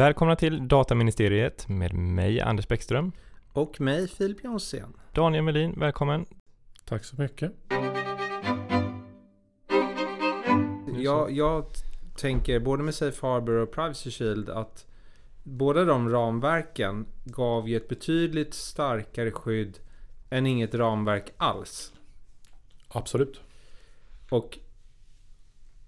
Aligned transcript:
Välkomna 0.00 0.36
till 0.36 0.68
Dataministeriet 0.68 1.68
med 1.68 1.94
mig 1.94 2.40
Anders 2.40 2.68
Bäckström. 2.68 3.12
Och 3.52 3.80
mig 3.80 4.08
Filip 4.08 4.44
Jonsén. 4.44 4.96
Daniel 5.12 5.44
Melin, 5.44 5.74
välkommen. 5.76 6.26
Tack 6.84 7.04
så 7.04 7.16
mycket. 7.22 7.52
Jag, 10.96 11.30
jag 11.30 11.66
tänker 12.16 12.60
både 12.60 12.82
med 12.82 12.94
Safe 12.94 13.26
Harbor 13.26 13.54
och 13.54 13.72
Privacy 13.72 14.10
Shield 14.10 14.50
att 14.50 14.86
båda 15.42 15.84
de 15.84 16.08
ramverken 16.08 17.06
gav 17.24 17.68
ju 17.68 17.76
ett 17.76 17.88
betydligt 17.88 18.54
starkare 18.54 19.30
skydd 19.30 19.78
än 20.30 20.46
inget 20.46 20.74
ramverk 20.74 21.32
alls. 21.36 21.92
Absolut. 22.88 23.40
Och 24.30 24.58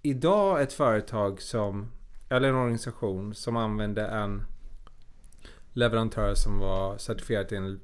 idag 0.01 0.61
ett 0.61 0.73
företag 0.73 1.41
som, 1.41 1.91
eller 2.35 2.49
en 2.49 2.55
organisation 2.55 3.35
som 3.35 3.57
använde 3.57 4.07
en 4.07 4.45
leverantör 5.73 6.33
som 6.35 6.59
var 6.59 6.97
certifierad 6.97 7.51
enligt 7.53 7.81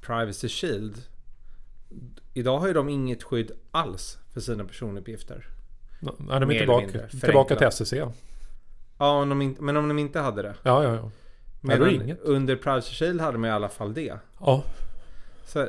Privacy 0.00 0.48
Shield. 0.48 1.02
Idag 2.34 2.58
har 2.58 2.66
ju 2.66 2.72
de 2.72 2.88
inget 2.88 3.22
skydd 3.22 3.50
alls 3.70 4.18
för 4.32 4.40
sina 4.40 4.64
personuppgifter. 4.64 5.46
Nej, 6.00 6.14
de 6.18 6.42
är 6.42 6.46
Mer 6.46 6.58
tillbaka, 6.58 7.06
tillbaka 7.08 7.56
till. 7.56 7.70
SEC. 7.86 7.92
Ja, 8.98 9.22
om 9.22 9.28
de 9.28 9.42
inte, 9.42 9.62
men 9.62 9.76
om 9.76 9.88
de 9.88 9.98
inte 9.98 10.20
hade 10.20 10.42
det. 10.42 10.54
Ja, 10.62 10.84
ja, 10.84 10.94
ja. 10.94 11.10
Men 11.60 11.90
inget. 11.90 12.20
under 12.20 12.56
Privacy 12.56 12.94
Shield 12.94 13.20
hade 13.20 13.32
de 13.32 13.44
i 13.44 13.50
alla 13.50 13.68
fall 13.68 13.94
det. 13.94 14.18
Ja, 14.40 14.64
Så 15.46 15.68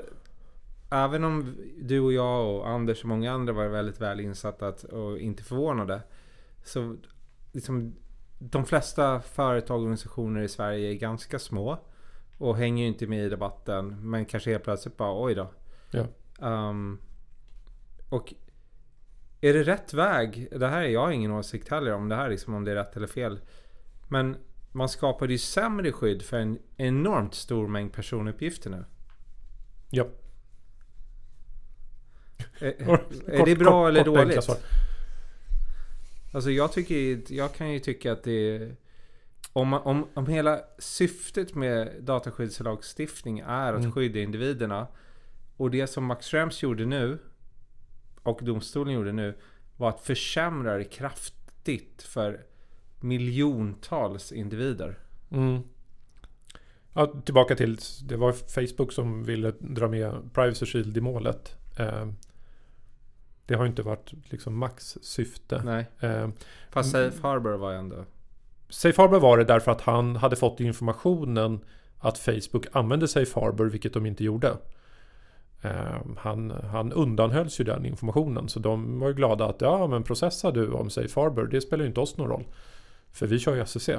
även 0.90 1.24
om 1.24 1.56
du 1.82 2.00
och 2.00 2.14
jag 2.14 2.48
och 2.56 2.70
Anders 2.70 3.02
och 3.04 3.10
många 3.10 3.32
andra 3.32 3.54
var 3.54 3.68
väldigt 3.68 4.02
väl 4.02 4.20
insatta 4.20 4.68
att- 4.68 4.84
och 4.84 5.20
inte 5.20 5.44
förvånade. 5.44 6.02
Så 6.64 6.96
liksom 7.54 7.96
de 8.40 8.66
flesta 8.66 9.22
företag 9.22 9.76
och 9.76 9.82
organisationer 9.82 10.42
i 10.42 10.48
Sverige 10.48 10.90
är 10.90 10.94
ganska 10.94 11.40
små. 11.40 11.80
Och 12.38 12.58
hänger 12.58 12.86
inte 12.88 13.08
med 13.08 13.26
i 13.26 13.30
debatten. 13.30 14.10
Men 14.10 14.26
kanske 14.26 14.52
helt 14.52 14.64
plötsligt 14.64 14.98
bara 14.98 15.24
oj 15.26 15.36
då. 15.36 15.52
Ja. 15.92 16.06
Ehm, 16.48 17.00
och 18.10 18.34
är 19.42 19.54
det 19.54 19.64
rätt 19.64 19.94
väg? 19.94 20.48
Det 20.52 20.68
här 20.68 20.82
är 20.82 20.88
jag 20.88 21.14
ingen 21.14 21.32
åsikt 21.32 21.70
heller 21.70 21.94
om 21.94 22.10
det 22.10 22.16
här 22.16 22.30
liksom 22.30 22.54
om 22.54 22.64
det 22.66 22.72
är 22.72 22.76
rätt 22.76 22.96
eller 22.96 23.08
fel. 23.08 23.40
Men 24.08 24.38
man 24.72 24.90
skapade 24.90 25.32
ju 25.34 25.38
sämre 25.40 25.92
skydd 25.92 26.22
för 26.22 26.38
en 26.38 26.60
enormt 26.78 27.34
stor 27.34 27.68
mängd 27.68 27.94
personuppgifter 27.94 28.70
nu. 28.70 28.86
ja. 29.90 30.08
Är, 32.60 32.86
Kort- 32.86 33.28
är 33.28 33.46
det 33.46 33.56
bra 33.56 33.72
kort- 33.72 33.90
eller 33.90 34.04
kort, 34.04 34.16
dåligt? 34.16 34.50
Alltså 36.34 36.52
jag 36.52 36.72
tycker 36.72 37.22
jag 37.34 37.54
kan 37.54 37.72
ju 37.74 37.80
tycka 37.80 38.12
att 38.12 38.24
det 38.24 38.72
om, 39.54 39.74
om, 39.74 40.08
om 40.14 40.28
hela 40.28 40.62
syftet 40.80 41.56
med 41.56 41.92
dataskyddslagstiftning 42.02 43.40
är 43.40 43.74
att 43.74 43.80
Mm. 43.80 43.92
skydda 43.92 44.20
individerna 44.20 44.88
och 45.58 45.72
det 45.72 45.88
som 45.88 46.06
Max 46.06 46.28
Schrems 46.28 46.64
gjorde 46.64 46.86
nu 46.86 47.20
och 48.24 48.40
domstolen 48.44 48.94
gjorde 48.94 49.12
nu 49.12 49.38
var 49.78 49.90
att 49.90 50.02
försämra 50.02 50.78
det 50.78 50.84
kraftigt 50.84 52.04
för 52.04 52.46
miljontals 53.00 54.32
individer. 54.32 55.00
Mm. 55.32 55.62
Ja, 56.94 57.22
tillbaka 57.26 57.56
till, 57.56 57.78
det 58.04 58.18
var 58.18 58.32
Facebook 58.32 58.92
som 58.92 59.24
ville 59.24 59.52
dra 59.60 59.88
med 59.88 60.34
Privacy 60.34 60.66
Shield 60.66 60.98
i 60.98 61.02
målet. 61.02 61.56
Eh, 61.80 62.08
det 63.46 63.56
har 63.56 63.64
ju 63.64 63.70
inte 63.70 63.82
varit 63.82 64.14
liksom 64.24 64.58
Max 64.58 64.98
syfte. 65.02 65.62
Nej. 65.66 65.86
Eh, 66.00 66.30
Fast. 66.70 66.92
Safe 66.92 67.28
Harbor 67.28 67.54
var 67.54 67.72
ju 67.72 67.78
ändå... 67.78 67.96
Safe 68.70 69.02
Harbor 69.02 69.20
var 69.20 69.38
det 69.38 69.44
därför 69.44 69.72
att 69.72 69.82
han 69.82 70.16
hade 70.16 70.36
fått 70.36 70.60
informationen 70.60 71.60
att 72.00 72.18
Facebook 72.18 72.66
använde 72.72 73.08
Safe 73.08 73.40
Harbor, 73.40 73.66
vilket 73.66 73.94
de 73.94 74.06
inte 74.06 74.24
gjorde. 74.24 74.58
Eh, 75.62 76.02
Han, 76.18 76.52
han 76.52 76.92
undanhölls 76.92 77.60
ju 77.60 77.64
den 77.64 77.86
informationen, 77.86 78.50
så 78.50 78.60
de 78.60 79.00
var 79.00 79.08
ju 79.08 79.14
glada 79.14 79.46
att 79.46 79.62
ja, 79.62 79.88
men 79.88 80.04
processa 80.04 80.52
du 80.52 80.72
om 80.72 80.90
Safe 80.90 81.20
Harbor, 81.20 81.48
det 81.48 81.62
spelar 81.62 81.84
ju 81.84 81.88
inte 81.88 82.00
oss 82.00 82.18
någon 82.18 82.30
roll. 82.30 82.46
För 83.12 83.28
vi 83.28 83.40
kör 83.40 83.56
ju 83.56 83.66
SEC. 83.66 83.90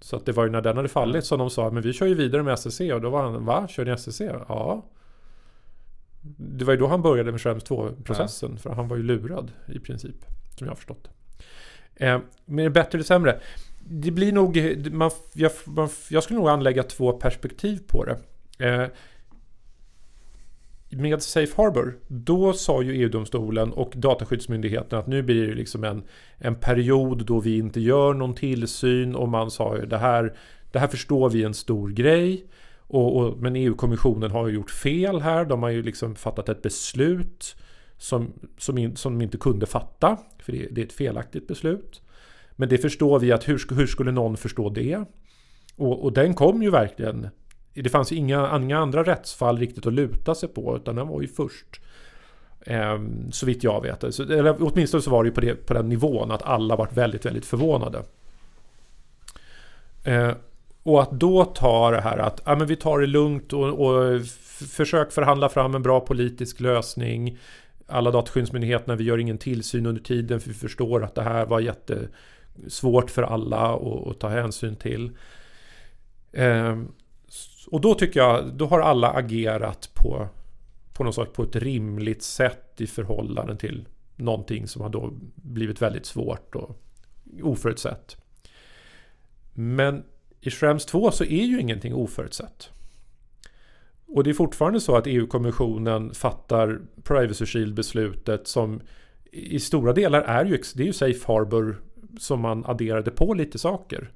Så 0.00 0.16
att 0.16 0.26
det 0.26 0.32
var 0.32 0.44
ju 0.44 0.50
när 0.50 0.60
den 0.62 0.76
hade 0.76 0.88
fallit 0.88 1.24
som 1.24 1.38
de 1.38 1.50
sa, 1.50 1.70
men 1.70 1.82
vi 1.82 1.92
kör 1.92 2.06
ju 2.06 2.14
vidare 2.14 2.42
med 2.42 2.58
SEC 2.58 2.80
och 2.80 3.00
då 3.00 3.10
var 3.10 3.22
han, 3.22 3.44
va? 3.44 3.68
Kör 3.68 3.84
ni 3.84 3.98
SEC? 3.98 4.20
Ja. 4.48 4.82
Det 6.36 6.64
var 6.64 6.72
ju 6.72 6.78
då 6.78 6.86
han 6.86 7.02
började 7.02 7.30
med 7.32 7.40
Schrems 7.40 7.64
2-processen, 7.64 8.58
för 8.58 8.70
han 8.70 8.88
var 8.88 8.96
ju 8.96 9.02
lurad 9.02 9.52
i 9.66 9.78
princip, 9.78 10.16
som 10.58 10.66
jag 10.66 10.70
har 10.70 10.76
förstått. 10.76 11.08
Eh, 11.94 12.18
men 12.44 12.56
det 12.56 12.62
är 12.62 12.70
bättre 12.70 12.96
eller 12.96 13.04
sämre? 13.04 13.40
Det 13.78 14.10
blir 14.10 14.32
nog... 14.32 14.76
Man, 14.92 15.10
jag, 15.32 15.52
man, 15.64 15.88
jag 16.10 16.22
skulle 16.22 16.38
nog 16.38 16.48
anlägga 16.48 16.82
två 16.82 17.12
perspektiv 17.12 17.80
på 17.86 18.04
det. 18.04 18.18
Eh, 18.58 18.88
med 20.88 21.22
Safe 21.22 21.62
Harbor, 21.62 21.98
då 22.08 22.52
sa 22.52 22.82
ju 22.82 23.02
EU-domstolen 23.02 23.72
och 23.72 23.92
Dataskyddsmyndigheten 23.96 24.98
att 24.98 25.06
nu 25.06 25.22
blir 25.22 25.46
det 25.46 25.54
liksom 25.54 25.84
en, 25.84 26.02
en 26.38 26.54
period 26.54 27.26
då 27.26 27.40
vi 27.40 27.58
inte 27.58 27.80
gör 27.80 28.14
någon 28.14 28.34
tillsyn 28.34 29.14
och 29.14 29.28
man 29.28 29.50
sa 29.50 29.76
ju 29.76 29.86
det 29.86 29.98
här, 29.98 30.36
det 30.72 30.78
här 30.78 30.88
förstår 30.88 31.30
vi 31.30 31.42
är 31.42 31.46
en 31.46 31.54
stor 31.54 31.90
grej. 31.90 32.46
Och, 32.88 33.16
och, 33.16 33.38
men 33.38 33.56
EU-kommissionen 33.56 34.30
har 34.30 34.48
ju 34.48 34.54
gjort 34.54 34.70
fel 34.70 35.20
här. 35.20 35.44
De 35.44 35.62
har 35.62 35.70
ju 35.70 35.82
liksom 35.82 36.14
fattat 36.14 36.48
ett 36.48 36.62
beslut 36.62 37.56
som, 37.98 38.32
som, 38.58 38.78
in, 38.78 38.96
som 38.96 39.18
de 39.18 39.24
inte 39.24 39.38
kunde 39.38 39.66
fatta. 39.66 40.18
För 40.38 40.52
det, 40.52 40.68
det 40.70 40.80
är 40.80 40.84
ett 40.84 40.92
felaktigt 40.92 41.48
beslut. 41.48 42.02
Men 42.52 42.68
det 42.68 42.78
förstår 42.78 43.18
vi 43.18 43.32
att 43.32 43.48
hur, 43.48 43.74
hur 43.74 43.86
skulle 43.86 44.12
någon 44.12 44.36
förstå 44.36 44.70
det? 44.70 45.04
Och, 45.76 46.04
och 46.04 46.12
den 46.12 46.34
kom 46.34 46.62
ju 46.62 46.70
verkligen. 46.70 47.28
Det 47.74 47.88
fanns 47.88 48.12
inga, 48.12 48.56
inga 48.56 48.78
andra 48.78 49.02
rättsfall 49.02 49.58
riktigt 49.58 49.86
att 49.86 49.92
luta 49.92 50.34
sig 50.34 50.48
på. 50.48 50.76
Utan 50.76 50.96
den 50.96 51.08
var 51.08 51.20
ju 51.20 51.28
först. 51.28 51.80
Eh, 52.60 52.98
så 53.30 53.46
vitt 53.46 53.64
jag 53.64 53.82
vet. 53.82 54.14
Så, 54.14 54.22
eller 54.22 54.56
åtminstone 54.60 55.02
så 55.02 55.10
var 55.10 55.24
det 55.24 55.28
ju 55.28 55.34
på, 55.34 55.40
det, 55.40 55.54
på 55.54 55.74
den 55.74 55.88
nivån 55.88 56.30
att 56.30 56.42
alla 56.42 56.76
varit 56.76 56.96
väldigt, 56.96 57.26
väldigt 57.26 57.46
förvånade. 57.46 58.02
Eh, 60.04 60.32
och 60.86 61.02
att 61.02 61.10
då 61.10 61.44
ta 61.44 61.90
det 61.90 62.00
här 62.00 62.18
att 62.18 62.42
ja, 62.44 62.56
men 62.56 62.66
vi 62.66 62.76
tar 62.76 62.98
det 62.98 63.06
lugnt 63.06 63.52
och, 63.52 63.86
och 63.86 64.26
försök 64.70 65.12
förhandla 65.12 65.48
fram 65.48 65.74
en 65.74 65.82
bra 65.82 66.00
politisk 66.00 66.60
lösning. 66.60 67.38
Alla 67.86 68.10
dataskyddsmyndigheterna, 68.10 68.96
vi 68.96 69.04
gör 69.04 69.18
ingen 69.18 69.38
tillsyn 69.38 69.86
under 69.86 70.02
tiden 70.02 70.40
för 70.40 70.48
vi 70.48 70.54
förstår 70.54 71.04
att 71.04 71.14
det 71.14 71.22
här 71.22 71.46
var 71.46 71.60
jättesvårt 71.60 73.10
för 73.10 73.22
alla 73.22 73.74
att, 73.74 74.06
att 74.06 74.20
ta 74.20 74.28
hänsyn 74.28 74.76
till. 74.76 75.10
Ehm, 76.32 76.92
och 77.70 77.80
då 77.80 77.94
tycker 77.94 78.20
jag, 78.20 78.52
då 78.54 78.66
har 78.66 78.80
alla 78.80 79.10
agerat 79.10 79.90
på, 79.94 80.28
på 80.92 81.04
något 81.04 81.14
sätt 81.14 81.32
på 81.32 81.42
ett 81.42 81.56
rimligt 81.56 82.22
sätt 82.22 82.74
i 82.80 82.86
förhållande 82.86 83.56
till 83.56 83.88
någonting 84.16 84.66
som 84.66 84.82
har 84.82 84.88
då 84.88 85.12
blivit 85.34 85.82
väldigt 85.82 86.06
svårt 86.06 86.54
och 86.54 86.82
oförutsett. 87.42 88.16
Men 89.52 90.04
i 90.40 90.50
Schrems 90.50 90.86
2 90.86 91.10
så 91.10 91.24
är 91.24 91.44
ju 91.44 91.60
ingenting 91.60 91.94
oförutsett. 91.94 92.70
Och 94.06 94.24
det 94.24 94.30
är 94.30 94.34
fortfarande 94.34 94.80
så 94.80 94.96
att 94.96 95.06
EU-kommissionen 95.06 96.14
fattar 96.14 96.80
Privacy 97.02 97.46
Shield-beslutet 97.46 98.46
som 98.46 98.80
i 99.32 99.60
stora 99.60 99.92
delar 99.92 100.22
är 100.22 100.44
ju, 100.44 100.62
det 100.74 100.82
är 100.82 100.86
ju 100.86 100.92
Safe 100.92 101.32
Harbor 101.32 101.76
som 102.18 102.40
man 102.40 102.64
adderade 102.66 103.10
på 103.10 103.34
lite 103.34 103.58
saker. 103.58 104.10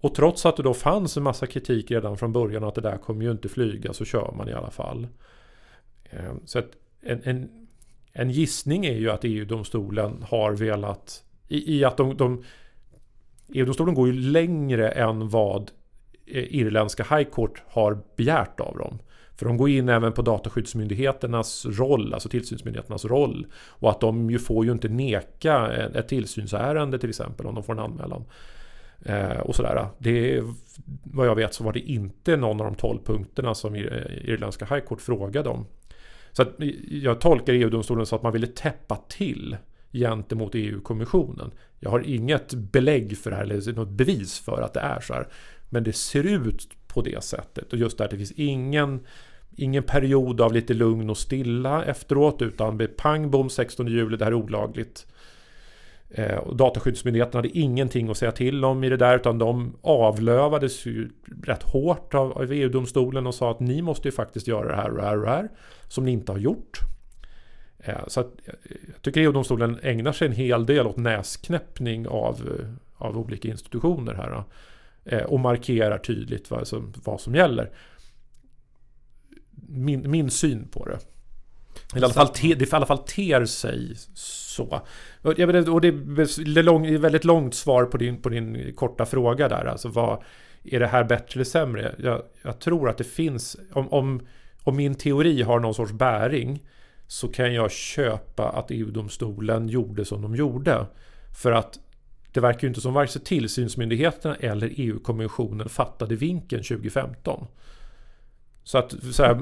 Och 0.00 0.14
trots 0.14 0.46
att 0.46 0.56
det 0.56 0.62
då 0.62 0.74
fanns 0.74 1.16
en 1.16 1.22
massa 1.22 1.46
kritik 1.46 1.90
redan 1.90 2.16
från 2.16 2.32
början 2.32 2.64
att 2.64 2.74
det 2.74 2.80
där 2.80 2.96
kommer 2.96 3.24
ju 3.24 3.30
inte 3.30 3.48
flyga 3.48 3.92
så 3.92 4.04
kör 4.04 4.32
man 4.36 4.48
i 4.48 4.52
alla 4.52 4.70
fall. 4.70 5.06
Ehm, 6.10 6.40
så 6.44 6.58
att 6.58 6.70
en, 7.00 7.20
en, 7.24 7.66
en 8.12 8.30
gissning 8.30 8.86
är 8.86 8.96
ju 8.96 9.10
att 9.10 9.24
EU-domstolen 9.24 10.24
har 10.28 10.52
velat 10.52 11.24
i, 11.48 11.78
i 11.78 11.84
att 11.84 11.96
de, 11.96 12.16
de 12.16 12.44
EU-domstolen 13.48 13.94
går 13.94 14.06
ju 14.06 14.12
längre 14.12 14.88
än 14.88 15.28
vad 15.28 15.70
eh, 16.26 16.54
irländska 16.54 17.16
High 17.16 17.30
Court 17.30 17.62
har 17.68 17.98
begärt 18.16 18.60
av 18.60 18.78
dem. 18.78 18.98
För 19.36 19.46
de 19.46 19.56
går 19.56 19.68
in 19.68 19.88
även 19.88 20.12
på 20.12 20.22
dataskyddsmyndigheternas 20.22 21.66
roll, 21.66 22.14
alltså 22.14 22.28
tillsynsmyndigheternas 22.28 23.04
roll. 23.04 23.46
Och 23.54 23.90
att 23.90 24.00
de 24.00 24.30
ju 24.30 24.38
får 24.38 24.64
ju 24.64 24.72
inte 24.72 24.88
neka 24.88 25.72
ett 25.72 26.08
tillsynsärende 26.08 26.98
till 26.98 27.08
exempel 27.08 27.46
om 27.46 27.54
de 27.54 27.64
får 27.64 27.72
en 27.72 27.78
anmälan. 27.78 28.24
Eh, 29.04 29.40
och 29.40 29.54
sådär. 29.54 29.86
Det, 29.98 30.42
vad 31.04 31.26
jag 31.26 31.34
vet 31.34 31.54
så 31.54 31.64
var 31.64 31.72
det 31.72 31.80
inte 31.80 32.36
någon 32.36 32.60
av 32.60 32.66
de 32.66 32.74
12 32.74 32.98
punkterna 33.04 33.54
som 33.54 33.74
eh, 33.74 33.82
irländska 34.24 34.64
High 34.64 34.86
Court 34.86 35.00
frågade 35.00 35.48
om. 35.48 35.66
Så 36.32 36.42
att 36.42 36.60
eh, 36.60 36.68
jag 36.88 37.20
tolkar 37.20 37.52
EU-domstolen 37.52 38.06
så 38.06 38.16
att 38.16 38.22
man 38.22 38.32
ville 38.32 38.46
täppa 38.46 38.96
till 39.08 39.56
gentemot 39.98 40.54
EU-kommissionen. 40.54 41.50
Jag 41.80 41.90
har 41.90 42.00
inget 42.00 42.54
belägg 42.54 43.18
för 43.18 43.30
det 43.30 43.36
här 43.36 43.42
eller 43.42 43.72
något 43.72 43.88
bevis 43.88 44.38
för 44.38 44.62
att 44.62 44.74
det 44.74 44.80
är 44.80 45.00
så 45.00 45.14
här. 45.14 45.28
Men 45.70 45.84
det 45.84 45.92
ser 45.92 46.24
ut 46.24 46.68
på 46.86 47.02
det 47.02 47.24
sättet. 47.24 47.72
Och 47.72 47.78
just 47.78 47.98
där 47.98 48.08
det 48.08 48.16
finns 48.16 48.32
ingen, 48.32 49.00
ingen 49.56 49.82
period 49.82 50.40
av 50.40 50.52
lite 50.52 50.74
lugn 50.74 51.10
och 51.10 51.18
stilla 51.18 51.84
efteråt. 51.84 52.42
Utan 52.42 52.78
det 52.78 52.86
pang 52.86 53.30
bom 53.30 53.50
16 53.50 53.86
juli, 53.86 54.16
det 54.16 54.24
här 54.24 54.32
är 54.32 54.36
olagligt. 54.36 55.06
Eh, 56.10 56.36
och 56.36 56.56
dataskyddsmyndigheten 56.56 57.38
hade 57.38 57.58
ingenting 57.58 58.10
att 58.10 58.16
säga 58.16 58.32
till 58.32 58.64
om 58.64 58.84
i 58.84 58.88
det 58.88 58.96
där 58.96 59.16
utan 59.16 59.38
de 59.38 59.76
avlövades 59.82 60.86
ju 60.86 61.10
rätt 61.44 61.62
hårt 61.62 62.14
av, 62.14 62.32
av 62.32 62.52
EU-domstolen 62.52 63.26
och 63.26 63.34
sa 63.34 63.50
att 63.50 63.60
ni 63.60 63.82
måste 63.82 64.08
ju 64.08 64.12
faktiskt 64.12 64.48
göra 64.48 64.68
det 64.68 64.76
här 64.76 64.90
och 64.90 64.96
det 64.96 65.02
här 65.02 65.16
och 65.16 65.24
det 65.24 65.30
här 65.30 65.48
som 65.88 66.04
ni 66.04 66.10
inte 66.12 66.32
har 66.32 66.38
gjort. 66.38 66.80
Eh, 67.78 68.06
så 68.06 68.20
att, 68.20 68.26
eh, 68.44 68.54
jag 68.92 69.02
tycker 69.02 69.20
EU-domstolen 69.20 69.78
ägnar 69.82 70.12
sig 70.12 70.26
en 70.26 70.34
hel 70.34 70.66
del 70.66 70.86
åt 70.86 70.96
näsknäppning 70.96 72.08
av, 72.08 72.58
eh, 72.60 73.06
av 73.06 73.18
olika 73.18 73.48
institutioner 73.48 74.14
här. 74.14 74.44
Och 75.26 75.40
markerar 75.40 75.98
tydligt 75.98 76.50
vad 76.50 76.68
som, 76.68 76.92
vad 77.04 77.20
som 77.20 77.34
gäller. 77.34 77.70
Min, 79.68 80.10
min 80.10 80.30
syn 80.30 80.68
på 80.68 80.84
det. 80.84 80.98
I 81.98 82.04
alla 82.04 82.12
fall 82.12 82.28
te, 82.28 82.54
det 82.54 82.72
i 82.72 82.74
alla 82.74 82.86
fall 82.86 82.98
ter 82.98 83.44
sig 83.44 83.92
så. 84.14 84.82
Och, 85.22 85.34
det 85.34 85.42
är 85.42 86.92
ett 86.92 87.00
väldigt 87.00 87.24
långt 87.24 87.54
svar 87.54 87.84
på 87.84 87.96
din, 87.96 88.22
på 88.22 88.28
din 88.28 88.72
korta 88.76 89.06
fråga 89.06 89.48
där. 89.48 89.64
Alltså 89.64 89.88
vad, 89.88 90.22
är 90.64 90.80
det 90.80 90.86
här 90.86 91.04
bättre 91.04 91.38
eller 91.38 91.44
sämre? 91.44 91.94
Jag, 91.98 92.22
jag 92.42 92.58
tror 92.58 92.88
att 92.88 92.98
det 92.98 93.04
finns, 93.04 93.56
om, 93.72 93.92
om, 93.92 94.26
om 94.62 94.76
min 94.76 94.94
teori 94.94 95.42
har 95.42 95.60
någon 95.60 95.74
sorts 95.74 95.92
bäring 95.92 96.62
så 97.06 97.28
kan 97.28 97.54
jag 97.54 97.70
köpa 97.70 98.48
att 98.48 98.70
EU-domstolen 98.70 99.68
gjorde 99.68 100.04
som 100.04 100.22
de 100.22 100.36
gjorde. 100.36 100.86
För 101.42 101.52
att 101.52 101.78
det 102.32 102.40
verkar 102.40 102.62
ju 102.62 102.68
inte 102.68 102.80
som 102.80 102.94
vare 102.94 103.06
sig 103.06 103.22
tillsynsmyndigheterna 103.22 104.34
eller 104.34 104.72
EU-kommissionen 104.76 105.68
fattade 105.68 106.16
vinkeln 106.16 106.62
2015. 106.62 107.46
Så 108.64 108.78
att 108.78 108.94
så, 109.12 109.22
här, 109.22 109.40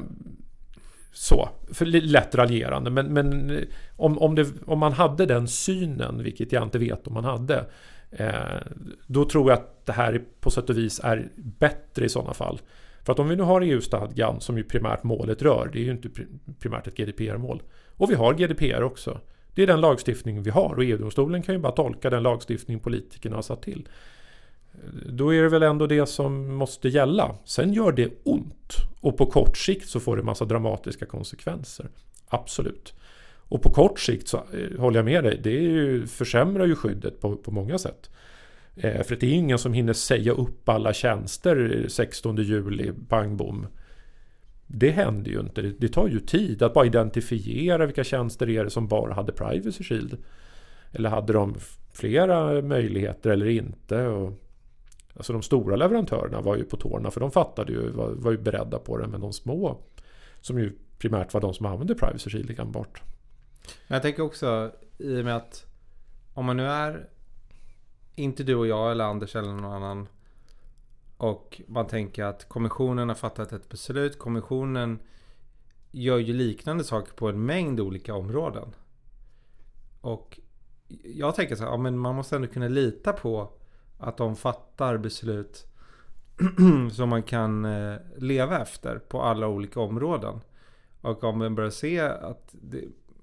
så 1.13 1.49
för 1.73 1.87
lätt 1.87 2.35
raljerande. 2.35 2.91
Men, 2.91 3.07
men 3.07 3.59
om, 3.97 4.19
om, 4.19 4.35
det, 4.35 4.49
om, 4.67 4.79
man 4.79 4.93
hade 4.93 5.27
den 5.27 5.49
synen, 5.49 6.23
vilket 6.23 6.53
jag 6.53 6.63
inte 6.63 6.79
vet 6.79 7.07
om 7.07 7.15
man 7.15 7.25
hade, 7.25 7.67
eh, 8.11 8.33
då 9.07 9.25
tror 9.25 9.51
jag 9.51 9.59
att 9.59 9.87
det 9.87 9.93
här 9.93 10.23
på 10.41 10.51
sätt 10.51 10.71
och 10.71 10.79
vis 10.79 11.01
är 11.05 11.29
bättre 11.37 12.05
i 12.05 12.09
sådana 12.09 12.35
fall. 12.35 12.61
För 13.05 13.13
att 13.13 13.19
om 13.19 13.29
vi 13.29 13.37
nu 13.37 13.43
har 13.43 13.61
EU-stadgan 13.61 14.41
som 14.41 14.59
ju 14.59 14.65
primärt 14.65 15.03
målet 15.03 15.43
rör, 15.43 15.71
det 15.73 15.79
är 15.79 15.83
ju 15.83 15.91
inte 15.91 16.09
primärt 16.59 16.87
ett 16.87 16.97
GDPR-mål. 16.97 17.63
Och 17.97 18.11
vi 18.11 18.15
har 18.15 18.35
GDPR 18.35 18.83
också. 18.83 19.21
Det 19.55 19.63
är 19.63 19.67
den 19.67 19.81
lagstiftning 19.81 20.43
vi 20.43 20.51
har 20.51 20.75
och 20.75 20.85
EU-domstolen 20.85 21.43
kan 21.43 21.55
ju 21.55 21.61
bara 21.61 21.73
tolka 21.73 22.11
den 22.11 22.23
lagstiftning 22.23 22.81
politikerna 22.81 23.37
har 23.37 23.43
satt 23.43 23.63
till. 23.63 23.89
Då 25.07 25.35
är 25.35 25.43
det 25.43 25.49
väl 25.49 25.63
ändå 25.63 25.87
det 25.87 26.07
som 26.07 26.55
måste 26.55 26.89
gälla. 26.89 27.37
Sen 27.45 27.73
gör 27.73 27.93
det 27.93 28.11
ont. 28.23 28.77
Och 29.01 29.17
på 29.17 29.27
kort 29.27 29.57
sikt 29.57 29.89
så 29.89 30.01
får 30.01 30.17
det 30.17 30.23
massa 30.23 30.45
dramatiska 30.45 31.07
konsekvenser. 31.07 31.89
Absolut. 32.29 32.95
Och 33.49 33.63
på 33.63 33.71
kort 33.71 34.01
sikt 34.01 34.29
så 34.29 34.37
eh, 34.37 34.81
håller 34.81 34.99
jag 34.99 35.05
med 35.05 35.25
dig. 35.25 35.41
Det 35.43 35.57
är 35.57 35.61
ju, 35.61 36.07
försämrar 36.07 36.67
ju 36.67 36.77
skyddet 36.77 37.21
på, 37.21 37.37
på 37.37 37.51
många 37.51 37.79
sätt. 37.79 38.11
Eh, 38.77 39.03
för 39.03 39.17
det 39.17 39.27
är 39.27 39.35
ingen 39.35 39.59
som 39.59 39.73
hinner 39.73 39.93
säga 39.93 40.33
upp 40.33 40.69
alla 40.69 40.93
tjänster 40.93 41.87
16 41.89 42.37
juli, 42.37 42.93
pang 43.09 43.37
bom. 43.37 43.67
Det 44.67 44.91
händer 44.91 45.31
ju 45.31 45.41
inte. 45.41 45.63
Det 45.63 45.89
tar 45.89 46.09
ju 46.09 46.21
tid 46.21 46.63
att 46.63 46.75
bara 46.75 46.87
identifiera 46.87 47.87
vilka 47.87 48.05
tjänster 48.05 48.49
är 48.49 48.65
det 48.65 48.71
som 48.71 48.89
bara 48.89 49.15
hade 49.15 49.33
Privacy 49.33 49.85
Shield. 49.85 50.17
Eller 50.93 51.11
hade 51.11 51.33
de 51.33 51.57
flera 51.93 52.63
möjligheter 52.63 53.31
eller 53.31 53.47
inte. 53.47 54.07
Och, 54.07 54.33
alltså 55.17 55.33
de 55.33 55.43
stora 55.43 55.77
leverantörerna 55.77 56.41
var 56.41 56.57
ju 56.57 56.65
på 56.65 56.77
tårna 56.77 57.11
för 57.11 57.21
de 57.21 57.31
fattade 57.31 57.73
ju, 57.73 57.91
var, 57.91 58.11
var 58.11 58.31
ju 58.31 58.39
beredda 58.39 58.79
på 58.79 58.99
det. 58.99 59.07
Men 59.07 59.21
de 59.21 59.33
små, 59.33 59.81
som 60.41 60.59
ju 60.59 60.73
primärt 60.99 61.35
var 61.35 61.41
de 61.41 61.55
som 61.55 61.67
använde 61.67 61.95
Privacy 61.95 62.31
Shield 62.31 62.61
enbart. 62.61 63.03
Jag 63.87 64.03
tänker 64.03 64.23
också 64.23 64.73
i 64.99 65.21
och 65.21 65.25
med 65.25 65.37
att 65.37 65.67
om 66.35 66.45
man 66.45 66.57
nu 66.57 66.67
är 66.67 67.09
inte 68.15 68.43
du 68.43 68.55
och 68.55 68.67
jag 68.67 68.91
eller 68.91 69.05
Anders 69.05 69.37
eller 69.37 69.53
någon 69.53 69.73
annan 69.73 70.09
och 71.17 71.61
man 71.67 71.87
tänker 71.87 72.25
att 72.25 72.49
kommissionen 72.49 73.09
har 73.09 73.17
fattat 73.17 73.53
ett 73.53 73.69
beslut. 73.69 74.19
Kommissionen 74.19 74.99
gör 75.91 76.19
ju 76.19 76.33
liknande 76.33 76.85
saker 76.85 77.13
på 77.13 77.29
en 77.29 77.47
mängd 77.47 77.81
olika 77.81 78.15
områden. 78.15 78.75
Och 80.01 80.41
jag 81.05 81.35
tänker 81.35 81.57
så 81.57 81.65
här, 81.65 81.71
ja, 81.71 81.77
men 81.77 81.99
man 81.99 82.15
måste 82.15 82.37
ändå 82.37 82.49
kunna 82.49 82.69
lita 82.69 83.13
på 83.13 83.53
att 83.99 84.17
de 84.17 84.37
fattar 84.37 84.97
beslut 84.97 85.67
som 86.93 87.09
man 87.09 87.23
kan 87.23 87.65
eh, 87.65 87.97
leva 88.17 88.63
efter 88.63 88.99
på 88.99 89.23
alla 89.23 89.49
olika 89.49 89.81
områden. 89.81 90.41
Och 91.01 91.25
om 91.25 91.39
man 91.39 91.55
börjar 91.55 91.71
se 91.71 92.01
att 92.01 92.55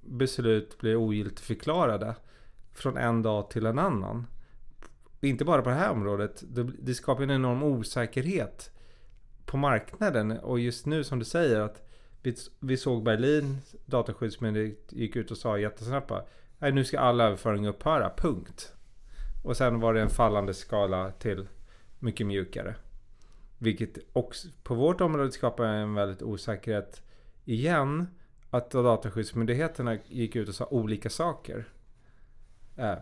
beslut 0.00 0.78
blir 0.78 0.96
ogiltigförklarade 0.96 2.14
från 2.72 2.96
en 2.96 3.22
dag 3.22 3.50
till 3.50 3.66
en 3.66 3.78
annan 3.78 4.26
inte 5.28 5.44
bara 5.44 5.62
på 5.62 5.68
det 5.68 5.74
här 5.74 5.90
området. 5.90 6.42
Det, 6.78 6.94
skapar 6.94 7.22
en 7.22 7.30
enorm 7.30 7.62
osäkerhet 7.62 8.70
på 9.46 9.56
marknaden. 9.56 10.30
Och 10.30 10.60
just 10.60 10.86
nu 10.86 11.04
som 11.04 11.18
du 11.18 11.24
säger 11.24 11.60
att 11.60 11.82
vi, 12.22 12.36
vi 12.60 12.76
såg 12.76 13.02
Berlin, 13.02 13.58
dataskyddsmyndighet 13.86 14.92
gick 14.92 15.16
ut 15.16 15.30
och 15.30 15.38
sa 15.38 15.58
jättesnabbt 15.58 16.12
Nej, 16.58 16.72
nu 16.72 16.84
ska 16.84 17.00
all 17.00 17.20
överföring 17.20 17.66
upphöra, 17.66 18.12
punkt. 18.16 18.72
Och 19.44 19.56
sen 19.56 19.80
var 19.80 19.94
det 19.94 20.00
en 20.00 20.10
fallande 20.10 20.54
skala 20.54 21.10
till 21.10 21.48
mycket 21.98 22.26
mjukare. 22.26 22.74
Vilket 23.58 23.98
också 24.12 24.48
på 24.62 24.74
vårt 24.74 25.00
område 25.00 25.32
skapar 25.32 25.64
en 25.64 25.94
väldigt 25.94 26.22
osäkerhet 26.22 27.02
igen. 27.44 28.06
Att 28.50 28.70
dataskyddsmyndigheterna 28.70 29.98
gick 30.08 30.36
ut 30.36 30.48
och 30.48 30.54
sa 30.54 30.66
olika 30.66 31.10
saker. 31.10 31.68
Äh, 32.76 32.94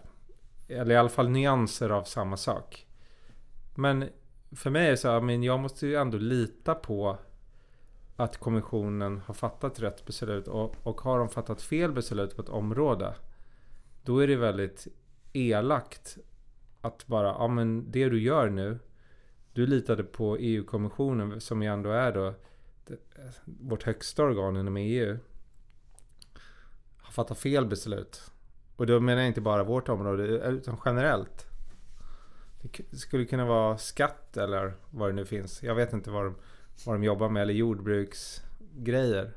eller 0.70 0.94
i 0.94 0.98
alla 0.98 1.08
fall 1.08 1.28
nyanser 1.28 1.90
av 1.90 2.04
samma 2.04 2.36
sak. 2.36 2.86
Men 3.74 4.08
för 4.56 4.70
mig 4.70 4.86
är 4.86 4.90
det 4.90 4.96
så 4.96 5.08
här, 5.08 5.20
men 5.20 5.42
jag 5.42 5.60
måste 5.60 5.86
ju 5.86 5.94
ändå 5.94 6.18
lita 6.18 6.74
på 6.74 7.18
att 8.16 8.36
kommissionen 8.36 9.18
har 9.18 9.34
fattat 9.34 9.80
rätt 9.80 10.06
beslut 10.06 10.48
och, 10.48 10.76
och 10.82 11.00
har 11.00 11.18
de 11.18 11.28
fattat 11.28 11.62
fel 11.62 11.92
beslut 11.92 12.36
på 12.36 12.42
ett 12.42 12.48
område 12.48 13.14
då 14.02 14.18
är 14.18 14.26
det 14.26 14.36
väldigt 14.36 14.86
elakt 15.32 16.18
att 16.80 17.06
bara, 17.06 17.26
ja 17.26 17.48
men 17.48 17.90
det 17.90 18.08
du 18.08 18.22
gör 18.22 18.48
nu 18.48 18.78
du 19.52 19.66
litade 19.66 20.04
på 20.04 20.36
EU-kommissionen 20.36 21.40
som 21.40 21.62
ju 21.62 21.68
ändå 21.68 21.90
är 21.90 22.12
då 22.12 22.34
vårt 23.44 23.82
högsta 23.82 24.22
organ 24.22 24.56
inom 24.56 24.76
EU 24.76 25.18
har 26.96 27.12
fattat 27.12 27.38
fel 27.38 27.66
beslut. 27.66 28.30
Och 28.80 28.86
då 28.86 29.00
menar 29.00 29.22
jag 29.22 29.28
inte 29.28 29.40
bara 29.40 29.64
vårt 29.64 29.88
område 29.88 30.22
utan 30.26 30.76
generellt. 30.84 31.46
Det 32.90 32.96
skulle 32.96 33.24
kunna 33.24 33.44
vara 33.44 33.78
skatt 33.78 34.36
eller 34.36 34.74
vad 34.90 35.08
det 35.08 35.12
nu 35.12 35.24
finns. 35.24 35.62
Jag 35.62 35.74
vet 35.74 35.92
inte 35.92 36.10
vad 36.10 36.24
de, 36.24 36.34
vad 36.86 36.94
de 36.94 37.04
jobbar 37.04 37.28
med. 37.28 37.42
Eller 37.42 37.54
jordbruksgrejer. 37.54 39.32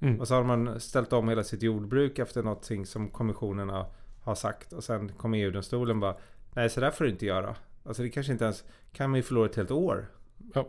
Mm. 0.00 0.20
Och 0.20 0.28
så 0.28 0.34
har 0.34 0.44
man 0.44 0.80
ställt 0.80 1.12
om 1.12 1.28
hela 1.28 1.44
sitt 1.44 1.62
jordbruk 1.62 2.18
efter 2.18 2.42
någonting 2.42 2.86
som 2.86 3.10
kommissionerna 3.10 3.86
har 4.22 4.34
sagt. 4.34 4.72
Och 4.72 4.84
sen 4.84 5.08
kommer 5.08 5.38
EU-domstolen 5.38 6.00
bara 6.00 6.16
Nej 6.54 6.70
så 6.70 6.80
där 6.80 6.90
får 6.90 7.04
du 7.04 7.10
inte 7.10 7.26
göra. 7.26 7.56
Alltså 7.84 8.02
det 8.02 8.10
kanske 8.10 8.32
inte 8.32 8.44
ens 8.44 8.64
kan 8.92 9.10
man 9.10 9.16
ju 9.16 9.22
förlora 9.22 9.46
ett 9.46 9.56
helt 9.56 9.70
år. 9.70 10.06
Ja. 10.54 10.68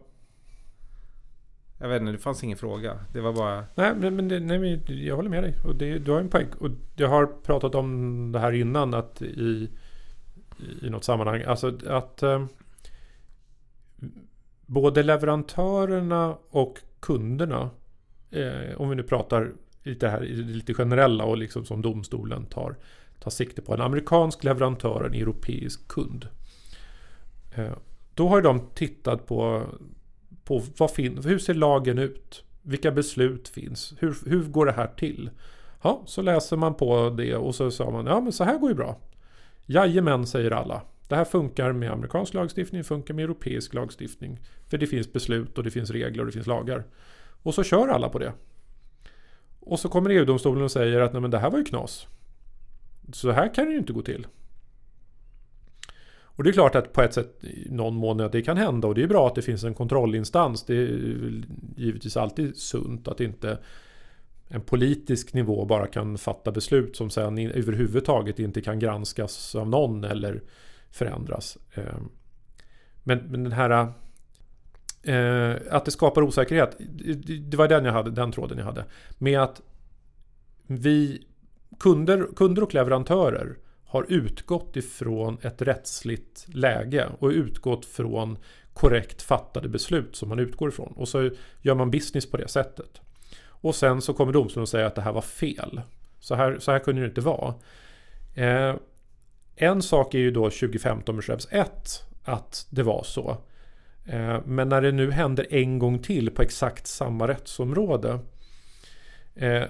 Jag 1.81 1.89
vet 1.89 2.01
inte, 2.01 2.11
det 2.11 2.17
fanns 2.17 2.43
ingen 2.43 2.57
fråga. 2.57 2.99
Det 3.13 3.21
var 3.21 3.33
bara... 3.33 3.65
Nej, 3.75 3.93
men, 3.95 4.15
men, 4.15 4.27
det, 4.27 4.39
nej, 4.39 4.59
men 4.59 4.81
jag 5.05 5.15
håller 5.15 5.29
med 5.29 5.43
dig. 5.43 5.55
Och 5.63 5.75
det, 5.75 5.99
du 5.99 6.11
har 6.11 6.19
en 6.19 6.29
poäng. 6.29 6.47
Och 6.59 6.69
jag 6.95 7.07
har 7.07 7.25
pratat 7.25 7.75
om 7.75 8.31
det 8.31 8.39
här 8.39 8.51
innan 8.51 8.93
att 8.93 9.21
i, 9.21 9.69
i 10.81 10.89
något 10.89 11.03
sammanhang. 11.03 11.43
Alltså 11.43 11.77
att 11.87 12.23
eh, 12.23 12.45
både 14.65 15.03
leverantörerna 15.03 16.37
och 16.49 16.79
kunderna. 16.99 17.69
Eh, 18.31 18.81
om 18.81 18.89
vi 18.89 18.95
nu 18.95 19.03
pratar 19.03 19.51
lite, 19.83 20.09
här, 20.09 20.21
lite 20.29 20.73
generella 20.73 21.23
och 21.23 21.37
liksom 21.37 21.65
som 21.65 21.81
domstolen 21.81 22.45
tar, 22.45 22.75
tar 23.19 23.31
sikte 23.31 23.61
på. 23.61 23.73
En 23.73 23.81
amerikansk 23.81 24.43
leverantör 24.43 25.01
och 25.01 25.05
en 25.05 25.21
europeisk 25.21 25.87
kund. 25.87 26.27
Eh, 27.55 27.73
då 28.13 28.27
har 28.27 28.41
de 28.41 28.69
tittat 28.73 29.27
på 29.27 29.65
på 30.45 30.63
vad 30.77 30.91
fin, 30.91 31.21
hur 31.23 31.39
ser 31.39 31.53
lagen 31.53 31.97
ut? 31.97 32.43
Vilka 32.61 32.91
beslut 32.91 33.47
finns? 33.47 33.93
Hur, 33.99 34.15
hur 34.25 34.43
går 34.43 34.65
det 34.65 34.71
här 34.71 34.87
till? 34.87 35.29
Ja, 35.81 36.03
så 36.05 36.21
läser 36.21 36.57
man 36.57 36.73
på 36.73 37.09
det 37.09 37.35
och 37.35 37.55
så 37.55 37.71
sa 37.71 37.91
man 37.91 38.05
ja 38.05 38.21
men 38.21 38.31
så 38.31 38.43
här 38.43 38.57
går 38.57 38.69
ju 38.69 38.75
bra. 38.75 38.97
Jajamän 39.65 40.27
säger 40.27 40.51
alla. 40.51 40.81
Det 41.07 41.15
här 41.15 41.25
funkar 41.25 41.71
med 41.71 41.91
amerikansk 41.91 42.33
lagstiftning, 42.33 42.83
funkar 42.83 43.13
med 43.13 43.23
europeisk 43.23 43.73
lagstiftning. 43.73 44.39
För 44.67 44.77
det 44.77 44.87
finns 44.87 45.13
beslut 45.13 45.57
och 45.57 45.63
det 45.63 45.71
finns 45.71 45.89
regler 45.89 46.19
och 46.19 46.25
det 46.25 46.31
finns 46.31 46.47
lagar. 46.47 46.83
Och 47.43 47.53
så 47.53 47.63
kör 47.63 47.87
alla 47.87 48.09
på 48.09 48.19
det. 48.19 48.33
Och 49.59 49.79
så 49.79 49.89
kommer 49.89 50.09
EU-domstolen 50.09 50.63
och 50.63 50.71
säger 50.71 51.01
att 51.01 51.13
nej 51.13 51.21
men 51.21 51.31
det 51.31 51.39
här 51.39 51.51
var 51.51 51.57
ju 51.57 51.65
knas. 51.65 52.07
Så 53.13 53.31
här 53.31 53.53
kan 53.53 53.65
det 53.65 53.71
ju 53.71 53.77
inte 53.77 53.93
gå 53.93 54.01
till. 54.01 54.27
Och 56.41 56.45
det 56.45 56.49
är 56.49 56.53
klart 56.53 56.75
att 56.75 56.93
på 56.93 57.01
ett 57.01 57.13
sätt 57.13 57.43
i 57.43 57.67
någon 57.69 57.95
mån 57.95 58.17
det 58.17 58.41
kan 58.41 58.57
hända 58.57 58.87
och 58.87 58.95
det 58.95 59.03
är 59.03 59.07
bra 59.07 59.27
att 59.27 59.35
det 59.35 59.41
finns 59.41 59.63
en 59.63 59.73
kontrollinstans. 59.73 60.63
Det 60.65 60.73
är 60.73 61.43
givetvis 61.75 62.17
alltid 62.17 62.57
sunt 62.57 63.07
att 63.07 63.19
inte 63.19 63.57
en 64.47 64.61
politisk 64.61 65.33
nivå 65.33 65.65
bara 65.65 65.87
kan 65.87 66.17
fatta 66.17 66.51
beslut 66.51 66.95
som 66.95 67.09
sen 67.09 67.37
överhuvudtaget 67.37 68.39
inte 68.39 68.61
kan 68.61 68.79
granskas 68.79 69.55
av 69.55 69.69
någon 69.69 70.03
eller 70.03 70.41
förändras. 70.91 71.57
Ehm, 71.73 72.09
men, 73.03 73.17
men 73.17 73.43
den 73.43 73.53
här 73.53 73.93
eh, 75.03 75.55
att 75.71 75.85
det 75.85 75.91
skapar 75.91 76.21
osäkerhet. 76.21 76.77
Det 77.41 77.57
var 77.57 77.67
den 77.67 77.85
jag 77.85 77.93
hade, 77.93 78.11
den 78.11 78.31
tråden 78.31 78.57
jag 78.57 78.65
hade. 78.65 78.85
Med 79.17 79.39
att 79.41 79.61
vi 80.67 81.27
kunder, 81.79 82.27
kunder 82.35 82.63
och 82.63 82.73
leverantörer 82.73 83.57
har 83.91 84.05
utgått 84.09 84.75
ifrån 84.75 85.37
ett 85.41 85.61
rättsligt 85.61 86.45
läge 86.47 87.07
och 87.19 87.29
utgått 87.29 87.85
från 87.85 88.37
korrekt 88.73 89.21
fattade 89.21 89.69
beslut 89.69 90.15
som 90.15 90.29
man 90.29 90.39
utgår 90.39 90.69
ifrån. 90.69 90.93
Och 90.95 91.07
så 91.07 91.29
gör 91.61 91.75
man 91.75 91.91
business 91.91 92.31
på 92.31 92.37
det 92.37 92.47
sättet. 92.47 93.01
Och 93.43 93.75
sen 93.75 94.01
så 94.01 94.13
kommer 94.13 94.33
domstolen 94.33 94.61
och 94.61 94.69
säger 94.69 94.85
att 94.85 94.95
det 94.95 95.01
här 95.01 95.11
var 95.11 95.21
fel. 95.21 95.81
Så 96.19 96.35
här, 96.35 96.59
så 96.59 96.71
här 96.71 96.79
kunde 96.79 97.01
det 97.01 97.07
inte 97.07 97.21
vara. 97.21 97.53
Eh, 98.35 98.75
en 99.55 99.81
sak 99.81 100.13
är 100.13 100.19
ju 100.19 100.31
då 100.31 100.43
2015 100.43 101.15
med 101.15 101.23
Schrems 101.23 101.47
1 101.51 102.03
att 102.23 102.67
det 102.69 102.83
var 102.83 103.03
så. 103.03 103.37
Eh, 104.05 104.39
men 104.45 104.69
när 104.69 104.81
det 104.81 104.91
nu 104.91 105.11
händer 105.11 105.47
en 105.49 105.79
gång 105.79 105.99
till 105.99 106.31
på 106.31 106.41
exakt 106.41 106.87
samma 106.87 107.27
rättsområde 107.27 108.19
eh, 109.35 109.63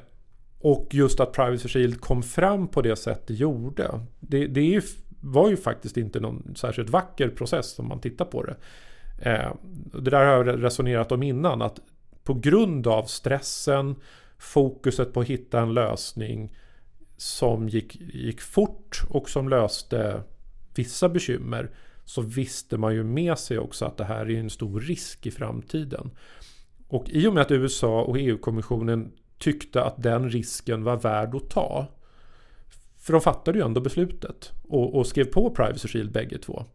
och 0.62 0.88
just 0.91 1.20
att 1.20 1.34
Privacy 1.34 1.70
Shield 1.70 2.01
kom 2.01 2.24
fram 2.24 2.68
på 2.68 2.82
det 2.82 2.96
sätt 2.96 3.27
det 3.27 3.34
gjorde. 3.34 4.00
Det, 4.20 4.48
det 4.48 4.62
ju, 4.62 4.82
var 5.22 5.50
ju 5.50 5.58
faktiskt 5.58 5.98
inte 5.98 6.20
någon 6.20 6.53
särskilt 6.56 6.89
vacker 6.89 7.30
process 7.30 7.80
om 7.80 7.88
man 7.88 8.00
tittar 8.00 8.25
på 8.25 8.44
det. 8.44 8.56
Eh, 9.22 9.53
det 9.94 10.10
där 10.12 10.25
har 10.25 10.46
jag 10.46 10.63
resonerat 10.63 11.12
om 11.12 11.24
innan. 11.24 11.62
Att 11.62 11.80
på 12.24 12.34
grund 12.34 12.88
av 12.88 13.03
stressen, 13.03 13.96
fokuset 14.38 15.13
på 15.13 15.22
att 15.22 15.27
hitta 15.27 15.62
en 15.62 15.74
lösning 15.74 16.56
som 17.18 17.70
gick, 17.70 17.96
gick 18.13 18.41
fort 18.41 19.01
och 19.10 19.30
som 19.30 19.50
löste 19.50 20.24
vissa 20.75 21.10
bekymmer 21.10 21.72
så 22.06 22.22
visste 22.22 22.77
man 22.77 22.94
ju 22.94 23.03
med 23.03 23.38
sig 23.38 23.60
också 23.60 23.86
att 23.86 23.98
det 23.98 24.03
här 24.03 24.30
är 24.30 24.39
en 24.39 24.50
stor 24.50 24.82
risk 24.82 25.25
i 25.25 25.32
framtiden. 25.32 26.12
Och 26.88 27.10
i 27.10 27.27
och 27.27 27.34
med 27.34 27.41
att 27.41 27.51
USA 27.51 28.01
och 28.01 28.20
EU-kommissionen 28.20 29.12
tyckte 29.41 29.83
att 29.83 30.03
den 30.03 30.29
risken 30.29 30.83
var 30.83 30.98
värd 30.98 31.36
att 31.36 31.50
ta. 31.50 31.88
För 32.98 33.13
de 33.13 33.21
fattade 33.21 33.57
ju 33.57 33.65
ändå 33.65 33.81
beslutet 33.81 34.51
och, 34.67 34.95
och 34.95 35.07
skrev 35.07 35.25
på 35.25 35.50
Privacy 35.50 35.88
Shield 35.88 36.12
bägge 36.12 36.38
två. 36.38 36.65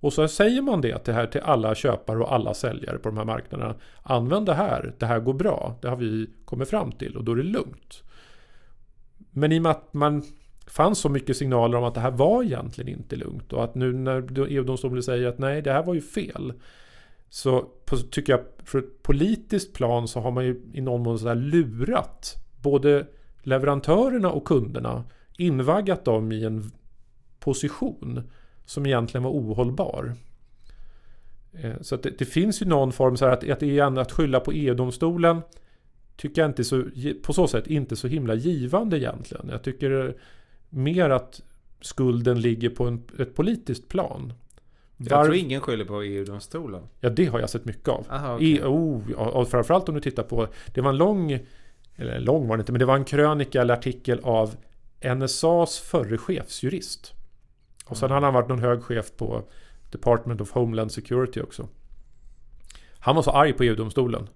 Och 0.00 0.12
så 0.12 0.28
säger 0.28 0.62
man 0.62 0.80
det 0.80 0.98
till, 0.98 1.14
här, 1.14 1.26
till 1.26 1.40
alla 1.40 1.74
köpare 1.74 2.18
och 2.18 2.34
alla 2.34 2.54
säljare 2.54 2.98
på 2.98 3.08
de 3.08 3.16
här 3.18 3.24
marknaderna. 3.24 3.74
Använd 4.02 4.46
det 4.46 4.54
här, 4.54 4.94
det 4.98 5.06
här 5.06 5.20
går 5.20 5.34
bra, 5.34 5.76
det 5.82 5.88
har 5.88 5.96
vi 5.96 6.30
kommit 6.44 6.70
fram 6.70 6.92
till 6.92 7.16
och 7.16 7.24
då 7.24 7.32
är 7.32 7.36
det 7.36 7.42
lugnt. 7.42 8.02
Men 9.30 9.52
i 9.52 9.58
och 9.58 9.62
med 9.62 9.70
att 9.70 9.94
man 9.94 10.22
fanns 10.66 10.98
så 10.98 11.08
mycket 11.08 11.36
signaler 11.36 11.78
om 11.78 11.84
att 11.84 11.94
det 11.94 12.00
här 12.00 12.10
var 12.10 12.42
egentligen 12.42 12.98
inte 12.98 13.16
lugnt 13.16 13.52
och 13.52 13.64
att 13.64 13.74
nu 13.74 13.92
när 13.92 14.48
EU-domstolen 14.48 15.02
säger 15.02 15.28
att 15.28 15.38
nej, 15.38 15.62
det 15.62 15.72
här 15.72 15.82
var 15.82 15.94
ju 15.94 16.00
fel. 16.00 16.52
Så 17.30 17.60
på, 17.84 17.96
tycker 17.96 18.32
jag, 18.32 18.40
för 18.64 18.78
ett 18.78 19.02
politiskt 19.02 19.72
plan 19.72 20.08
så 20.08 20.20
har 20.20 20.30
man 20.30 20.44
ju 20.44 20.62
i 20.72 20.80
någon 20.80 21.02
mån 21.02 21.18
sådär 21.18 21.34
lurat 21.34 22.36
både 22.62 23.06
leverantörerna 23.42 24.30
och 24.30 24.44
kunderna. 24.44 25.04
Invaggat 25.38 26.04
dem 26.04 26.32
i 26.32 26.44
en 26.44 26.72
position 27.38 28.30
som 28.64 28.86
egentligen 28.86 29.24
var 29.24 29.30
ohållbar. 29.30 30.14
Eh, 31.52 31.80
så 31.80 31.96
det, 31.96 32.18
det, 32.18 32.24
finns 32.24 32.62
ju 32.62 32.66
någon 32.66 32.92
form 32.92 33.16
så 33.16 33.24
här 33.24 33.32
att, 33.32 33.50
att, 33.50 33.62
igen, 33.62 33.98
att 33.98 34.12
skylla 34.12 34.40
på 34.40 34.52
EU-domstolen 34.52 35.40
tycker 36.16 36.42
jag 36.42 36.50
inte 36.50 36.64
så, 36.64 36.84
på 37.22 37.32
så 37.32 37.48
sätt 37.48 37.66
inte 37.66 37.96
så 37.96 38.08
himla 38.08 38.34
givande 38.34 38.98
egentligen. 38.98 39.48
Jag 39.48 39.62
tycker 39.62 40.16
mer 40.68 41.10
att 41.10 41.42
skulden 41.80 42.40
ligger 42.40 42.70
på 42.70 42.86
en, 42.86 43.02
ett 43.18 43.34
politiskt 43.34 43.88
plan. 43.88 44.32
Jag 45.08 45.24
tror 45.24 45.36
ingen 45.36 45.60
skyller 45.60 45.84
på 45.84 46.02
EU-domstolen. 46.02 46.82
Ja, 47.00 47.10
det 47.10 47.26
har 47.26 47.40
jag 47.40 47.50
sett 47.50 47.64
mycket 47.64 47.88
av. 47.88 48.06
Aha, 48.10 48.34
okay. 48.34 48.46
I, 48.46 48.60
oh, 48.62 49.12
och 49.12 49.48
framförallt 49.48 49.88
om 49.88 49.94
du 49.94 50.00
tittar 50.00 50.22
på... 50.22 50.48
Det 50.74 50.80
var 50.80 50.90
en 50.90 50.96
lång... 50.96 51.38
Eller 51.96 52.20
lång 52.20 52.48
var 52.48 52.56
det 52.56 52.60
inte, 52.60 52.72
men 52.72 52.78
det 52.78 52.84
var 52.84 52.96
en 52.96 53.04
krönika 53.04 53.60
eller 53.60 53.74
artikel 53.74 54.20
av 54.22 54.54
NSAs 55.16 55.78
förre 55.78 56.18
chefsjurist. 56.18 57.12
Och 57.86 57.96
sen 57.96 58.06
mm. 58.06 58.14
har 58.14 58.22
han 58.22 58.34
varit 58.34 58.48
någon 58.48 58.58
hög 58.58 58.82
chef 58.82 59.16
på 59.16 59.48
Department 59.90 60.40
of 60.40 60.50
Homeland 60.52 60.92
Security 60.92 61.40
också. 61.40 61.68
Han 62.98 63.16
var 63.16 63.22
så 63.22 63.30
arg 63.30 63.52
på 63.52 63.64
EU-domstolen. 63.64 64.28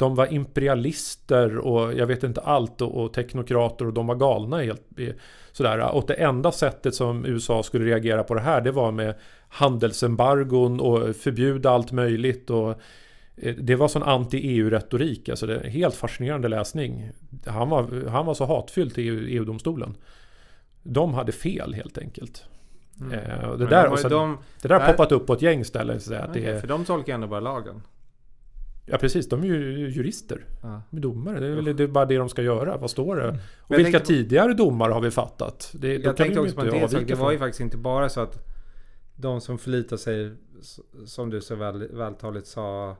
De 0.00 0.14
var 0.14 0.32
imperialister 0.32 1.58
och 1.58 1.94
jag 1.94 2.06
vet 2.06 2.22
inte 2.22 2.40
allt 2.40 2.80
och, 2.80 3.04
och 3.04 3.12
teknokrater 3.12 3.86
och 3.86 3.92
de 3.92 4.06
var 4.06 4.14
galna 4.14 4.58
helt 4.58 4.82
sådär. 5.52 5.94
Och 5.94 6.04
det 6.06 6.14
enda 6.14 6.52
sättet 6.52 6.94
som 6.94 7.24
USA 7.24 7.62
skulle 7.62 7.84
reagera 7.84 8.22
på 8.22 8.34
det 8.34 8.40
här 8.40 8.60
det 8.60 8.72
var 8.72 8.92
med 8.92 9.14
handelsembargon 9.48 10.80
och 10.80 11.16
förbjuda 11.16 11.70
allt 11.70 11.92
möjligt. 11.92 12.50
Och 12.50 12.70
eh, 13.36 13.54
det 13.54 13.76
var 13.76 13.88
sån 13.88 14.02
anti-EU-retorik. 14.02 15.28
Alltså 15.28 15.46
det 15.46 15.56
är 15.56 15.68
helt 15.68 15.94
fascinerande 15.94 16.48
läsning. 16.48 17.10
Han 17.46 17.68
var, 17.68 18.08
han 18.08 18.26
var 18.26 18.34
så 18.34 18.44
hatfylld 18.44 18.94
till 18.94 19.28
EU-domstolen. 19.28 19.96
De 20.82 21.14
hade 21.14 21.32
fel 21.32 21.74
helt 21.74 21.98
enkelt. 21.98 22.44
Mm. 23.00 23.12
Eh, 23.12 23.56
det, 23.56 23.66
där, 23.66 24.02
de, 24.02 24.08
de, 24.08 24.38
det 24.62 24.68
där 24.68 24.80
har 24.80 24.92
poppat 24.92 25.12
upp 25.12 25.26
på 25.26 25.32
ett 25.32 25.42
gäng 25.42 25.64
ställen. 25.64 26.00
Så 26.00 26.14
att 26.14 26.30
okay, 26.30 26.42
det 26.42 26.60
för 26.60 26.68
de 26.68 26.84
tolkar 26.84 27.14
ändå 27.14 27.26
bara 27.26 27.40
lagen. 27.40 27.82
Ja 28.90 28.98
precis, 28.98 29.28
de 29.28 29.42
är 29.42 29.46
ju 29.46 29.88
jurister. 29.88 30.46
Ja. 30.62 30.82
De 30.90 30.96
är 30.96 31.00
domare. 31.00 31.40
Det 31.40 31.46
är 31.46 31.50
väl 31.50 31.76
det 31.76 31.82
är 31.82 31.88
bara 31.88 32.04
det 32.04 32.16
de 32.16 32.28
ska 32.28 32.42
göra. 32.42 32.76
Vad 32.76 32.90
står 32.90 33.16
det? 33.16 33.28
Mm. 33.28 33.36
Och 33.58 33.78
vilka 33.78 33.90
tänkte, 33.90 34.06
tidigare 34.14 34.54
domar 34.54 34.90
har 34.90 35.00
vi 35.00 35.10
fattat? 35.10 35.70
Det, 35.74 35.96
jag 35.96 36.16
tänkte 36.16 36.40
också 36.40 36.54
på 36.54 36.62
en 36.62 36.88
sak. 36.88 37.02
Det 37.06 37.14
var 37.14 37.32
ju 37.32 37.38
faktiskt 37.38 37.60
inte 37.60 37.76
bara 37.76 38.08
så 38.08 38.20
att 38.20 38.46
de 39.16 39.40
som 39.40 39.58
förlitar 39.58 39.96
sig, 39.96 40.32
som 41.04 41.30
du 41.30 41.40
så 41.40 41.54
väl, 41.54 41.88
vältaligt 41.88 42.46
sa, 42.46 42.96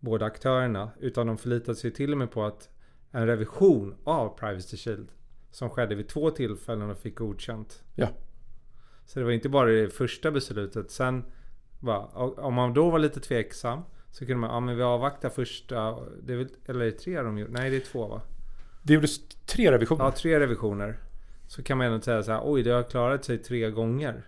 båda 0.00 0.26
aktörerna. 0.26 0.90
Utan 1.00 1.26
de 1.26 1.38
förlitade 1.38 1.76
sig 1.78 1.90
till 1.90 2.12
och 2.12 2.18
med 2.18 2.30
på 2.30 2.44
att 2.44 2.68
en 3.10 3.26
revision 3.26 3.94
av 4.04 4.38
Privacy 4.38 4.76
Shield 4.76 5.08
som 5.50 5.70
skedde 5.70 5.94
vid 5.94 6.08
två 6.08 6.30
tillfällen 6.30 6.90
och 6.90 6.98
fick 6.98 7.18
godkänt. 7.18 7.82
Ja. 7.94 8.08
Så 9.06 9.18
det 9.18 9.24
var 9.24 9.32
inte 9.32 9.48
bara 9.48 9.70
det 9.70 9.90
första 9.90 10.30
beslutet. 10.30 10.90
Sen, 10.90 11.24
va, 11.80 12.06
om 12.36 12.54
man 12.54 12.74
då 12.74 12.90
var 12.90 12.98
lite 12.98 13.20
tveksam 13.20 13.82
så 14.10 14.26
kunde 14.26 14.40
man, 14.40 14.50
ja 14.50 14.60
men 14.60 14.76
vi 14.76 14.82
avvaktar 14.82 15.28
första, 15.28 15.96
det 16.22 16.32
är 16.32 16.36
väl, 16.36 16.48
eller 16.66 16.80
är 16.80 16.84
det 16.84 16.92
tre 16.92 17.22
de 17.22 17.38
gjorde? 17.38 17.52
Nej 17.52 17.70
det 17.70 17.76
är 17.76 17.80
två 17.80 18.06
va? 18.06 18.20
Det 18.82 18.94
gjordes 18.94 19.20
tre 19.46 19.72
revisioner. 19.72 20.04
Ja, 20.04 20.10
tre 20.10 20.40
revisioner. 20.40 20.98
Så 21.48 21.62
kan 21.62 21.78
man 21.78 21.86
ändå 21.86 22.00
säga 22.00 22.22
så 22.22 22.32
här, 22.32 22.40
oj 22.44 22.62
det 22.62 22.70
har 22.70 22.82
klarat 22.82 23.24
sig 23.24 23.38
tre 23.38 23.70
gånger. 23.70 24.22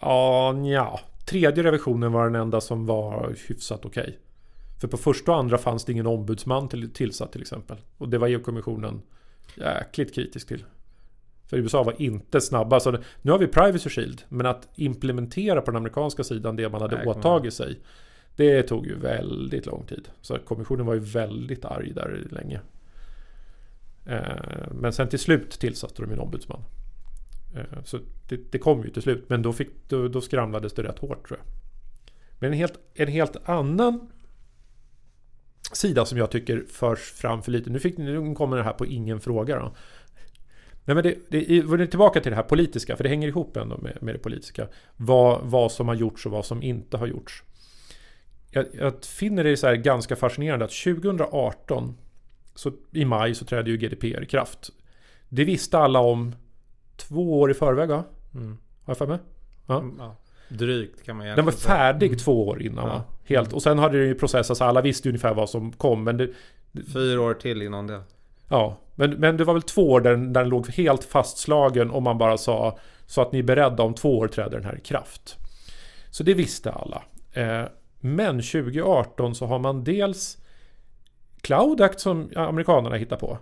Ja, 0.00 0.56
ja. 0.58 1.00
Tredje 1.26 1.62
revisionen 1.62 2.12
var 2.12 2.24
den 2.24 2.34
enda 2.34 2.60
som 2.60 2.86
var 2.86 3.36
hyfsat 3.48 3.84
okej. 3.84 4.02
Okay. 4.02 4.14
För 4.80 4.88
på 4.88 4.96
första 4.96 5.32
och 5.32 5.38
andra 5.38 5.58
fanns 5.58 5.84
det 5.84 5.92
ingen 5.92 6.06
ombudsman 6.06 6.68
till, 6.68 6.92
tillsatt 6.92 7.32
till 7.32 7.40
exempel. 7.40 7.76
Och 7.98 8.08
det 8.08 8.18
var 8.18 8.28
EU-kommissionen 8.28 9.02
jäkligt 9.54 10.14
kritisk 10.14 10.48
till. 10.48 10.64
För 11.50 11.56
USA 11.56 11.82
var 11.82 12.02
inte 12.02 12.40
snabba. 12.40 12.80
Så 12.80 12.98
nu 13.22 13.30
har 13.30 13.38
vi 13.38 13.46
Privacy 13.46 13.90
Shield. 13.90 14.22
Men 14.28 14.46
att 14.46 14.68
implementera 14.74 15.60
på 15.60 15.70
den 15.70 15.76
amerikanska 15.76 16.24
sidan 16.24 16.56
det 16.56 16.68
man 16.68 16.82
hade 16.82 16.96
Nej, 16.96 17.06
åtagit 17.06 17.54
sig. 17.54 17.80
Det 18.36 18.62
tog 18.62 18.86
ju 18.86 18.98
väldigt 18.98 19.66
lång 19.66 19.86
tid. 19.86 20.08
Så 20.20 20.38
kommissionen 20.38 20.86
var 20.86 20.94
ju 20.94 21.00
väldigt 21.00 21.64
arg 21.64 21.92
där 21.94 22.26
länge. 22.30 22.60
Eh, 24.06 24.70
men 24.70 24.92
sen 24.92 25.08
till 25.08 25.18
slut 25.18 25.50
tillsatte 25.50 26.02
de 26.02 26.12
en 26.12 26.20
ombudsman. 26.20 26.64
Eh, 27.54 27.82
så 27.84 27.98
det, 28.28 28.52
det 28.52 28.58
kom 28.58 28.82
ju 28.82 28.90
till 28.90 29.02
slut. 29.02 29.24
Men 29.28 29.42
då, 29.42 29.52
fick, 29.52 29.68
då, 29.88 30.08
då 30.08 30.20
skramlades 30.20 30.72
det 30.72 30.82
rätt 30.82 30.98
hårt 30.98 31.28
tror 31.28 31.38
jag. 31.38 31.46
Men 32.38 32.52
en 32.52 32.58
helt, 32.58 32.78
en 32.94 33.08
helt 33.08 33.48
annan 33.48 34.10
sida 35.72 36.04
som 36.04 36.18
jag 36.18 36.30
tycker 36.30 36.64
förs 36.68 36.98
fram 36.98 37.42
för 37.42 37.52
lite. 37.52 37.70
Nu, 37.70 37.78
fick, 37.78 37.98
nu 37.98 38.34
kommer 38.34 38.56
det 38.56 38.62
här 38.62 38.72
på 38.72 38.86
ingen 38.86 39.20
fråga 39.20 39.58
då. 39.58 39.74
Nej, 40.84 40.94
men 40.94 41.02
det, 41.02 41.18
det, 41.28 41.86
tillbaka 41.86 42.20
till 42.20 42.30
det 42.30 42.36
här 42.36 42.42
politiska, 42.42 42.96
för 42.96 43.04
det 43.04 43.10
hänger 43.10 43.28
ihop 43.28 43.56
ändå 43.56 43.78
med, 43.78 43.98
med 44.02 44.14
det 44.14 44.18
politiska. 44.18 44.68
Vad, 44.96 45.40
vad 45.42 45.72
som 45.72 45.88
har 45.88 45.94
gjorts 45.94 46.26
och 46.26 46.32
vad 46.32 46.46
som 46.46 46.62
inte 46.62 46.96
har 46.96 47.06
gjorts. 47.06 47.42
Jag, 48.54 48.66
jag 48.72 49.04
finner 49.04 49.44
det 49.44 49.56
så 49.56 49.76
ganska 49.76 50.16
fascinerande 50.16 50.64
att 50.64 50.70
2018 50.84 51.96
så 52.54 52.72
i 52.90 53.04
maj 53.04 53.34
så 53.34 53.44
trädde 53.44 53.70
ju 53.70 53.76
GDPR 53.76 54.22
i 54.22 54.26
kraft. 54.26 54.70
Det 55.28 55.44
visste 55.44 55.78
alla 55.78 55.98
om 55.98 56.34
två 56.96 57.40
år 57.40 57.50
i 57.50 57.54
förväg 57.54 57.88
va? 57.88 58.04
Mm. 58.34 58.58
Har 58.84 58.90
jag 58.90 58.98
för 58.98 59.06
mig? 59.06 59.18
Ja. 59.66 59.78
Mm, 59.78 59.96
ja. 59.98 60.16
Drygt 60.48 61.02
kan 61.04 61.16
man 61.16 61.26
Den 61.26 61.44
var 61.44 61.52
färdig 61.52 62.06
mm. 62.06 62.18
två 62.18 62.48
år 62.48 62.62
innan 62.62 62.86
ja. 62.86 62.92
va? 62.92 63.04
Helt. 63.24 63.52
Och 63.52 63.62
sen 63.62 63.78
hade 63.78 63.98
det 63.98 64.04
ju 64.04 64.14
processats, 64.14 64.60
alla 64.60 64.80
visste 64.80 65.08
ungefär 65.08 65.34
vad 65.34 65.50
som 65.50 65.72
kom. 65.72 66.04
Men 66.04 66.16
det, 66.16 66.28
Fyra 66.92 67.20
år 67.20 67.34
till 67.34 67.62
innan 67.62 67.86
det. 67.86 68.00
Ja, 68.48 68.78
men, 68.94 69.10
men 69.10 69.36
det 69.36 69.44
var 69.44 69.54
väl 69.54 69.62
två 69.62 69.90
år 69.90 70.00
där, 70.00 70.16
där 70.16 70.40
den 70.40 70.48
låg 70.48 70.68
helt 70.68 71.04
fastslagen 71.04 71.90
och 71.90 72.02
man 72.02 72.18
bara 72.18 72.38
sa 72.38 72.78
så 73.06 73.22
att 73.22 73.32
ni 73.32 73.38
är 73.38 73.42
beredda 73.42 73.82
om 73.82 73.94
två 73.94 74.18
år 74.18 74.28
träder 74.28 74.50
den 74.50 74.64
här 74.64 74.78
i 74.78 74.80
kraft. 74.80 75.36
Så 76.10 76.22
det 76.22 76.34
visste 76.34 76.72
alla. 76.72 77.02
Eh, 77.32 77.64
men 78.02 78.34
2018 78.34 79.34
så 79.34 79.46
har 79.46 79.58
man 79.58 79.84
dels 79.84 80.38
Cloud 81.40 81.80
Act 81.80 82.00
som 82.00 82.30
amerikanerna 82.36 82.96
hittar 82.96 83.16
på. 83.16 83.38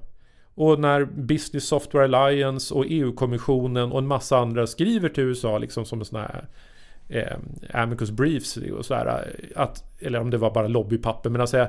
Och 0.55 0.81
när 0.81 1.05
Business 1.05 1.69
Software 1.69 2.05
Alliance 2.05 2.75
och 2.75 2.85
EU-kommissionen 2.89 3.93
och 3.93 3.99
en 3.99 4.07
massa 4.07 4.39
andra 4.39 4.67
skriver 4.67 5.09
till 5.09 5.25
USA 5.25 5.59
liksom 5.59 5.85
som 5.85 5.99
en 5.99 6.05
sån 6.05 6.21
här 6.21 6.49
eh, 7.09 7.37
Amicus 7.71 8.11
Briefs 8.11 8.57
och 8.57 8.85
sådär. 8.85 9.35
Att, 9.57 9.85
eller 9.99 10.21
om 10.21 10.31
det 10.31 10.39
var 10.39 10.51
bara 10.55 10.69
lobbypapper. 10.69 11.31
Men 11.31 11.41
alltså 11.41 11.69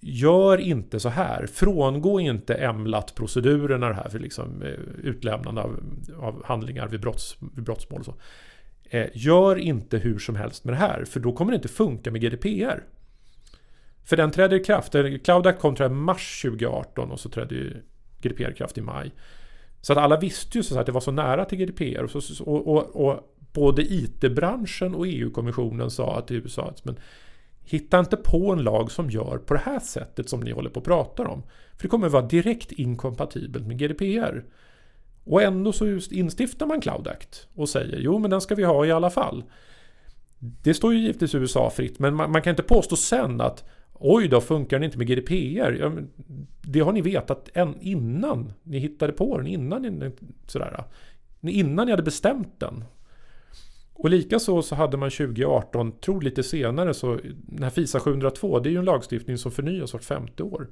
Gör 0.00 0.58
inte 0.58 1.00
så 1.00 1.08
här. 1.08 1.46
Frångå 1.46 2.20
inte 2.20 2.54
EMLAT-procedurerna 2.54 3.92
här 3.92 4.08
för 4.08 4.18
liksom, 4.18 4.62
eh, 4.62 4.68
utlämnande 5.02 5.62
av, 5.62 5.80
av 6.20 6.44
handlingar 6.44 6.88
vid, 6.88 7.00
brotts, 7.00 7.36
vid 7.54 7.64
brottsmål. 7.64 8.00
Och 8.00 8.06
så. 8.06 8.14
Eh, 8.90 9.06
gör 9.12 9.56
inte 9.56 9.98
hur 9.98 10.18
som 10.18 10.36
helst 10.36 10.64
med 10.64 10.74
det 10.74 10.78
här. 10.78 11.04
För 11.04 11.20
då 11.20 11.32
kommer 11.32 11.52
det 11.52 11.56
inte 11.56 11.68
funka 11.68 12.10
med 12.10 12.20
GDPR. 12.20 12.84
För 14.04 14.16
den 14.16 14.30
träder 14.30 14.56
i 14.56 14.64
kraft. 14.64 14.94
Eh, 14.94 15.18
Cloud 15.24 15.46
Act 15.46 15.60
kom 15.60 15.76
i 15.80 15.88
mars 15.88 16.42
2018 16.42 17.10
och 17.10 17.20
så 17.20 17.28
trädde 17.28 17.54
GDPR 18.20 18.50
i 18.50 18.54
kraft 18.54 18.78
i 18.78 18.80
maj. 18.80 19.12
Så 19.80 19.92
att 19.92 19.98
alla 19.98 20.16
visste 20.16 20.58
ju 20.58 20.64
så 20.64 20.78
att 20.78 20.86
det 20.86 20.92
var 20.92 21.00
så 21.00 21.10
nära 21.10 21.44
till 21.44 21.58
GDPR. 21.58 22.02
Och, 22.02 22.10
så, 22.22 22.44
och, 22.44 22.66
och, 22.66 23.06
och 23.06 23.34
både 23.52 23.82
IT-branschen 23.82 24.94
och 24.94 25.06
EU-kommissionen 25.06 25.90
sa 25.90 26.20
till 26.20 26.36
USA 26.36 26.68
att 26.68 26.84
men, 26.84 26.98
hitta 27.64 27.98
inte 27.98 28.16
på 28.16 28.52
en 28.52 28.62
lag 28.62 28.90
som 28.90 29.10
gör 29.10 29.38
på 29.38 29.54
det 29.54 29.60
här 29.60 29.80
sättet 29.80 30.28
som 30.28 30.40
ni 30.40 30.50
håller 30.50 30.70
på 30.70 30.80
att 30.80 30.86
prata 30.86 31.28
om. 31.28 31.42
För 31.76 31.82
det 31.82 31.88
kommer 31.88 32.08
vara 32.08 32.26
direkt 32.26 32.72
inkompatibelt 32.72 33.66
med 33.66 33.78
GDPR. 33.78 34.44
Och 35.28 35.42
ändå 35.42 35.72
så 35.72 36.00
instiftar 36.10 36.66
man 36.66 36.80
Cloud 36.80 37.08
Act 37.08 37.48
och 37.54 37.68
säger 37.68 37.98
jo 37.98 38.18
men 38.18 38.30
den 38.30 38.40
ska 38.40 38.54
vi 38.54 38.64
ha 38.64 38.86
i 38.86 38.92
alla 38.92 39.10
fall. 39.10 39.44
Det 40.38 40.74
står 40.74 40.94
ju 40.94 41.00
givetvis 41.00 41.34
USA 41.34 41.70
fritt 41.70 41.98
men 41.98 42.14
man, 42.14 42.32
man 42.32 42.42
kan 42.42 42.50
inte 42.50 42.62
påstå 42.62 42.96
sen 42.96 43.40
att 43.40 43.64
Oj 44.00 44.28
då, 44.28 44.40
funkar 44.40 44.76
den 44.78 44.84
inte 44.84 44.98
med 44.98 45.06
GDPR? 45.06 45.72
Ja, 45.80 45.92
det 46.62 46.80
har 46.80 46.92
ni 46.92 47.00
vetat 47.00 47.48
än 47.54 47.80
innan 47.80 48.52
ni 48.62 48.78
hittade 48.78 49.12
på 49.12 49.38
den, 49.38 49.46
innan 49.46 49.82
ni, 49.82 50.10
sådär, 50.46 50.84
innan 51.40 51.86
ni 51.86 51.92
hade 51.92 52.02
bestämt 52.02 52.60
den. 52.60 52.84
Och 53.94 54.10
likaså 54.10 54.62
så 54.62 54.74
hade 54.74 54.96
man 54.96 55.10
2018, 55.10 55.92
tror 55.92 56.20
lite 56.20 56.42
senare, 56.42 56.94
så 56.94 57.18
den 57.32 57.62
här 57.62 57.70
FISA 57.70 58.00
702, 58.00 58.58
det 58.58 58.68
är 58.68 58.70
ju 58.70 58.78
en 58.78 58.84
lagstiftning 58.84 59.38
som 59.38 59.52
förnyas 59.52 59.92
vart 59.92 60.04
femte 60.04 60.42
år. 60.42 60.68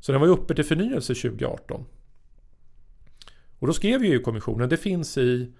Så 0.00 0.12
den 0.12 0.20
var 0.20 0.28
ju 0.28 0.34
uppe 0.34 0.54
till 0.54 0.64
förnyelse 0.64 1.14
2018. 1.14 1.84
Och 3.62 3.68
då 3.68 3.74
skrev 3.74 4.04
ju 4.04 4.12
EU-kommissionen, 4.12 4.68
det 4.68 4.76
finns 4.76 5.18
i 5.18 5.52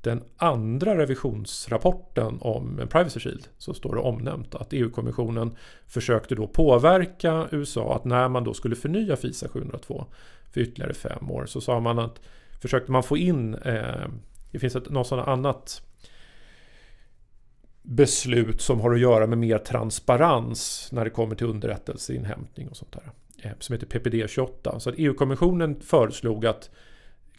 den 0.00 0.22
andra 0.36 0.98
revisionsrapporten 0.98 2.38
om 2.40 2.78
en 2.78 2.88
Privacy 2.88 3.20
Shield 3.20 3.48
så 3.58 3.74
står 3.74 3.94
det 3.94 4.00
omnämnt 4.00 4.54
att 4.54 4.72
EU-kommissionen 4.72 5.56
försökte 5.86 6.34
då 6.34 6.46
påverka 6.46 7.48
USA 7.50 7.96
att 7.96 8.04
när 8.04 8.28
man 8.28 8.44
då 8.44 8.54
skulle 8.54 8.76
förnya 8.76 9.16
FISA 9.16 9.48
702 9.48 10.04
för 10.52 10.60
ytterligare 10.60 10.94
fem 10.94 11.30
år 11.30 11.46
så 11.46 11.60
sa 11.60 11.80
man 11.80 11.98
att 11.98 12.20
försökte 12.60 12.92
man 12.92 13.02
få 13.02 13.16
in 13.16 13.54
eh, 13.54 14.08
det 14.50 14.58
finns 14.58 14.76
ett 14.76 14.90
något 14.90 15.06
sådant 15.06 15.28
annat 15.28 15.82
beslut 17.82 18.60
som 18.60 18.80
har 18.80 18.94
att 18.94 19.00
göra 19.00 19.26
med 19.26 19.38
mer 19.38 19.58
transparens 19.58 20.88
när 20.92 21.04
det 21.04 21.10
kommer 21.10 21.34
till 21.34 21.46
underrättelseinhämtning 21.46 22.68
och 22.68 22.76
sånt 22.76 22.92
där. 22.92 23.10
Eh, 23.42 23.52
som 23.58 23.72
heter 23.72 23.86
PPD 23.86 24.28
28. 24.30 24.80
Så 24.80 24.90
att 24.90 24.94
EU-kommissionen 24.98 25.80
föreslog 25.80 26.46
att 26.46 26.70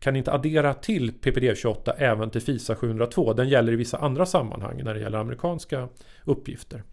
kan 0.03 0.15
inte 0.15 0.31
addera 0.31 0.74
till 0.74 1.12
PPD 1.12 1.57
28 1.57 1.93
även 1.98 2.29
till 2.29 2.41
FISA 2.41 2.75
702. 2.75 3.33
Den 3.33 3.50
gäller 3.50 3.74
i 3.74 3.75
vissa 3.75 3.98
andra 3.98 4.25
sammanhang 4.25 4.83
när 4.83 4.93
det 4.93 5.00
gäller 5.00 5.17
amerikanska 5.17 5.89
uppgifter. 6.24 6.83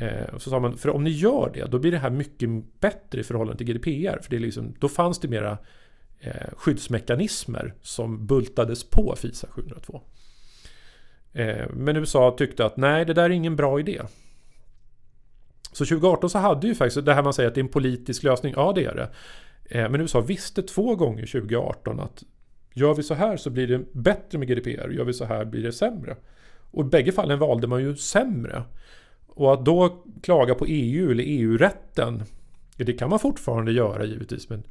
Eh, 0.00 0.38
så 0.38 0.50
sa 0.50 0.60
man, 0.60 0.78
för 0.78 0.90
om 0.90 1.04
ni 1.04 1.10
gör 1.10 1.50
det, 1.54 1.64
då 1.64 1.78
blir 1.78 1.90
det 1.90 1.98
här 1.98 2.10
mycket 2.10 2.48
bättre 2.80 3.20
i 3.20 3.24
förhållande 3.24 3.58
till 3.58 3.66
GDPR. 3.66 4.18
För 4.22 4.30
det 4.30 4.36
är 4.36 4.40
liksom, 4.40 4.74
då 4.78 4.88
fanns 4.88 5.18
det 5.18 5.28
mera 5.28 5.58
eh, 6.20 6.32
skyddsmekanismer 6.56 7.74
som 7.82 8.26
bultades 8.26 8.90
på 8.90 9.14
FISA 9.16 9.48
702. 9.50 10.02
Eh, 11.32 11.66
men 11.70 11.96
USA 11.96 12.34
tyckte 12.38 12.64
att 12.64 12.76
nej, 12.76 13.04
det 13.04 13.14
där 13.14 13.24
är 13.24 13.30
ingen 13.30 13.56
bra 13.56 13.80
idé. 13.80 14.02
Så 15.72 15.84
2018 15.84 16.30
så 16.30 16.38
hade 16.38 16.66
ju 16.66 16.74
faktiskt 16.74 17.06
det 17.06 17.14
här 17.14 17.22
man 17.22 17.34
säger 17.34 17.48
att 17.48 17.54
det 17.54 17.60
är 17.60 17.64
en 17.64 17.68
politisk 17.68 18.22
lösning. 18.22 18.54
Ja, 18.56 18.72
det 18.74 18.84
är 18.84 18.94
det. 18.94 19.10
Eh, 19.70 19.90
men 19.90 20.00
USA 20.00 20.20
visste 20.20 20.62
två 20.62 20.96
gånger 20.96 21.26
2018 21.26 22.00
att 22.00 22.24
gör 22.74 22.94
vi 22.94 23.02
så 23.02 23.14
här 23.14 23.36
så 23.36 23.50
blir 23.50 23.66
det 23.66 23.92
bättre 23.92 24.38
med 24.38 24.48
GDPR. 24.48 24.90
Gör 24.90 25.04
vi 25.04 25.12
så 25.12 25.24
här 25.24 25.44
blir 25.44 25.62
det 25.62 25.72
sämre. 25.72 26.16
Och 26.70 26.84
i 26.84 26.88
bägge 26.88 27.12
fallen 27.12 27.38
valde 27.38 27.66
man 27.66 27.82
ju 27.82 27.96
sämre. 27.96 28.62
Och 29.26 29.52
att 29.52 29.64
då 29.64 30.04
klaga 30.22 30.54
på 30.54 30.66
EU 30.66 31.10
eller 31.10 31.24
EU-rätten, 31.26 32.22
det 32.76 32.92
kan 32.92 33.10
man 33.10 33.18
fortfarande 33.18 33.72
göra 33.72 34.04
givetvis. 34.04 34.48
Men 34.48 34.62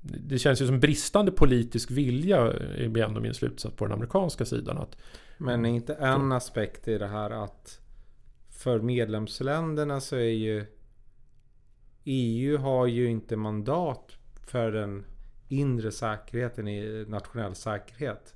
det 0.00 0.38
känns 0.38 0.62
ju 0.62 0.66
som 0.66 0.80
bristande 0.80 1.32
politisk 1.32 1.90
vilja, 1.90 2.36
eh, 2.36 2.92
är 2.92 2.98
ändå 2.98 3.20
min 3.20 3.34
slutsats 3.34 3.76
på 3.76 3.84
den 3.84 3.92
amerikanska 3.92 4.44
sidan. 4.44 4.78
Att 4.78 4.96
men 5.38 5.64
är 5.64 5.70
inte 5.70 5.94
en 5.94 6.32
aspekt 6.32 6.88
i 6.88 6.98
det 6.98 7.06
här 7.06 7.30
att 7.30 7.80
för 8.50 8.80
medlemsländerna 8.80 10.00
så 10.00 10.16
är 10.16 10.20
ju 10.20 10.66
EU 12.08 12.56
har 12.56 12.86
ju 12.86 13.10
inte 13.10 13.36
mandat 13.36 14.16
för 14.46 14.72
den 14.72 15.04
inre 15.48 15.92
säkerheten 15.92 16.68
i 16.68 17.04
nationell 17.08 17.54
säkerhet. 17.54 18.34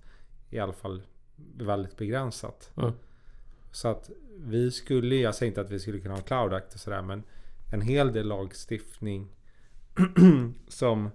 I 0.50 0.58
alla 0.58 0.72
fall 0.72 1.02
väldigt 1.56 1.96
begränsat. 1.96 2.72
Mm. 2.76 2.92
Så 3.72 3.88
att 3.88 4.10
vi 4.36 4.70
skulle, 4.70 5.16
jag 5.16 5.34
säger 5.34 5.50
inte 5.50 5.60
att 5.60 5.70
vi 5.70 5.80
skulle 5.80 6.00
kunna 6.00 6.14
ha 6.14 6.22
Cloud 6.22 6.52
Act 6.52 6.74
och 6.74 6.80
sådär 6.80 7.02
men 7.02 7.22
en 7.72 7.80
hel 7.80 8.12
del 8.12 8.26
lagstiftning 8.28 9.28
som 10.68 11.10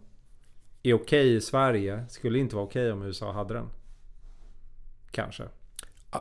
är 0.83 0.93
okej 0.93 1.35
i 1.35 1.41
Sverige 1.41 2.05
skulle 2.09 2.39
inte 2.39 2.55
vara 2.55 2.65
okej 2.65 2.91
om 2.91 3.01
USA 3.01 3.31
hade 3.31 3.53
den. 3.53 3.69
Kanske. 5.11 5.43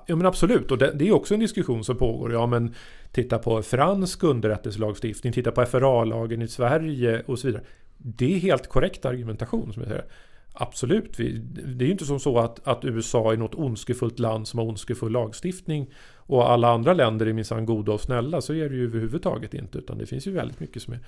Ja 0.06 0.16
men 0.16 0.26
absolut, 0.26 0.70
och 0.70 0.78
det, 0.78 0.92
det, 0.94 1.08
är 1.08 1.12
också 1.12 1.34
en 1.34 1.40
diskussion 1.40 1.84
som 1.84 1.96
pågår. 1.96 2.32
Ja 2.32 2.46
men 2.46 2.74
titta 3.12 3.38
på 3.38 3.62
fransk 3.62 4.22
underrättelselagstiftning, 4.22 5.32
titta 5.32 5.52
på 5.52 5.66
FRA-lagen 5.66 6.42
i 6.42 6.48
Sverige 6.48 7.22
och 7.26 7.38
så 7.38 7.46
vidare. 7.46 7.62
Det 7.96 8.34
är 8.34 8.38
helt 8.38 8.68
korrekt 8.68 9.04
argumentation 9.04 9.72
som 9.72 9.82
jag 9.82 9.88
säger. 9.88 10.04
Absolut, 10.52 11.20
vi, 11.20 11.38
det 11.38 11.84
är 11.84 11.86
ju 11.86 11.92
inte 11.92 12.04
som 12.04 12.20
så 12.20 12.38
att, 12.38 12.68
att 12.68 12.84
USA 12.84 13.32
är 13.32 13.36
något 13.36 13.54
ondskefullt 13.54 14.18
land 14.18 14.48
som 14.48 14.58
har 14.58 14.66
ondskefull 14.66 15.12
lagstiftning 15.12 15.90
och 16.16 16.50
alla 16.50 16.68
andra 16.68 16.92
länder 16.92 17.26
är 17.26 17.32
minsann 17.32 17.66
goda 17.66 17.92
och 17.92 18.00
snälla. 18.00 18.40
Så 18.40 18.54
är 18.54 18.68
det 18.68 18.74
ju 18.76 18.84
överhuvudtaget 18.84 19.54
inte. 19.54 19.78
Utan 19.78 19.98
det 19.98 20.06
finns 20.06 20.26
ju 20.26 20.32
väldigt 20.32 20.60
mycket 20.60 20.82
som 20.82 20.94
är 20.94 21.00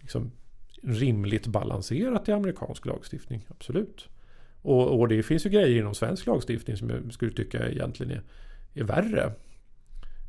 liksom 0.00 0.30
rimligt 0.82 1.46
balanserat 1.46 2.28
i 2.28 2.32
amerikansk 2.32 2.86
lagstiftning. 2.86 3.46
Absolut. 3.48 4.08
Och, 4.64 5.00
och, 5.00 5.08
det 5.08 5.22
finns 5.22 5.46
ju 5.46 5.50
grejer 5.50 5.80
inom 5.80 5.94
svensk 5.94 6.26
lagstiftning 6.26 6.76
som 6.76 6.90
jag 6.90 7.12
skulle 7.12 7.32
tycka 7.32 7.68
egentligen 7.68 8.12
är, 8.12 8.22
är 8.80 8.84
värre. 8.84 9.32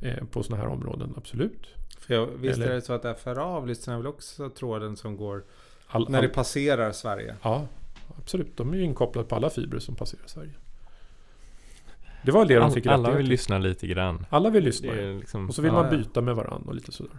Eh, 0.01 0.25
på 0.25 0.43
sådana 0.43 0.63
här 0.63 0.69
områden, 0.69 1.13
absolut. 1.17 1.67
För 1.99 2.13
jag, 2.13 2.27
visst 2.27 2.57
Eller, 2.57 2.71
är 2.71 2.75
det 2.75 2.81
så 2.81 2.93
att 2.93 3.19
FRA 3.19 3.43
avlyssnar 3.43 3.97
väl 3.97 4.07
också 4.07 4.49
tråden 4.49 4.97
som 4.97 5.17
går 5.17 5.43
all, 5.87 6.09
när 6.09 6.19
all, 6.19 6.23
det 6.23 6.29
passerar 6.29 6.91
Sverige? 6.91 7.35
Ja, 7.41 7.67
absolut. 8.17 8.57
De 8.57 8.73
är 8.73 8.77
ju 8.77 8.83
inkopplade 8.83 9.27
på 9.27 9.35
alla 9.35 9.49
fibrer 9.49 9.79
som 9.79 9.95
passerar 9.95 10.23
Sverige. 10.25 10.53
Det 12.23 12.31
var 12.31 12.45
det 12.45 12.55
de 12.55 12.71
fick 12.71 12.85
Alla 12.85 13.11
vill 13.11 13.25
lyssna 13.25 13.57
lite 13.57 13.87
grann. 13.87 14.25
Alla 14.29 14.49
vill 14.49 14.63
lyssna. 14.63 14.93
Liksom, 14.93 15.49
och 15.49 15.55
så 15.55 15.61
vill 15.61 15.71
ja, 15.73 15.81
man 15.81 15.89
byta 15.89 16.21
med 16.21 16.35
varandra 16.35 16.69
och 16.69 16.75
lite 16.75 16.91
sådär. 16.91 17.13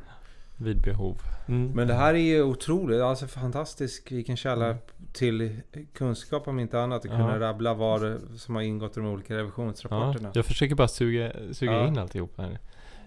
Vid 0.57 0.81
behov. 0.81 1.19
Mm. 1.49 1.71
Men 1.71 1.89
det 1.89 1.95
här 1.95 2.15
är 2.15 2.19
ju 2.19 2.43
otroligt. 2.43 3.01
Alltså 3.01 3.27
fantastiskt. 3.27 4.13
Vilken 4.13 4.37
källa 4.37 4.67
mm. 4.67 4.79
till 5.13 5.61
kunskap 5.95 6.49
om 6.49 6.59
inte 6.59 6.81
annat. 6.81 7.05
Att 7.05 7.11
kunna 7.11 7.33
ja. 7.33 7.41
rabbla 7.41 7.75
vad 7.75 8.21
som 8.37 8.55
har 8.55 8.63
ingått 8.63 8.97
i 8.97 9.01
de 9.01 9.07
olika 9.07 9.37
revisionsrapporterna. 9.37 10.29
Ja, 10.29 10.33
jag 10.35 10.47
försöker 10.47 10.75
bara 10.75 10.89
suga, 10.89 11.33
suga 11.53 11.73
ja. 11.73 11.87
in 11.87 11.99
alltihop 11.99 12.39
här. 12.39 12.59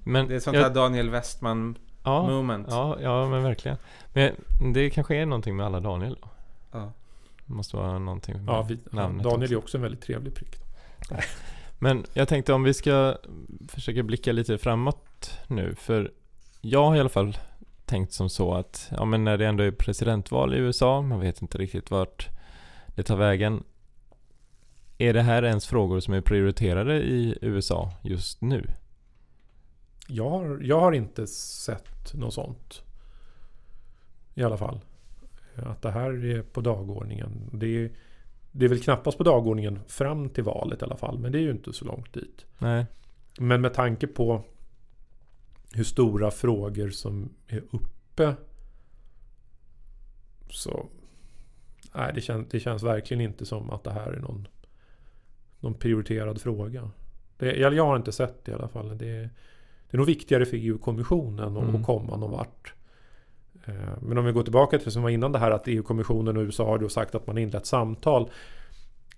Men 0.03 0.27
det 0.27 0.35
är 0.35 0.39
sånt 0.39 0.55
jag, 0.55 0.63
här 0.63 0.69
Daniel 0.69 1.09
Westman 1.09 1.75
ja, 2.03 2.27
moment. 2.27 2.67
Ja, 2.69 2.97
ja, 3.01 3.29
men 3.29 3.43
verkligen. 3.43 3.77
Men 4.13 4.33
det 4.73 4.89
kanske 4.89 5.15
är 5.15 5.25
någonting 5.25 5.55
med 5.55 5.65
alla 5.65 5.79
Daniel 5.79 6.17
då? 6.21 6.29
Ja. 6.71 6.91
Det 7.45 7.53
måste 7.53 7.75
vara 7.75 7.99
någonting 7.99 8.35
med 8.35 8.53
ja, 8.53 8.62
vi, 8.62 8.79
namnet 8.91 9.23
Daniel 9.23 9.43
också. 9.43 9.53
är 9.53 9.57
också 9.57 9.77
en 9.77 9.81
väldigt 9.81 10.01
trevlig 10.01 10.35
prick. 10.35 10.55
Men 11.79 12.05
jag 12.13 12.27
tänkte 12.27 12.53
om 12.53 12.63
vi 12.63 12.73
ska 12.73 13.17
försöka 13.67 14.03
blicka 14.03 14.31
lite 14.31 14.57
framåt 14.57 15.39
nu. 15.47 15.75
För 15.75 16.12
jag 16.61 16.85
har 16.85 16.95
i 16.95 16.99
alla 16.99 17.09
fall 17.09 17.37
tänkt 17.85 18.13
som 18.13 18.29
så 18.29 18.53
att 18.53 18.91
ja, 18.91 19.05
men 19.05 19.23
när 19.23 19.37
det 19.37 19.47
ändå 19.47 19.63
är 19.63 19.71
presidentval 19.71 20.53
i 20.53 20.57
USA, 20.57 21.01
man 21.01 21.19
vet 21.19 21.41
inte 21.41 21.57
riktigt 21.57 21.91
vart 21.91 22.29
det 22.87 23.03
tar 23.03 23.17
vägen. 23.17 23.63
Är 24.97 25.13
det 25.13 25.21
här 25.21 25.43
ens 25.43 25.67
frågor 25.67 25.99
som 25.99 26.13
är 26.13 26.21
prioriterade 26.21 26.95
i 26.95 27.37
USA 27.41 27.93
just 28.01 28.41
nu? 28.41 28.65
Jag 30.07 30.29
har, 30.29 30.59
jag 30.63 30.79
har 30.79 30.91
inte 30.91 31.27
sett 31.27 32.13
något 32.13 32.33
sånt. 32.33 32.83
I 34.35 34.43
alla 34.43 34.57
fall. 34.57 34.79
Att 35.55 35.81
det 35.81 35.91
här 35.91 36.25
är 36.25 36.41
på 36.41 36.61
dagordningen. 36.61 37.49
Det 37.53 37.67
är, 37.67 37.91
det 38.51 38.65
är 38.65 38.69
väl 38.69 38.81
knappast 38.81 39.17
på 39.17 39.23
dagordningen 39.23 39.79
fram 39.87 40.29
till 40.29 40.43
valet 40.43 40.81
i 40.81 40.85
alla 40.85 40.97
fall. 40.97 41.19
Men 41.19 41.31
det 41.31 41.37
är 41.37 41.41
ju 41.41 41.51
inte 41.51 41.73
så 41.73 41.85
långt 41.85 42.13
dit. 42.13 42.45
Nej. 42.57 42.85
Men 43.39 43.61
med 43.61 43.73
tanke 43.73 44.07
på 44.07 44.43
hur 45.73 45.84
stora 45.84 46.32
frågor 46.32 46.89
som 46.89 47.29
är 47.47 47.63
uppe 47.71 48.36
Så 50.49 50.86
nej, 51.95 52.12
det, 52.15 52.21
kän, 52.21 52.45
det 52.51 52.60
känns 52.60 52.84
verkligen 52.84 53.21
inte 53.21 53.45
som 53.45 53.69
att 53.69 53.84
det 53.84 53.91
här 53.91 54.12
är 54.12 54.19
någon, 54.19 54.47
någon 55.60 55.73
prioriterad 55.73 56.41
fråga. 56.41 56.91
Det, 57.38 57.55
jag, 57.55 57.73
jag 57.73 57.86
har 57.86 57.95
inte 57.97 58.12
sett 58.12 58.45
det 58.45 58.51
i 58.51 58.55
alla 58.55 58.67
fall. 58.67 58.97
Det, 58.97 59.29
det 59.89 59.95
är 59.95 59.97
nog 59.97 60.08
viktigare 60.08 60.45
för 60.45 60.58
EU-kommissionen 60.58 61.58
att 61.58 61.63
Mm. 61.69 61.84
komma 61.84 62.17
någon 62.17 62.32
vart. 62.32 62.73
Eh, 63.65 63.73
Men 64.01 64.17
om 64.17 64.25
vi 64.25 64.32
går 64.32 64.43
tillbaka 64.43 64.77
till 64.77 64.86
det 64.86 64.91
som 64.91 65.03
var 65.03 65.10
innan 65.10 65.32
det 65.32 65.39
här 65.39 65.51
att 65.51 65.67
EU-kommissionen 65.67 66.38
och 66.38 66.41
USA 66.41 66.65
har 66.65 66.89
sagt 66.89 67.15
att 67.15 67.27
man 67.27 67.38
inlett 67.38 67.65
samtal. 67.65 68.29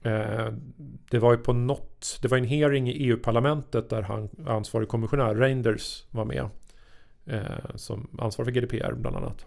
Eh, 0.01 0.53
det 1.11 1.19
var 1.19 1.31
ju 1.31 1.37
på 1.37 1.53
något, 1.53 2.19
det 2.21 2.27
var 2.27 2.37
en 2.37 2.43
hearing 2.43 2.89
i 2.89 2.91
EU-parlamentet 2.91 3.89
där 3.89 4.01
han, 4.01 4.29
ansvarig 4.47 4.87
kommissionär 4.87 5.35
Reinders 5.35 6.03
var 6.11 6.25
med. 6.25 6.49
Eh, 7.25 7.75
som 7.75 8.07
ansvarig 8.19 8.53
för 8.53 8.61
GDPR 8.61 8.93
bland 8.93 9.15
annat. 9.15 9.45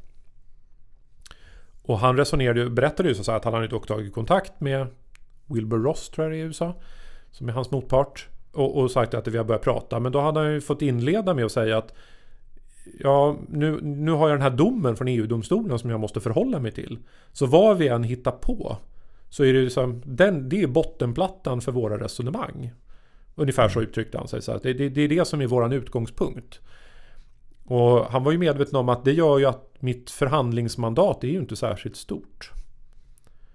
Och 1.82 1.98
han 1.98 2.16
resonerade 2.16 2.70
berättade 2.70 3.08
ju 3.08 3.14
så 3.14 3.32
att 3.32 3.44
han 3.44 3.54
hade 3.54 3.68
dock 3.68 3.86
tagit 3.86 4.14
kontakt 4.14 4.60
med 4.60 4.86
Wilbur 5.46 5.78
Ross 5.78 6.08
tror 6.08 6.24
jag 6.24 6.32
det 6.32 6.36
är 6.36 6.44
i 6.44 6.46
USA. 6.46 6.74
Som 7.30 7.48
är 7.48 7.52
hans 7.52 7.70
motpart. 7.70 8.28
Och, 8.52 8.78
och 8.78 8.90
sagt 8.90 9.14
att 9.14 9.28
vi 9.28 9.38
har 9.38 9.44
börjat 9.44 9.62
prata. 9.62 10.00
Men 10.00 10.12
då 10.12 10.20
hade 10.20 10.40
han 10.40 10.52
ju 10.52 10.60
fått 10.60 10.82
inleda 10.82 11.34
med 11.34 11.44
att 11.44 11.52
säga 11.52 11.78
att 11.78 11.94
Ja, 13.00 13.36
nu, 13.48 13.80
nu 13.82 14.10
har 14.10 14.28
jag 14.28 14.38
den 14.38 14.42
här 14.42 14.50
domen 14.50 14.96
från 14.96 15.08
EU-domstolen 15.08 15.78
som 15.78 15.90
jag 15.90 16.00
måste 16.00 16.20
förhålla 16.20 16.58
mig 16.58 16.72
till. 16.72 16.98
Så 17.32 17.46
vad 17.46 17.78
vi 17.78 17.88
än 17.88 18.04
hittar 18.04 18.30
på 18.30 18.76
så 19.34 19.44
är 19.44 19.52
det 19.52 19.62
liksom, 19.62 20.02
den, 20.04 20.48
det 20.48 20.62
är 20.62 20.66
bottenplattan 20.66 21.60
för 21.60 21.72
våra 21.72 21.98
resonemang. 21.98 22.72
Ungefär 23.34 23.68
så 23.68 23.82
uttryckte 23.82 24.18
han 24.18 24.28
sig. 24.28 24.42
Så 24.42 24.52
att 24.52 24.62
det, 24.62 24.72
det, 24.72 24.88
det 24.88 25.00
är 25.00 25.08
det 25.08 25.24
som 25.24 25.40
är 25.40 25.46
våran 25.46 25.72
utgångspunkt. 25.72 26.60
Och 27.64 28.04
han 28.04 28.24
var 28.24 28.32
ju 28.32 28.38
medveten 28.38 28.76
om 28.76 28.88
att 28.88 29.04
det 29.04 29.12
gör 29.12 29.38
ju 29.38 29.44
att 29.44 29.82
mitt 29.82 30.10
förhandlingsmandat 30.10 31.24
är 31.24 31.28
ju 31.28 31.38
inte 31.38 31.56
särskilt 31.56 31.96
stort. 31.96 32.52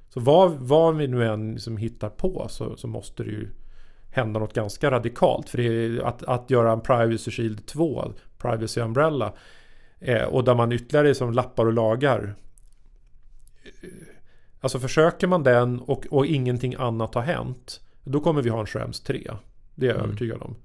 Så 0.09 0.19
vad, 0.19 0.51
vad 0.51 0.97
vi 0.97 1.07
nu 1.07 1.25
än 1.25 1.51
liksom 1.51 1.77
hittar 1.77 2.09
på 2.09 2.47
så, 2.49 2.77
så 2.77 2.87
måste 2.87 3.23
det 3.23 3.31
ju 3.31 3.49
hända 4.11 4.39
något 4.39 4.53
ganska 4.53 4.91
radikalt. 4.91 5.49
För 5.49 5.57
det 5.57 5.63
är 5.63 6.01
att, 6.01 6.23
att 6.23 6.49
göra 6.49 6.71
en 6.71 6.81
Privacy 6.81 7.31
Shield 7.31 7.65
2, 7.65 8.13
Privacy 8.37 8.81
Umbrella, 8.81 9.33
eh, 9.99 10.23
och 10.23 10.43
där 10.43 10.55
man 10.55 10.71
ytterligare 10.71 11.07
liksom 11.07 11.33
lappar 11.33 11.65
och 11.65 11.73
lagar. 11.73 12.35
Alltså 14.59 14.79
försöker 14.79 15.27
man 15.27 15.43
den 15.43 15.79
och, 15.79 16.05
och 16.11 16.25
ingenting 16.25 16.75
annat 16.77 17.15
har 17.15 17.21
hänt, 17.21 17.81
då 18.03 18.19
kommer 18.19 18.41
vi 18.41 18.49
ha 18.49 18.59
en 18.59 18.65
Schrems 18.65 19.01
3. 19.01 19.31
Det 19.75 19.85
är 19.85 19.89
jag 19.89 19.97
Mm. 19.97 20.09
övertygad 20.09 20.41
om. 20.41 20.55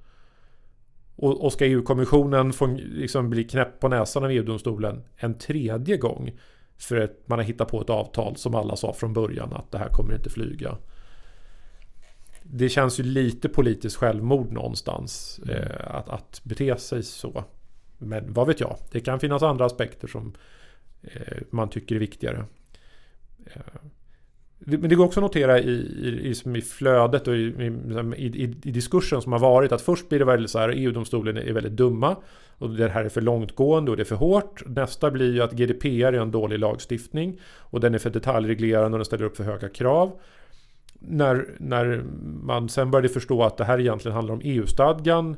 Och, 1.17 1.45
och 1.45 1.53
ska 1.53 1.67
EU-kommissionen 1.67 2.53
få 2.53 2.67
liksom 2.77 3.31
bli 3.31 3.45
knäpp 3.45 3.81
på 3.81 3.89
näsan 3.89 4.25
av 4.25 4.31
EU-domstolen 4.31 5.05
en 5.17 5.39
tredje 5.39 5.97
gång 5.97 6.39
för 6.79 6.97
att 7.01 7.11
man 7.27 7.39
har 7.39 7.47
hittat 7.47 7.69
på 7.69 7.81
ett 7.81 7.91
avtal 7.91 8.37
som 8.37 8.55
alla 8.55 8.77
sa 8.77 8.93
från 8.93 9.13
början 9.13 9.53
att 9.53 9.71
det 9.73 9.79
här 9.79 9.89
kommer 9.89 10.15
inte 10.15 10.31
flyga. 10.31 10.77
Det 12.43 12.69
känns 12.69 13.01
ju 13.01 13.05
lite 13.05 13.49
politiskt 13.49 13.97
självmord 13.97 14.53
någonstans 14.53 15.41
Mm. 15.45 15.57
eh, 15.57 15.95
att, 15.97 16.09
att 16.09 16.41
bete 16.45 16.77
sig 16.77 17.03
så. 17.03 17.45
Men 17.99 18.33
vad 18.33 18.47
vet 18.47 18.61
jag, 18.61 18.77
det 18.91 19.01
kan 19.01 19.21
finnas 19.21 19.43
andra 19.43 19.65
aspekter 19.65 20.09
som 20.09 20.35
eh, 21.03 21.39
man 21.51 21.69
tycker 21.69 21.95
är 21.95 22.01
viktigare. 22.01 22.45
Eh, 23.47 23.61
men 24.59 24.89
det 24.89 24.95
går 24.95 25.05
också 25.05 25.21
att 25.21 25.25
notera 25.25 25.59
i, 25.59 25.71
i, 25.71 26.35
i, 26.47 26.59
i 26.59 26.63
flödet 26.63 27.29
och 27.29 27.37
i, 27.37 27.41
i, 27.41 28.27
i, 28.27 28.43
i 28.63 28.71
diskursen 28.71 29.23
som 29.23 29.33
har 29.33 29.39
varit 29.39 29.73
att 29.73 29.83
först 29.83 30.09
blir 30.09 30.19
det 30.19 30.25
väldigt 30.25 30.51
så 30.51 30.59
här 30.59 30.69
EU-domstolen 30.69 31.37
är 31.37 31.53
väldigt 31.53 31.73
dumma 31.73 32.17
och 32.59 32.71
det 32.71 32.89
här 32.89 33.05
är 33.05 33.09
för 33.09 33.21
långtgående 33.21 33.91
och 33.91 33.97
det 33.97 34.03
är 34.03 34.05
för 34.05 34.17
hårt. 34.17 34.63
Nästa 34.67 35.11
blir 35.11 35.35
ju 35.35 35.43
att 35.43 35.53
GDPR 35.53 36.05
är 36.05 36.13
en 36.13 36.31
dålig 36.31 36.59
lagstiftning 36.59 37.41
och 37.59 37.81
den 37.81 37.95
är 37.95 37.99
för 37.99 38.11
detaljreglerande 38.11 38.95
och 38.95 38.99
den 38.99 39.05
ställer 39.05 39.25
upp 39.25 39.37
för 39.37 39.45
höga 39.45 39.69
krav. 39.69 40.21
När, 40.99 41.47
när 41.59 42.05
man 42.43 42.69
sen 42.69 42.91
började 42.91 43.09
förstå 43.09 43.43
att 43.43 43.57
det 43.57 43.65
här 43.65 43.81
egentligen 43.81 44.15
handlar 44.15 44.35
om 44.35 44.41
EU-stadgan 44.45 45.37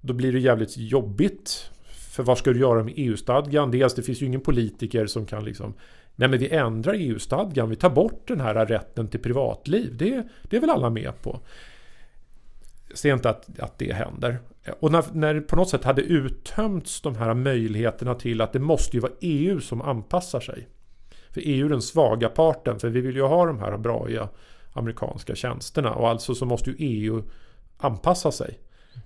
då 0.00 0.12
blir 0.12 0.32
det 0.32 0.38
jävligt 0.38 0.76
jobbigt. 0.76 1.70
För 2.10 2.22
vad 2.22 2.38
ska 2.38 2.52
du 2.52 2.60
göra 2.60 2.84
med 2.84 2.94
EU-stadgan? 2.96 3.70
Dels 3.70 3.94
det 3.94 4.02
finns 4.02 4.22
ju 4.22 4.26
ingen 4.26 4.40
politiker 4.40 5.06
som 5.06 5.26
kan 5.26 5.44
liksom 5.44 5.74
Nej 6.16 6.28
men 6.28 6.38
vi 6.38 6.50
ändrar 6.50 6.94
EU-stadgan, 6.94 7.70
vi 7.70 7.76
tar 7.76 7.90
bort 7.90 8.28
den 8.28 8.40
här 8.40 8.66
rätten 8.66 9.08
till 9.08 9.20
privatliv. 9.20 9.96
Det, 9.96 10.22
det 10.42 10.56
är 10.56 10.60
väl 10.60 10.70
alla 10.70 10.90
med 10.90 11.22
på. 11.22 11.40
Jag 12.88 12.98
ser 12.98 13.12
inte 13.12 13.30
att, 13.30 13.60
att 13.60 13.78
det 13.78 13.92
händer. 13.92 14.38
Och 14.80 14.92
när, 14.92 15.04
när 15.12 15.34
det 15.34 15.40
på 15.40 15.56
något 15.56 15.68
sätt 15.68 15.84
hade 15.84 16.02
uttömts 16.02 17.00
de 17.00 17.16
här 17.16 17.34
möjligheterna 17.34 18.14
till 18.14 18.40
att 18.40 18.52
det 18.52 18.58
måste 18.58 18.96
ju 18.96 19.00
vara 19.00 19.12
EU 19.20 19.60
som 19.60 19.82
anpassar 19.82 20.40
sig. 20.40 20.68
För 21.30 21.40
EU 21.44 21.66
är 21.66 21.70
den 21.70 21.82
svaga 21.82 22.28
parten, 22.28 22.78
för 22.78 22.88
vi 22.88 23.00
vill 23.00 23.16
ju 23.16 23.22
ha 23.22 23.46
de 23.46 23.58
här 23.58 23.76
braiga 23.76 24.28
amerikanska 24.72 25.34
tjänsterna 25.34 25.94
och 25.94 26.08
alltså 26.08 26.34
så 26.34 26.46
måste 26.46 26.70
ju 26.70 26.76
EU 26.78 27.22
anpassa 27.78 28.32
sig. 28.32 28.58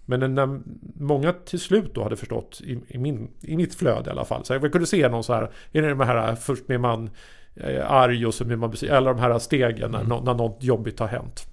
Men 0.06 0.34
när 0.34 0.60
många 1.04 1.32
till 1.32 1.60
slut 1.60 1.94
då 1.94 2.02
hade 2.02 2.16
förstått, 2.16 2.60
i, 2.64 2.80
i, 2.88 2.98
min, 2.98 3.30
i 3.40 3.56
mitt 3.56 3.74
flöde 3.74 4.10
i 4.10 4.12
alla 4.12 4.24
fall, 4.24 4.44
så 4.44 4.52
jag 4.52 4.72
kunde 4.72 4.86
se 4.86 5.08
någon 5.08 5.24
så 5.24 5.32
här, 5.32 5.50
är 5.72 5.82
det 5.82 5.88
de 5.88 6.00
här 6.00 6.34
först 6.34 6.66
blir 6.66 6.78
man 6.78 7.10
eh, 7.54 7.90
arg 7.90 8.26
och 8.26 8.34
så 8.34 8.44
blir 8.44 8.56
man 8.56 8.70
besviken, 8.70 8.96
eller 8.96 9.14
de 9.14 9.20
här 9.20 9.38
stegen 9.38 9.90
när, 9.90 10.00
Mm. 10.00 10.24
när 10.24 10.34
något 10.34 10.62
jobbigt 10.62 10.98
har 10.98 11.08
hänt. 11.08 11.46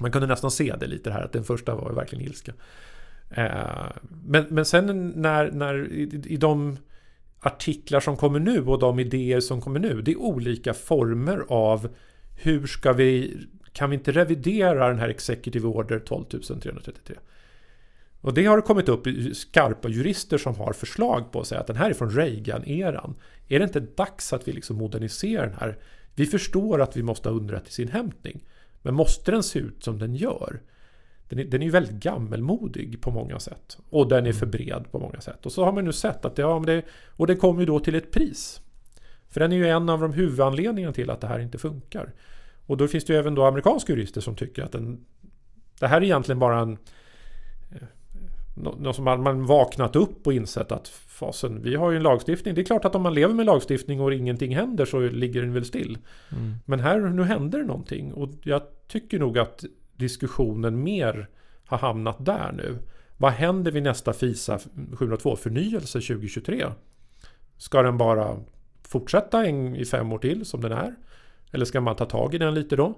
Man 0.00 0.12
kunde 0.12 0.26
nästan 0.26 0.50
se 0.50 0.74
det 0.80 0.86
lite 0.86 1.10
här, 1.10 1.24
att 1.24 1.32
den 1.32 1.44
första 1.44 1.74
var 1.74 1.92
verkligen 1.92 2.24
ilska. 2.24 2.52
Eh, 3.30 3.86
men, 4.26 4.46
men 4.48 4.64
sen 4.64 5.12
när, 5.16 5.50
när 5.50 5.92
i, 5.92 6.22
i 6.26 6.36
de 6.36 6.76
artiklar 7.40 8.00
som 8.00 8.16
kommer 8.16 8.38
nu 8.38 8.64
och 8.64 8.78
de 8.78 8.98
idéer 8.98 9.40
som 9.40 9.60
kommer 9.60 9.80
nu, 9.80 10.02
det 10.02 10.12
är 10.12 10.20
olika 10.20 10.74
former 10.74 11.44
av 11.48 11.88
hur 12.36 12.66
ska 12.66 12.92
vi, 12.92 13.36
kan 13.76 13.90
vi 13.90 13.96
inte 13.96 14.12
revidera 14.12 14.88
den 14.88 14.98
här 14.98 15.08
Executive 15.08 15.68
Order 15.68 15.98
12333? 15.98 17.16
Och 18.20 18.34
det 18.34 18.46
har 18.46 18.60
kommit 18.60 18.88
upp 18.88 19.06
skarpa 19.32 19.88
jurister 19.88 20.38
som 20.38 20.54
har 20.54 20.72
förslag 20.72 21.32
på 21.32 21.40
att 21.40 21.46
säga 21.46 21.60
att 21.60 21.66
den 21.66 21.76
här 21.76 21.90
är 21.90 21.94
från 21.94 22.10
Reagan-eran. 22.10 23.14
Är 23.48 23.58
det 23.58 23.64
inte 23.64 23.80
dags 23.80 24.32
att 24.32 24.48
vi 24.48 24.52
liksom 24.52 24.76
moderniserar 24.76 25.46
den 25.46 25.56
här? 25.60 25.78
Vi 26.14 26.26
förstår 26.26 26.82
att 26.82 26.96
vi 26.96 27.02
måste 27.02 27.28
ha 27.28 27.36
underrättelseinhämtning. 27.36 28.44
Men 28.82 28.94
måste 28.94 29.30
den 29.30 29.42
se 29.42 29.58
ut 29.58 29.84
som 29.84 29.98
den 29.98 30.14
gör? 30.14 30.60
Den 31.28 31.38
är, 31.38 31.44
den 31.44 31.62
är 31.62 31.66
ju 31.66 31.72
väldigt 31.72 32.02
gammelmodig 32.02 33.00
på 33.00 33.10
många 33.10 33.40
sätt. 33.40 33.78
Och 33.90 34.08
den 34.08 34.26
är 34.26 34.32
för 34.32 34.46
bred 34.46 34.84
på 34.90 34.98
många 34.98 35.20
sätt. 35.20 35.46
Och 35.46 35.52
så 35.52 35.64
har 35.64 35.72
man 35.72 35.84
nu 35.84 35.92
sett 35.92 36.24
att 36.24 36.36
det, 36.36 36.42
ja, 36.42 36.58
men 36.58 36.66
det, 36.66 36.82
och 37.16 37.26
det 37.26 37.36
kommer 37.36 37.60
ju 37.60 37.66
då 37.66 37.80
till 37.80 37.94
ett 37.94 38.10
pris. 38.10 38.60
För 39.28 39.40
den 39.40 39.52
är 39.52 39.56
ju 39.56 39.68
en 39.68 39.88
av 39.88 40.00
de 40.00 40.12
huvudanledningarna 40.12 40.92
till 40.92 41.10
att 41.10 41.20
det 41.20 41.26
här 41.26 41.38
inte 41.38 41.58
funkar. 41.58 42.12
Och 42.66 42.76
då 42.76 42.88
finns 42.88 43.04
det 43.04 43.12
ju 43.12 43.18
även 43.18 43.34
då 43.34 43.44
amerikanska 43.44 43.92
jurister 43.92 44.20
som 44.20 44.36
tycker 44.36 44.62
att 44.62 44.72
den, 44.72 45.04
det 45.80 45.86
här 45.86 45.96
är 45.96 46.04
egentligen 46.04 46.38
bara 46.38 46.60
en 46.60 46.78
något 48.56 48.96
som 48.96 49.04
man, 49.04 49.22
man 49.22 49.46
vaknat 49.46 49.96
upp 49.96 50.26
och 50.26 50.32
insett 50.32 50.72
att 50.72 50.88
fasen, 50.88 51.62
vi 51.62 51.74
har 51.74 51.90
ju 51.90 51.96
en 51.96 52.02
lagstiftning. 52.02 52.54
Det 52.54 52.60
är 52.60 52.64
klart 52.64 52.84
att 52.84 52.94
om 52.94 53.02
man 53.02 53.14
lever 53.14 53.34
med 53.34 53.46
lagstiftning 53.46 54.00
och 54.00 54.14
ingenting 54.14 54.56
händer 54.56 54.84
så 54.84 55.00
ligger 55.00 55.42
den 55.42 55.52
väl 55.52 55.64
still. 55.64 55.98
Mm. 56.32 56.54
Men 56.64 56.80
här, 56.80 57.00
nu 57.00 57.22
händer 57.22 57.58
det 57.58 57.64
någonting. 57.64 58.12
Och 58.12 58.28
jag 58.42 58.62
tycker 58.88 59.18
nog 59.18 59.38
att 59.38 59.64
diskussionen 59.96 60.82
mer 60.82 61.28
har 61.66 61.78
hamnat 61.78 62.24
där 62.24 62.52
nu. 62.52 62.78
Vad 63.16 63.32
händer 63.32 63.72
vid 63.72 63.82
nästa 63.82 64.12
FISA 64.12 64.58
702-förnyelse 64.92 66.00
2023? 66.00 66.66
Ska 67.56 67.82
den 67.82 67.98
bara 67.98 68.36
fortsätta 68.82 69.46
en, 69.46 69.76
i 69.76 69.84
fem 69.84 70.12
år 70.12 70.18
till 70.18 70.44
som 70.44 70.60
den 70.60 70.72
är? 70.72 70.94
Eller 71.52 71.64
ska 71.64 71.80
man 71.80 71.96
ta 71.96 72.04
tag 72.04 72.34
i 72.34 72.38
den 72.38 72.54
lite 72.54 72.76
då? 72.76 72.94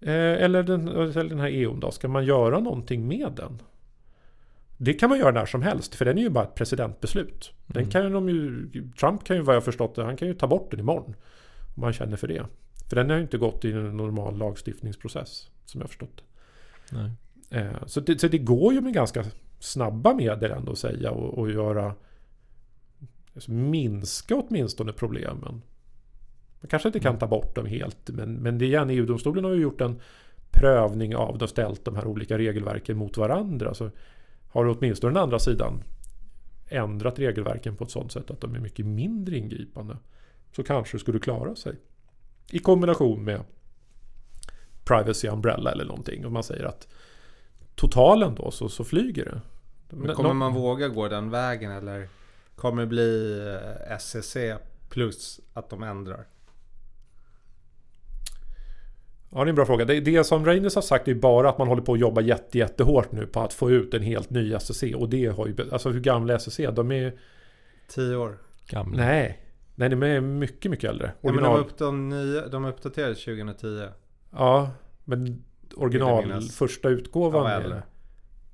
Eh, 0.00 0.12
eller, 0.14 0.62
den, 0.62 0.88
eller 0.88 1.24
den 1.24 1.40
här 1.40 1.48
EUn 1.48 1.80
då? 1.80 1.90
Ska 1.90 2.08
man 2.08 2.24
göra 2.24 2.60
någonting 2.60 3.08
med 3.08 3.32
den? 3.36 3.62
Det 4.76 4.94
kan 4.94 5.08
man 5.10 5.18
göra 5.18 5.30
när 5.30 5.46
som 5.46 5.62
helst, 5.62 5.94
för 5.94 6.04
den 6.04 6.18
är 6.18 6.22
ju 6.22 6.30
bara 6.30 6.44
ett 6.44 6.54
presidentbeslut. 6.54 7.52
Den 7.66 7.82
Mm. 7.82 7.90
kan 7.90 8.12
de 8.12 8.28
ju, 8.28 8.68
Trump 9.00 9.24
kan 9.24 9.36
ju 9.36 9.42
vad 9.42 9.56
jag 9.56 9.64
förstått 9.64 9.96
han 9.96 10.16
kan 10.16 10.28
ju 10.28 10.34
ta 10.34 10.46
bort 10.46 10.70
den 10.70 10.80
imorgon. 10.80 11.14
Om 11.76 11.82
han 11.82 11.92
känner 11.92 12.16
för 12.16 12.28
det. 12.28 12.46
För 12.88 12.96
den 12.96 13.10
har 13.10 13.16
ju 13.16 13.22
inte 13.22 13.38
gått 13.38 13.64
i 13.64 13.72
en 13.72 13.96
normal 13.96 14.38
lagstiftningsprocess, 14.38 15.50
som 15.64 15.80
jag 15.80 15.90
förstått 15.90 16.22
Nej. 16.90 17.10
Eh, 17.50 17.86
Så 17.86 18.00
det, 18.00 18.20
så 18.20 18.28
det 18.28 18.38
går 18.38 18.72
ju 18.72 18.80
med 18.80 18.94
ganska 18.94 19.24
snabba 19.58 20.14
medel 20.14 20.50
ändå 20.50 20.72
att 20.72 20.78
säga 20.78 21.10
och, 21.10 21.38
och 21.38 21.50
göra 21.50 21.94
alltså 23.34 23.50
minska 23.50 24.36
åtminstone 24.36 24.92
problemen. 24.92 25.62
Man 26.62 26.68
kanske 26.68 26.88
inte 26.88 27.00
kan 27.00 27.18
ta 27.18 27.26
bort 27.26 27.54
dem 27.54 27.66
helt 27.66 28.10
men, 28.10 28.34
men 28.34 28.58
det 28.58 28.64
är 28.64 28.66
igen, 28.66 28.90
EU-domstolen 28.90 29.44
har 29.44 29.52
ju 29.52 29.60
gjort 29.60 29.80
en 29.80 30.00
prövning 30.50 31.16
av 31.16 31.42
och 31.42 31.48
ställt 31.48 31.84
de 31.84 31.96
här 31.96 32.06
olika 32.06 32.38
regelverken 32.38 32.96
mot 32.96 33.16
varandra. 33.16 33.74
Så 33.74 33.90
har 34.48 34.64
du 34.64 34.70
åtminstone 34.70 35.12
den 35.12 35.22
andra 35.22 35.38
sidan 35.38 35.82
ändrat 36.68 37.18
regelverken 37.18 37.76
på 37.76 37.84
ett 37.84 37.90
sådant 37.90 38.12
sätt 38.12 38.30
att 38.30 38.40
de 38.40 38.54
är 38.54 38.60
mycket 38.60 38.86
mindre 38.86 39.36
ingripande 39.36 39.96
så 40.56 40.62
kanske 40.62 40.96
det 40.96 41.00
skulle 41.00 41.18
klara 41.18 41.56
sig. 41.56 41.76
I 42.50 42.58
kombination 42.58 43.24
med 43.24 43.40
Privacy 44.84 45.28
Umbrella 45.28 45.72
eller 45.72 45.84
någonting. 45.84 46.26
Och 46.26 46.32
man 46.32 46.42
säger 46.42 46.64
att 46.64 46.88
totalen 47.74 48.34
då 48.34 48.50
så, 48.50 48.68
så 48.68 48.84
flyger 48.84 49.24
det. 49.24 49.40
Men 49.96 50.14
kommer 50.14 50.34
man 50.34 50.54
våga 50.54 50.88
gå 50.88 51.08
den 51.08 51.30
vägen 51.30 51.72
eller 51.72 52.08
kommer 52.56 52.82
det 52.82 52.88
bli 52.88 53.40
eh, 53.90 53.98
SEC 53.98 54.36
Plus 54.88 55.40
att 55.52 55.70
de 55.70 55.82
ändrar. 55.82 56.26
Ja, 59.34 59.38
det 59.38 59.44
är 59.44 59.48
en 59.48 59.54
bra 59.54 59.66
fråga. 59.66 59.84
Det, 59.84 60.00
det 60.00 60.24
som 60.24 60.46
Rangers 60.46 60.74
har 60.74 60.82
sagt 60.82 61.08
är 61.08 61.14
bara 61.14 61.48
att 61.48 61.58
man 61.58 61.68
håller 61.68 61.82
på 61.82 61.92
att 61.92 61.98
jobba 61.98 62.20
jätte, 62.20 62.58
jättehårt 62.58 63.12
nu 63.12 63.26
på 63.26 63.40
att 63.40 63.52
få 63.52 63.70
ut 63.70 63.94
en 63.94 64.02
helt 64.02 64.30
ny 64.30 64.52
SSC. 64.52 64.82
Och 64.82 65.08
det 65.08 65.26
har 65.26 65.46
ju... 65.46 65.56
Alltså 65.72 65.90
hur 65.90 66.00
gamla 66.00 66.32
är 66.32 66.36
SSC? 66.36 66.60
De 66.72 66.92
är... 66.92 67.14
Tio 67.88 68.16
år. 68.16 68.38
Gamla. 68.68 68.96
Nej. 68.96 69.38
Nej, 69.74 69.88
de 69.88 70.02
är 70.02 70.20
mycket, 70.20 70.70
mycket 70.70 70.90
äldre. 70.90 71.12
Ja, 71.20 71.32
men 71.32 71.42
de, 71.42 71.48
Original... 71.48 71.60
upp, 71.60 71.78
de, 71.78 72.08
nya, 72.08 72.48
de 72.48 72.64
uppdaterades 72.64 73.24
2010. 73.24 73.88
Ja, 74.30 74.70
men 75.04 75.44
original 75.76 76.42
första 76.42 76.88
utgåvan 76.88 77.50
Ja, 77.50 77.50
är. 77.50 77.82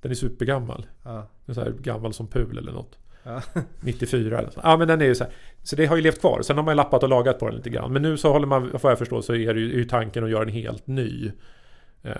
Den 0.00 0.10
är 0.10 0.14
supergammal. 0.14 0.86
Ja. 1.04 1.10
Den 1.10 1.50
är 1.50 1.54
så 1.54 1.60
här 1.60 1.70
gammal 1.70 2.12
som 2.12 2.26
pul 2.26 2.58
eller 2.58 2.72
något. 2.72 2.98
Ja. 3.28 3.42
94 3.80 4.38
eller 4.38 4.50
så. 4.50 4.60
Ja 4.62 4.76
men 4.76 4.88
den 4.88 5.00
är 5.00 5.04
ju 5.06 5.14
så 5.14 5.24
här. 5.24 5.32
Så 5.62 5.76
det 5.76 5.86
har 5.86 5.96
ju 5.96 6.02
levt 6.02 6.20
kvar. 6.20 6.42
Sen 6.42 6.56
har 6.56 6.64
man 6.64 6.72
ju 6.72 6.76
lappat 6.76 7.02
och 7.02 7.08
lagat 7.08 7.38
på 7.38 7.46
den 7.46 7.56
lite 7.56 7.70
grann. 7.70 7.92
Men 7.92 8.02
nu 8.02 8.16
så 8.16 8.32
håller 8.32 8.46
man, 8.46 8.70
vad 8.82 8.92
jag 8.92 8.98
förstår, 8.98 9.20
så 9.20 9.34
är 9.34 9.54
det 9.54 9.60
ju, 9.60 9.72
är 9.72 9.76
ju 9.76 9.84
tanken 9.84 10.24
att 10.24 10.30
göra 10.30 10.42
en 10.42 10.48
helt 10.48 10.86
ny. 10.86 11.30
Eh, 12.02 12.12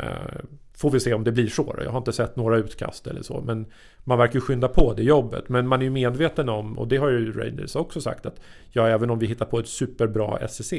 får 0.77 0.91
vi 0.91 1.01
se 1.01 1.15
om 1.15 1.25
det 1.25 1.33
blir 1.33 1.47
så 1.49 1.73
då. 1.73 1.83
Jag 1.85 1.91
har 1.91 1.99
inte 1.99 2.13
sett 2.13 2.37
några 2.37 2.57
utkast 2.57 3.07
eller 3.07 3.23
så. 3.23 3.41
Men 3.41 3.67
man 4.05 4.19
verkar 4.19 4.35
ju 4.35 4.41
skynda 4.41 4.69
på 4.69 4.95
det 4.95 5.03
jobbet. 5.03 5.49
Men 5.49 5.69
man 5.69 5.81
är 5.81 5.85
ju 5.85 5.91
medveten 5.91 6.49
om, 6.49 6.79
och 6.79 6.89
det 6.89 6.97
har 6.97 7.09
ju 7.11 7.33
Rangers 7.33 7.77
också 7.77 8.01
sagt, 8.01 8.27
att 8.27 8.41
ja, 8.73 8.89
även 8.89 9.11
om 9.11 9.19
vi 9.19 9.27
hittar 9.27 9.47
på 9.47 9.59
ett 9.59 9.69
superbra 9.69 10.49
SEC 10.49 10.73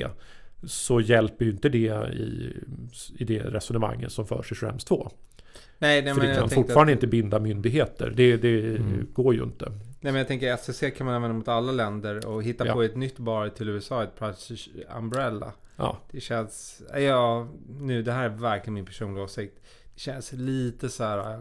så 0.64 1.02
hjälper 1.02 1.46
ju 1.46 1.52
inte 1.52 1.70
det 1.70 2.10
i, 2.14 2.54
i 3.18 3.24
det 3.24 3.40
resonemanget 3.40 4.12
som 4.12 4.26
förs 4.28 4.52
i 4.52 4.56
Schrems 4.56 4.84
2. 4.86 5.12
Nej, 5.80 6.02
nej, 6.02 6.14
För 6.14 6.22
men 6.22 6.30
det 6.30 6.36
kan 6.36 6.50
fortfarande 6.50 6.94
att, 6.94 6.98
inte 6.98 7.08
binda 7.08 7.40
myndigheter. 7.40 8.14
Det, 8.16 8.38
det 8.38 8.60
Mm. 8.60 9.08
går 9.14 9.34
ju 9.36 9.44
inte. 9.44 9.72
Nej, 10.02 10.14
men 10.14 10.16
jag 10.16 10.28
tänker 10.28 10.58
SCC 10.58 10.84
kan 10.98 11.06
man 11.06 11.16
använda 11.16 11.38
mot 11.38 11.48
alla 11.48 11.72
länder 11.72 12.28
och 12.28 12.44
hitta 12.44 12.68
Ja. 12.68 12.74
på 12.74 12.82
ett 12.84 12.96
nytt 12.96 13.18
bar 13.20 13.50
till 13.50 13.70
USA, 13.70 14.04
ett 14.04 14.16
Price 14.20 14.54
Umbrella. 14.98 15.54
Ja, 15.76 15.98
Det 16.12 16.20
känns, 16.22 16.82
ja, 16.98 17.48
nu 17.80 18.04
det 18.04 18.12
här 18.12 18.26
är 18.26 18.30
verkligen 18.30 18.74
min 18.74 18.86
personliga 18.86 19.24
åsikt. 19.24 19.60
Det 19.94 20.00
känns 20.00 20.32
lite 20.32 20.90
så 20.90 21.04
här 21.04 21.34
äh, 21.34 21.40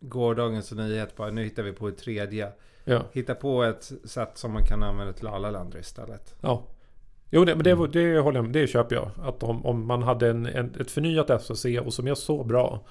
gårdagens 0.00 0.72
nyhet 0.72 1.16
bara, 1.16 1.30
nu 1.30 1.44
hittar 1.44 1.62
vi 1.62 1.72
på 1.72 1.88
ett 1.88 1.98
tredje. 1.98 2.52
ja. 2.84 3.02
Hitta 3.12 3.34
på 3.34 3.62
ett 3.62 3.92
sätt 4.04 4.30
som 4.34 4.52
man 4.52 4.62
kan 4.62 4.82
använda 4.82 5.12
till 5.12 5.26
alla 5.26 5.50
länder 5.50 5.78
istället. 5.78 6.34
Ja. 6.40 6.62
Jo, 7.30 7.44
det, 7.44 7.54
men 7.54 7.64
det, 7.64 7.86
det 7.86 8.18
håller 8.18 8.38
jag 8.38 8.44
med 8.44 8.52
Det 8.52 8.66
köper 8.66 8.94
jag. 8.94 9.10
Att 9.22 9.42
om, 9.42 9.66
om 9.66 9.86
man 9.86 10.02
hade 10.02 10.30
en, 10.30 10.46
en, 10.46 10.74
ett 10.80 10.90
förnyat 10.90 11.42
SOC 11.42 11.64
och 11.84 11.94
som 11.94 12.06
är 12.06 12.14
så 12.14 12.44
bra. 12.44 12.84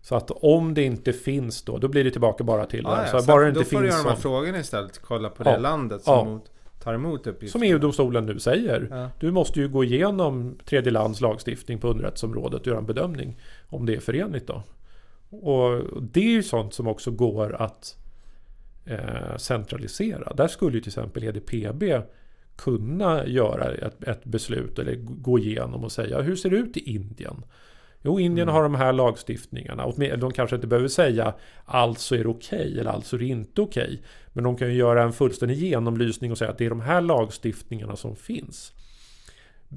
Så 0.00 0.14
att 0.16 0.30
om 0.30 0.74
det 0.74 0.82
inte 0.82 1.12
finns 1.12 1.62
då, 1.62 1.78
då 1.78 1.88
blir 1.88 2.04
det 2.04 2.10
tillbaka 2.10 2.44
bara 2.44 2.66
till 2.66 2.84
det. 2.84 2.90
Ja, 2.90 3.06
Så 3.06 3.16
ja, 3.16 3.22
bara 3.26 3.44
det 3.44 3.50
då 3.52 3.60
inte 3.60 3.70
får 3.70 3.80
du 3.82 3.86
finns 3.86 3.94
göra 3.94 4.02
de 4.04 4.08
här 4.14 4.16
frågorna 4.22 4.58
istället. 4.58 4.98
Kolla 4.98 5.28
på 5.30 5.42
Ja. 5.46 5.50
det 5.52 5.58
landet 5.58 6.02
som 6.02 6.14
Ja. 6.14 6.24
mot, 6.24 6.50
tar 6.82 6.94
emot 6.94 7.26
uppgifter. 7.26 7.58
som 7.58 7.62
EU-domstolen 7.62 8.26
nu 8.26 8.38
säger. 8.38 8.88
Ja. 8.90 9.10
Du 9.20 9.30
måste 9.32 9.60
ju 9.60 9.68
gå 9.68 9.84
igenom 9.84 10.58
tredje 10.64 10.90
lands 10.92 11.20
lagstiftning 11.20 11.78
på 11.78 11.88
underrättsområdet 11.88 12.60
och 12.60 12.66
göra 12.66 12.78
en 12.78 12.86
bedömning 12.86 13.36
om 13.68 13.86
det 13.86 13.94
är 13.96 14.00
förenligt 14.00 14.46
då. 14.46 14.62
Och 15.30 15.82
det 16.02 16.20
är 16.20 16.30
ju 16.32 16.42
sånt 16.42 16.74
som 16.74 16.86
också 16.88 17.10
går 17.10 17.54
att 17.62 17.96
eh, 18.84 19.36
centralisera. 19.36 20.32
Där 20.34 20.48
skulle 20.48 20.76
ju 20.76 20.80
till 20.80 20.88
exempel 20.90 21.24
EDPB 21.24 21.82
kunna 22.56 23.26
göra 23.26 23.70
ett, 23.74 24.02
ett 24.04 24.24
beslut 24.24 24.78
eller 24.78 24.94
gå 25.00 25.38
igenom 25.38 25.84
och 25.84 25.92
säga 25.92 26.20
hur 26.20 26.36
ser 26.36 26.50
det 26.50 26.56
ut 26.56 26.76
i 26.76 26.94
Indien? 26.94 27.44
Jo, 28.02 28.20
Indien 28.20 28.48
Mm. 28.48 28.54
har 28.54 28.62
de 28.62 28.74
här 28.74 28.92
lagstiftningarna. 28.92 29.84
Och 29.84 29.98
de 30.18 30.32
kanske 30.32 30.56
inte 30.56 30.66
behöver 30.68 30.88
säga 30.88 31.34
alltså 31.64 32.14
är 32.16 32.18
det 32.24 32.28
okej 32.30 32.80
eller 32.80 32.90
alltså 32.90 33.16
är 33.16 33.20
det 33.20 33.26
inte 33.26 33.60
okej. 33.60 34.02
Men 34.32 34.44
de 34.44 34.56
kan 34.56 34.68
ju 34.68 34.74
göra 34.74 35.02
en 35.02 35.12
fullständig 35.12 35.56
genomlysning 35.56 36.30
och 36.32 36.38
säga 36.38 36.50
att 36.50 36.58
det 36.58 36.66
är 36.66 36.70
de 36.70 36.80
här 36.80 37.00
lagstiftningarna 37.00 37.96
som 37.96 38.16
finns. 38.16 38.72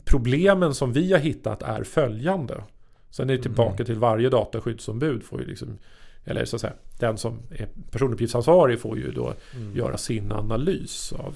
Problemen 0.05 0.73
som 0.73 0.93
vi 0.93 1.11
har 1.11 1.19
hittat 1.19 1.61
är 1.63 1.83
följande. 1.83 2.63
Sen 3.09 3.29
är 3.29 3.35
det 3.37 3.41
tillbaka 3.41 3.73
Mm. 3.73 3.85
till 3.85 3.95
varje 3.99 4.29
dataskyddsombud 4.29 5.23
får 5.23 5.41
ju 5.41 5.47
liksom 5.47 5.77
eller 6.25 6.45
så 6.45 6.55
att 6.55 6.61
säga, 6.61 6.73
den 6.99 7.17
som 7.17 7.39
är 7.49 7.67
personuppgiftsansvarig 7.91 8.79
får 8.79 8.97
ju 8.97 9.11
då 9.11 9.33
Mm. 9.55 9.75
göra 9.77 9.97
sin 9.97 10.31
analys 10.31 11.13
av 11.13 11.35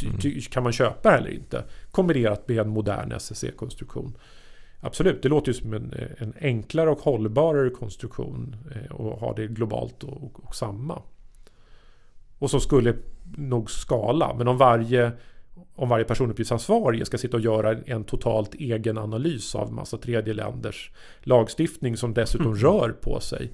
ty, 0.00 0.06
Mm. 0.06 0.18
ty, 0.20 0.40
kan 0.40 0.62
man 0.62 0.72
köpa 0.72 1.18
eller 1.18 1.30
inte? 1.30 1.64
Kombinerat 1.90 2.48
med 2.48 2.58
en 2.58 2.68
modern 2.68 3.12
SSC-konstruktion. 3.12 4.12
Absolut, 4.86 5.22
det 5.22 5.28
låter 5.28 5.48
ju 5.48 5.54
som 5.54 5.72
en, 5.72 5.94
en 6.18 6.34
enklare 6.40 6.90
och 6.90 6.98
hållbarare 6.98 7.70
konstruktion 7.70 8.56
eh, 8.74 8.92
och 8.92 9.20
ha 9.20 9.34
det 9.34 9.46
globalt 9.46 10.02
och, 10.02 10.22
och, 10.22 10.44
och 10.44 10.54
samma. 10.54 11.02
Och 12.38 12.50
som 12.50 12.60
skulle 12.60 12.94
nog 13.36 13.70
skala, 13.70 14.34
men 14.34 14.48
om 14.48 14.58
varje 14.58 15.12
om 15.74 15.88
varje 15.88 16.04
personuppgiftsansvarig 16.04 17.06
ska 17.06 17.18
sitta 17.18 17.36
och 17.36 17.42
göra 17.42 17.76
en 17.86 18.04
totalt 18.04 18.54
egen 18.54 18.98
analys 18.98 19.54
av 19.54 19.72
massa 19.72 19.98
tredje 19.98 20.34
länders 20.34 20.90
lagstiftning 21.20 21.96
som 21.96 22.14
dessutom 22.14 22.46
Mm. 22.46 22.58
rör 22.58 22.90
på 22.90 23.20
sig. 23.20 23.50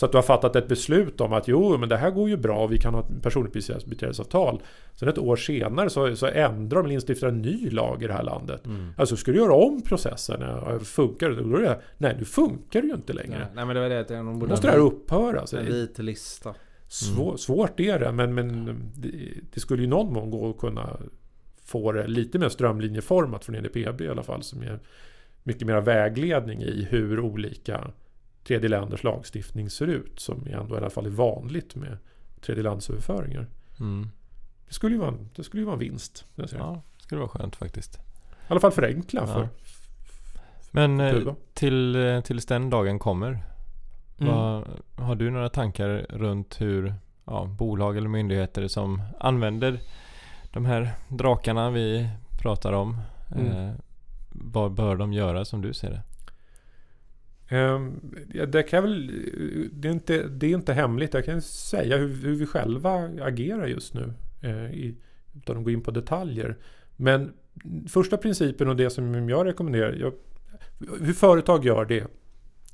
Så 0.00 0.06
att 0.06 0.12
du 0.12 0.18
har 0.18 0.22
fattat 0.22 0.56
ett 0.56 0.68
beslut 0.68 1.20
om 1.20 1.32
att 1.32 1.48
jo, 1.48 1.78
men 1.78 1.88
det 1.88 1.96
här 1.96 2.10
går 2.10 2.28
ju 2.28 2.36
bra, 2.36 2.66
vi 2.66 2.78
kan 2.78 2.94
ha 2.94 3.00
ett 3.00 3.22
personuppgiftsbiträdesavtal. 3.22 4.62
Sen 4.94 5.08
ett 5.08 5.18
år 5.18 5.36
senare 5.36 5.90
så, 5.90 6.16
så 6.16 6.26
ändrar 6.26 6.78
de 6.78 6.84
eller 6.84 6.94
instiftar 6.94 7.28
en 7.28 7.42
ny 7.42 7.70
lag 7.70 8.02
i 8.02 8.06
det 8.06 8.12
här 8.12 8.22
landet. 8.22 8.66
Mm. 8.66 8.92
Alltså 8.96 9.16
ska 9.16 9.32
du 9.32 9.38
göra 9.38 9.54
om 9.54 9.82
processen? 9.82 10.40
Funkar 10.80 11.30
det? 11.30 11.42
Då 11.42 11.56
är 11.56 11.62
det? 11.62 11.80
Nej, 11.98 12.16
nu 12.18 12.24
funkar 12.24 12.82
det 12.82 12.88
ju 12.88 12.94
inte 12.94 13.12
längre. 13.12 13.38
Nej, 13.38 13.48
nej 13.54 13.66
men 13.66 13.76
det 13.76 13.82
var 13.82 13.88
det 13.88 14.02
de 14.02 14.40
Då 14.40 14.46
måste 14.46 14.66
det 14.66 14.70
här 14.70 14.78
upphöra. 14.78 15.44
En 15.58 15.66
vit 15.66 15.98
lista. 15.98 16.54
svår, 16.88 17.36
svårt 17.36 17.80
är 17.80 17.98
det, 17.98 18.12
men, 18.12 18.34
men 18.34 18.66
det, 18.94 19.10
det 19.54 19.60
skulle 19.60 19.82
ju 19.82 19.88
någon 19.88 20.12
mån 20.12 20.30
gå 20.30 20.50
att 20.50 20.58
kunna 20.58 20.96
få 21.64 21.92
det 21.92 22.06
lite 22.06 22.38
mer 22.38 22.48
strömlinjeformat 22.48 23.44
från 23.44 23.54
EDPB 23.56 24.00
i 24.00 24.08
alla 24.08 24.22
fall. 24.22 24.42
Som 24.42 24.62
ger 24.62 24.80
mycket 25.42 25.66
mer 25.66 25.80
vägledning 25.80 26.62
i 26.62 26.86
hur 26.90 27.20
olika 27.20 27.90
tredje 28.44 28.68
länders 28.68 29.02
lagstiftning 29.02 29.70
ser 29.70 29.86
ut. 29.86 30.20
Som 30.20 30.46
ändå 30.46 30.74
i 30.74 30.78
alla 30.78 30.90
fall 30.90 31.06
är 31.06 31.10
vanligt 31.10 31.74
med 31.74 31.98
tredjelandsöverföringar. 32.40 33.46
Mm. 33.80 34.10
Det 34.68 34.74
skulle 34.74 34.94
ju 34.94 35.00
vara 35.00 35.14
det 35.36 35.44
skulle 35.44 35.60
ju 35.60 35.64
vara 35.64 35.74
en 35.74 35.80
vinst. 35.80 36.24
Ja, 36.34 36.82
det 36.96 37.02
skulle 37.02 37.18
vara 37.18 37.28
skönt 37.28 37.56
faktiskt. 37.56 37.96
I 37.96 38.00
alla 38.48 38.60
fall 38.60 38.72
förenkla 38.72 39.20
Ja. 39.20 39.26
för 39.26 39.48
Men 40.70 41.00
eh, 41.00 41.34
till, 41.54 41.96
eh, 41.96 42.20
tills 42.20 42.46
den 42.46 42.70
dagen 42.70 42.98
kommer. 42.98 43.28
Mm. 44.18 44.34
Vad, 44.34 44.64
har 44.96 45.14
du 45.14 45.30
några 45.30 45.48
tankar 45.48 46.06
runt 46.10 46.60
hur 46.60 46.94
ja, 47.24 47.44
bolag 47.44 47.96
eller 47.96 48.08
myndigheter 48.08 48.68
som 48.68 49.02
använder 49.18 49.80
de 50.52 50.64
här 50.64 50.90
drakarna 51.08 51.70
vi 51.70 52.08
pratar 52.42 52.72
om. 52.72 52.96
Mm. 53.34 53.46
Eh, 53.46 53.74
vad 54.28 54.72
bör 54.72 54.96
de 54.96 55.12
göra 55.12 55.44
som 55.44 55.62
du 55.62 55.72
ser 55.72 55.90
det? 55.90 56.02
Ehm, 57.50 58.00
det, 58.48 58.62
kan 58.62 58.82
väl, 58.82 59.06
det, 59.72 59.88
är 59.88 59.92
inte, 59.92 60.28
det 60.28 60.46
är 60.46 60.54
inte 60.54 60.72
hemligt. 60.72 61.14
Jag 61.14 61.24
kan 61.24 61.42
säga 61.42 61.96
hur, 61.96 62.08
hur 62.08 62.34
vi 62.34 62.46
själva 62.46 63.10
agerar 63.20 63.66
just 63.66 63.94
nu. 63.94 64.12
Eh, 64.42 64.70
i, 64.70 64.96
utan 65.36 65.56
att 65.56 65.64
gå 65.64 65.70
in 65.70 65.80
på 65.80 65.90
detaljer. 65.90 66.56
Men 66.96 67.32
första 67.88 68.16
principen 68.16 68.68
och 68.68 68.76
det 68.76 68.90
som 68.90 69.28
jag 69.28 69.46
rekommenderar. 69.46 69.92
Jag, 69.92 70.12
hur 71.00 71.12
företag 71.12 71.64
gör 71.64 71.84
det, 71.84 72.06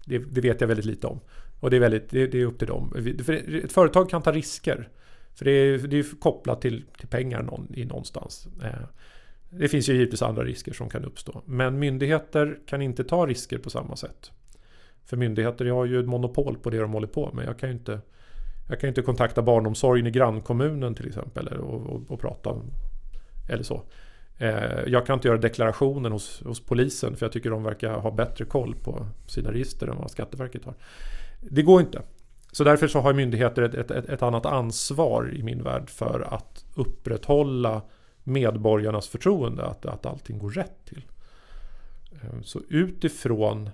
det, 0.05 0.19
det 0.19 0.41
vet 0.41 0.61
jag 0.61 0.69
väldigt 0.69 0.87
lite 0.87 1.07
om. 1.07 1.21
Och 1.61 1.71
det 1.71 1.77
är, 1.77 1.81
väldigt, 1.81 2.11
det, 2.11 2.27
det 2.27 2.41
är 2.41 2.47
upp 2.47 2.59
till 2.59 2.69
dem. 2.69 2.91
För 3.25 3.65
ett 3.65 3.73
företag 3.73 4.11
kan 4.11 4.23
ta 4.23 4.33
risker. 4.33 4.89
För 5.35 5.45
det 5.45 5.51
är, 5.51 5.79
det 5.79 5.99
är 5.99 6.21
kopplat 6.21 6.61
till, 6.61 6.85
till 6.99 7.09
pengar 7.09 7.43
någon, 7.43 7.75
i 7.75 7.85
någonstans. 7.85 8.49
Eh, 8.63 8.87
det 9.51 9.69
finns 9.69 9.89
ju 9.89 9.93
givetvis 9.93 10.23
andra 10.23 10.45
risker 10.45 10.73
som 10.73 10.89
kan 10.89 11.05
uppstå. 11.05 11.43
Men 11.47 11.79
myndigheter 11.79 12.59
kan 12.67 12.83
inte 12.83 13.05
ta 13.05 13.27
risker 13.27 13.59
på 13.59 13.71
samma 13.71 13.97
sätt. 13.97 14.31
För 15.07 15.17
myndigheter 15.17 15.67
har 15.67 15.85
ju 15.85 16.01
ett 16.01 16.07
monopol 16.07 16.57
på 16.57 16.71
det 16.71 16.79
de 16.79 16.93
håller 16.93 17.07
på 17.07 17.31
med. 17.33 17.47
Jag 17.47 17.59
kan 17.59 17.69
ju 17.69 17.75
inte, 17.75 18.01
jag 18.69 18.81
kan 18.81 18.89
inte 18.89 19.03
kontakta 19.03 19.43
barnomsorgen 19.43 20.07
i 20.07 20.11
grannkommunen 20.11 20.95
till 20.95 21.07
exempel 21.07 21.49
och, 21.49 21.87
och, 21.87 22.03
och 22.09 22.21
prata 22.21 22.51
om, 22.51 22.63
eller 23.49 23.63
så. 23.63 23.83
Eh, 24.39 24.83
Jag 24.87 25.07
kan 25.07 25.15
inte 25.15 25.29
göra 25.29 25.39
deklarationen 25.39 26.13
hos, 26.13 26.43
hos 26.43 26.61
polisen 26.61 27.17
för 27.17 27.27
jag 27.27 27.33
tycker 27.33 27.51
de 27.51 27.63
verkar 27.63 27.93
ha 27.93 28.11
bättre 28.11 28.45
koll 28.45 28.75
på 28.75 29.07
sina 29.27 29.53
register 29.53 29.87
än 29.87 29.97
vad 29.97 30.11
Skatteverket 30.11 30.65
har. 30.65 30.75
Det 31.41 31.63
går 31.63 31.81
inte. 31.81 32.03
Så 32.53 32.65
därför 32.65 32.89
så 32.89 33.01
har 33.01 33.13
myndigheter 33.13 33.63
ett, 33.63 33.75
ett, 33.75 33.91
ett, 33.91 34.09
ett 34.09 34.23
annat 34.23 34.47
ansvar 34.47 35.35
i 35.35 35.43
min 35.43 35.63
värld 35.63 35.91
för 35.91 36.35
att 36.35 36.65
upprätthålla 36.75 37.83
medborgarnas 38.25 39.09
förtroende 39.09 39.65
att, 39.65 39.87
att 39.87 40.07
allting 40.07 40.39
går 40.39 40.51
rätt 40.51 40.85
till. 40.85 41.05
Eh, 42.13 42.41
så 42.43 42.61
utifrån 42.69 43.71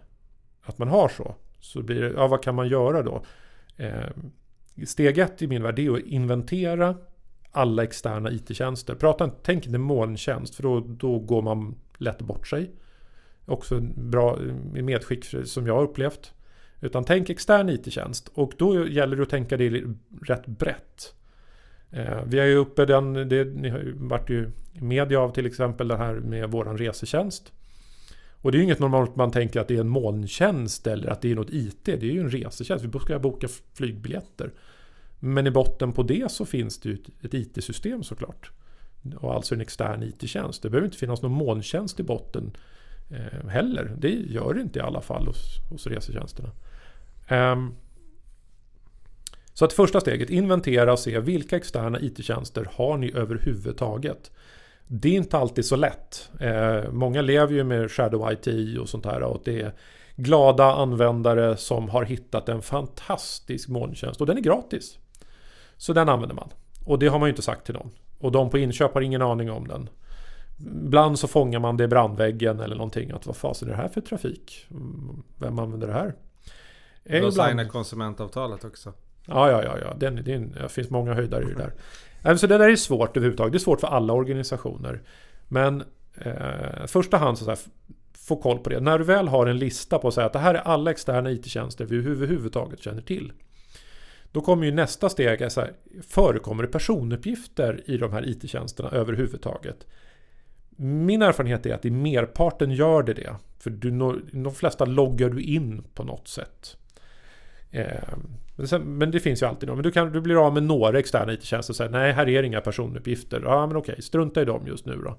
att 0.63 0.79
man 0.79 0.89
har 0.89 1.09
så, 1.09 1.35
så 1.61 1.83
blir 1.83 2.01
det, 2.01 2.11
ja 2.11 2.27
vad 2.29 2.43
kan 2.43 2.55
man 2.55 2.69
göra 2.69 3.03
då? 3.03 3.23
Eh, 3.77 4.11
Steg 4.87 5.19
ett 5.19 5.43
i 5.43 5.47
min 5.47 5.63
värld 5.63 5.79
är 5.79 5.91
att 5.91 6.01
inventera 6.01 6.97
alla 7.51 7.83
externa 7.83 8.31
IT-tjänster. 8.31 8.95
Prata, 8.95 9.25
inte- 9.25 9.37
tänk 9.43 9.67
inte 9.67 9.79
molntjänst 9.79 10.55
för 10.55 10.63
då, 10.63 10.81
då 10.81 11.19
går 11.19 11.43
man 11.43 11.75
lätt 11.99 12.19
bort 12.23 12.47
sig. 12.47 12.71
Också 13.47 13.81
bra 13.97 14.39
eh, 14.77 14.83
medskick 14.83 15.25
som 15.45 15.67
jag 15.67 15.75
har 15.75 15.83
upplevt. 15.83 16.33
Utan 16.81 17.05
tänk 17.05 17.31
extern 17.31 17.69
IT-tjänst 17.69 18.29
och 18.35 18.53
då 18.59 18.89
gäller 18.89 19.17
det 19.17 19.23
att 19.23 19.29
tänka 19.31 19.57
det 19.57 19.85
rätt 20.23 20.47
brett. 20.47 21.15
Eh, 21.91 22.23
vi 22.27 22.39
har 22.39 22.47
ju 22.47 22.57
uppe 22.57 22.87
den, 22.87 23.13
det 23.29 23.45
ni 23.45 23.69
har 23.69 23.79
ju 23.79 23.93
varit 23.93 24.31
ju 24.31 24.51
i 24.73 24.81
media 24.81 25.21
av 25.21 25.31
till 25.33 25.47
exempel 25.47 25.89
det 25.89 25.97
här 25.97 26.15
med 26.15 26.51
våran 26.51 26.79
resetjänst. 26.79 27.53
Och 28.43 28.53
det 28.53 28.57
är 28.57 28.59
ju 28.59 28.65
inget 28.65 28.79
normalt 28.79 29.17
man 29.17 29.31
tänker 29.31 29.61
att 29.61 29.69
det 29.69 29.77
är 29.77 29.81
en 29.81 29.89
molntjänst 29.89 30.87
eller 30.87 31.11
att 31.11 31.23
det 31.23 31.31
är 31.31 31.35
något 31.35 31.51
IT. 31.51 31.85
Det 31.85 31.93
är 31.93 32.03
ju 32.03 32.21
en 32.21 32.31
resetjänst. 32.31 32.85
Vi 32.85 32.99
ska 32.99 33.19
boka 33.19 33.49
flygbiljetter. 33.75 34.53
Men 35.19 35.47
i 35.47 35.51
botten 35.51 35.93
på 35.93 36.03
det 36.03 36.31
så 36.31 36.45
finns 36.45 36.81
det 36.81 36.89
ju 36.89 36.99
ett 37.23 37.35
IT-system 37.35 38.03
såklart. 38.03 38.51
Och 39.17 39.35
alltså 39.35 39.55
en 39.55 39.61
extern 39.61 40.03
IT-tjänst. 40.03 40.63
Det 40.63 40.71
behöver 40.71 40.87
inte 40.87 40.99
finnas 40.99 41.23
någon 41.23 41.33
molntjänst 41.33 42.01
i 42.01 42.03
botten 42.03 42.57
eh, 43.11 43.49
heller. 43.49 43.97
Det 43.99 44.11
gör 44.11 44.55
det 44.55 44.61
inte 44.61 44.79
i 44.79 44.83
alla 44.83 45.01
fall 45.01 45.27
hos, 45.27 45.59
hos 45.71 45.87
resetjänsterna. 45.87 46.51
Um, 47.31 47.75
så 49.55 49.65
att 49.65 49.73
första 49.73 50.01
steget, 50.01 50.31
inventera 50.31 50.93
och 50.93 50.99
se 50.99 51.21
vilka 51.21 51.57
externa 51.57 52.01
IT-tjänster 52.01 52.69
har 52.73 52.99
ni 52.99 53.13
överhuvudtaget. 53.15 54.31
Det 54.95 55.09
är 55.09 55.13
inte 55.13 55.39
alltid 55.39 55.65
så 55.65 55.77
lätt. 55.77 56.31
Eh, 56.41 56.91
många 56.91 57.23
lever 57.23 57.55
ju 57.55 57.65
med 57.65 57.91
Shadow 57.91 58.33
IT 58.33 58.79
och 58.79 58.89
sånt 58.89 59.07
här 59.07 59.23
och 59.23 59.43
det 59.45 59.61
är 59.61 59.73
glada 60.17 60.65
användare 60.65 61.57
som 61.57 61.89
har 61.89 62.05
hittat 62.05 62.49
en 62.49 62.63
fantastisk 62.63 63.69
molntjänst 63.69 64.21
och 64.21 64.27
den 64.27 64.37
är 64.37 64.41
gratis. 64.41 64.99
Så 65.77 65.93
den 65.93 66.09
använder 66.09 66.35
man. 66.35 66.49
Och 66.87 66.99
det 66.99 67.07
har 67.07 67.19
man 67.19 67.27
ju 67.27 67.31
inte 67.31 67.43
sagt 67.43 67.67
till 67.67 67.75
någon. 67.75 67.91
Och 68.19 68.33
de 68.33 68.51
på 68.51 68.59
inköp 68.59 68.95
har 68.95 69.01
ingen 69.01 69.23
aning 69.23 69.51
om 69.51 69.69
den. 69.69 69.89
Ibland 70.59 71.19
så 71.19 71.29
fångar 71.29 71.59
man 71.59 71.77
det 71.77 71.85
i 71.85 71.89
brandväggen 71.89 72.61
eller 72.61 72.77
någonting. 72.77 73.11
Att 73.11 73.27
vad 73.27 73.37
fasen 73.37 73.69
är 73.69 73.73
det 73.73 73.79
här 73.79 73.89
för 73.89 74.01
trafik? 74.01 74.67
Vem 75.39 75.59
använder 75.59 75.87
det 75.87 75.93
här? 75.93 76.15
Ibland... 77.05 77.35
signar 77.35 77.65
konsumentavtalet 77.65 78.65
också. 78.65 78.93
Ja, 79.27 79.51
ja, 79.51 79.63
ja. 79.65 79.79
ja. 79.79 79.95
Den, 79.97 80.25
den, 80.25 80.53
det 80.53 80.69
finns 80.69 80.91
många 80.91 81.15
höjdare 81.15 81.45
i 81.45 81.47
det 81.47 81.55
där. 81.55 81.73
Alltså, 82.25 82.47
så 82.47 82.47
det 82.47 82.59
där 82.59 82.69
är 82.69 82.77
svårt 82.77 83.17
överhuvudtaget. 83.17 83.53
Det 83.53 83.57
är 83.57 83.61
svårt 83.61 83.81
för 83.81 83.89
alla 83.89 84.13
organisationer. 84.13 85.03
Men 85.49 85.83
eh, 86.15 86.87
första 86.87 87.17
hand 87.17 87.39
så, 87.39 87.45
så 87.45 87.51
här, 87.51 87.59
få 88.15 88.37
koll 88.37 88.59
på 88.59 88.71
det. 88.71 88.81
När 88.81 88.99
du 88.99 89.05
väl 89.05 89.29
har 89.29 89.47
en 89.47 89.59
lista 89.59 89.99
på 89.99 90.09
att 90.09 90.15
säga 90.15 90.27
att 90.27 90.33
det 90.33 90.39
här 90.39 90.55
är 90.55 90.59
alla 90.59 90.91
externa 90.91 91.31
IT-tjänster 91.31 91.85
vi 91.85 91.97
överhuvudtaget 91.97 92.83
känner 92.83 93.03
till. 93.03 93.33
Då 94.33 94.41
kommer 94.41 94.67
ju 94.67 94.73
nästa 94.73 95.09
steg, 95.09 95.53
så 95.53 95.61
här, 95.61 95.73
förekommer 96.09 96.63
det 96.63 96.69
personuppgifter 96.69 97.83
i 97.87 97.97
de 97.97 98.13
här 98.13 98.29
IT-tjänsterna 98.29 98.91
överhuvudtaget? 98.91 99.87
Min 100.77 101.23
erfarenhet 101.23 101.67
är 101.67 101.75
att 101.75 101.85
i 101.85 101.91
merparten 101.91 102.71
gör 102.71 103.03
det 103.03 103.15
det. 103.15 103.35
För 103.59 103.71
du, 103.71 103.91
de 104.33 104.55
flesta 104.55 104.85
loggar 104.85 105.31
du 105.31 105.43
in 105.43 105.83
på 105.95 106.05
något 106.05 106.29
sätt. 106.29 106.77
Eh, 107.71 108.15
men, 108.57 108.69
sen, 108.69 108.99
men, 108.99 109.11
det 109.11 109.21
finns 109.21 109.43
ju 109.43 109.47
alltid 109.47 109.69
någon. 109.69 109.77
Men 109.77 109.83
du, 109.83 109.91
kan, 109.91 110.13
du 110.13 110.21
blir 110.21 110.47
av 110.47 110.55
med 110.55 110.63
några 110.63 110.99
externa 110.99 111.33
IT-tjänster 111.33 111.73
och 111.73 111.77
säger 111.77 111.91
nej, 111.91 112.13
här 112.13 112.29
är 112.29 112.43
inga 112.43 112.61
personuppgifter. 112.61 113.41
Ja, 113.45 113.67
men 113.67 113.77
okej, 113.77 114.03
strunta 114.03 114.43
i 114.43 114.45
dem 114.45 114.67
just 114.67 114.87
nu 114.87 114.97
då. 115.05 115.17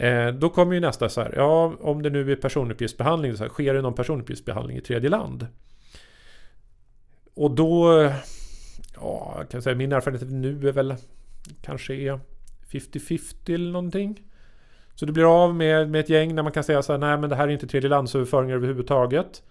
Eh, 0.00 0.28
då 0.32 0.48
kommer 0.48 0.74
ju 0.74 0.80
nästa 0.80 1.08
så 1.08 1.20
här, 1.20 1.34
ja, 1.36 1.74
om 1.80 2.02
det 2.02 2.10
nu 2.10 2.32
är 2.32 2.36
personuppgiftsbehandling, 2.36 3.36
så 3.36 3.42
här, 3.42 3.50
sker 3.50 3.74
det 3.74 3.82
någon 3.82 3.94
personuppgiftsbehandling 3.94 4.76
i 4.76 4.80
tredje 4.80 5.10
land? 5.10 5.46
Och 7.34 7.50
då, 7.50 7.92
ja, 8.96 9.34
jag 9.38 9.48
kan 9.48 9.62
säga 9.62 9.76
min 9.76 9.92
erfarenhet 9.92 10.30
nu 10.30 10.68
är 10.68 10.72
väl 10.72 10.94
kanske 11.62 11.94
är 11.94 12.20
50-50 12.70 13.54
eller 13.54 13.72
någonting. 13.72 14.22
Så 14.94 15.06
du 15.06 15.12
blir 15.12 15.44
av 15.44 15.54
med, 15.54 15.90
med 15.90 16.00
ett 16.00 16.08
gäng 16.08 16.36
där 16.36 16.42
man 16.42 16.52
kan 16.52 16.64
säga 16.64 16.82
så 16.82 16.92
här, 16.92 16.98
nej 16.98 17.18
men 17.18 17.30
det 17.30 17.36
här 17.36 17.48
är 17.48 17.52
inte 17.52 17.66
tredjelandsöverföringar 17.66 18.54
överhuvudtaget. 18.54 19.42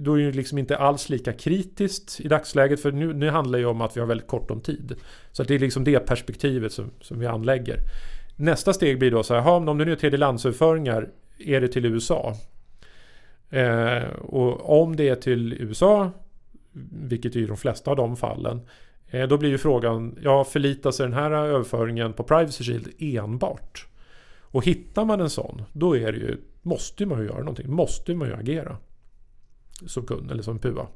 Då 0.00 0.20
är 0.20 0.24
det 0.24 0.32
liksom 0.32 0.58
inte 0.58 0.76
alls 0.76 1.08
lika 1.08 1.32
kritiskt 1.32 2.20
i 2.20 2.28
dagsläget 2.28 2.80
för 2.80 2.92
nu, 2.92 3.12
nu 3.12 3.30
handlar 3.30 3.58
det 3.58 3.62
ju 3.62 3.66
om 3.66 3.80
att 3.80 3.96
vi 3.96 4.00
har 4.00 4.06
väldigt 4.06 4.26
kort 4.26 4.50
om 4.50 4.60
tid. 4.60 4.94
Så 5.32 5.42
det 5.42 5.54
är 5.54 5.58
liksom 5.58 5.84
det 5.84 5.98
perspektivet 5.98 6.72
som, 6.72 6.90
som 7.00 7.18
vi 7.18 7.26
anlägger. 7.26 7.78
Nästa 8.36 8.72
steg 8.72 8.98
blir 8.98 9.10
då 9.10 9.22
så 9.22 9.34
här, 9.34 9.48
om 9.68 9.78
det 9.78 9.84
nu 9.84 9.92
är 9.92 9.96
tredjelandsöverföringar, 9.96 11.08
är 11.38 11.60
det 11.60 11.68
till 11.68 11.84
USA? 11.84 12.34
Eh, 13.50 14.08
och 14.12 14.82
om 14.82 14.96
det 14.96 15.08
är 15.08 15.14
till 15.14 15.52
USA, 15.52 16.10
vilket 16.92 17.36
är 17.36 17.40
ju 17.40 17.46
de 17.46 17.56
flesta 17.56 17.90
av 17.90 17.96
de 17.96 18.16
fallen, 18.16 18.60
eh, 19.06 19.28
då 19.28 19.38
blir 19.38 19.50
ju 19.50 19.58
frågan, 19.58 20.18
ja 20.22 20.44
förlitar 20.44 20.90
sig 20.90 21.06
den 21.06 21.14
här 21.14 21.30
överföringen 21.30 22.12
på 22.12 22.22
Privacy 22.22 22.64
Shield 22.64 22.88
enbart? 22.98 23.86
Och 24.40 24.64
hittar 24.64 25.04
man 25.04 25.20
en 25.20 25.30
sån, 25.30 25.62
då 25.72 25.96
är 25.96 26.12
det 26.12 26.18
ju, 26.18 26.36
måste 26.62 27.06
man 27.06 27.20
ju 27.20 27.26
göra 27.26 27.38
någonting, 27.38 27.72
måste 27.72 28.14
man 28.14 28.28
ju 28.28 28.34
agera. 28.34 28.76
Som 29.86 30.06
kund 30.06 30.30
eller 30.30 30.42
som 30.42 30.58
PUA. 30.58 30.86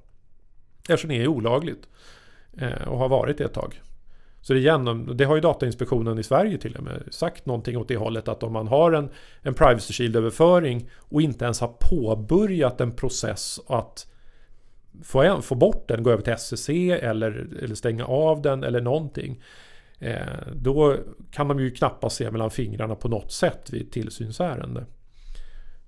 Eftersom 0.88 1.10
det 1.10 1.22
är 1.22 1.28
olagligt. 1.28 1.88
Eh, 2.56 2.88
och 2.88 2.98
har 2.98 3.08
varit 3.08 3.38
det 3.38 3.44
ett 3.44 3.54
tag. 3.54 3.80
Så 4.40 4.52
det, 4.52 4.58
igen, 4.58 5.16
det 5.16 5.24
har 5.24 5.34
ju 5.34 5.40
Datainspektionen 5.40 6.18
i 6.18 6.22
Sverige 6.22 6.58
till 6.58 6.76
och 6.76 6.82
med 6.82 7.02
sagt 7.10 7.46
någonting 7.46 7.76
åt 7.76 7.88
det 7.88 7.96
hållet 7.96 8.28
att 8.28 8.42
om 8.42 8.52
man 8.52 8.68
har 8.68 8.92
en, 8.92 9.10
en 9.42 9.54
Privacy 9.54 9.92
Shield-överföring 9.92 10.90
och 10.96 11.22
inte 11.22 11.44
ens 11.44 11.60
har 11.60 11.74
påbörjat 11.80 12.80
en 12.80 12.92
process 12.92 13.60
att 13.66 14.06
få, 15.02 15.22
en, 15.22 15.42
få 15.42 15.54
bort 15.54 15.88
den, 15.88 16.02
gå 16.02 16.10
över 16.10 16.22
till 16.22 16.32
SCC 16.32 16.68
eller, 16.68 17.48
eller 17.62 17.74
stänga 17.74 18.04
av 18.04 18.42
den 18.42 18.64
eller 18.64 18.80
någonting. 18.80 19.42
Eh, 19.98 20.22
då 20.52 20.96
kan 21.30 21.48
de 21.48 21.60
ju 21.60 21.70
knappast 21.70 22.16
se 22.16 22.30
mellan 22.30 22.50
fingrarna 22.50 22.94
på 22.94 23.08
något 23.08 23.32
sätt 23.32 23.70
vid 23.70 23.92
tillsynsärende. 23.92 24.86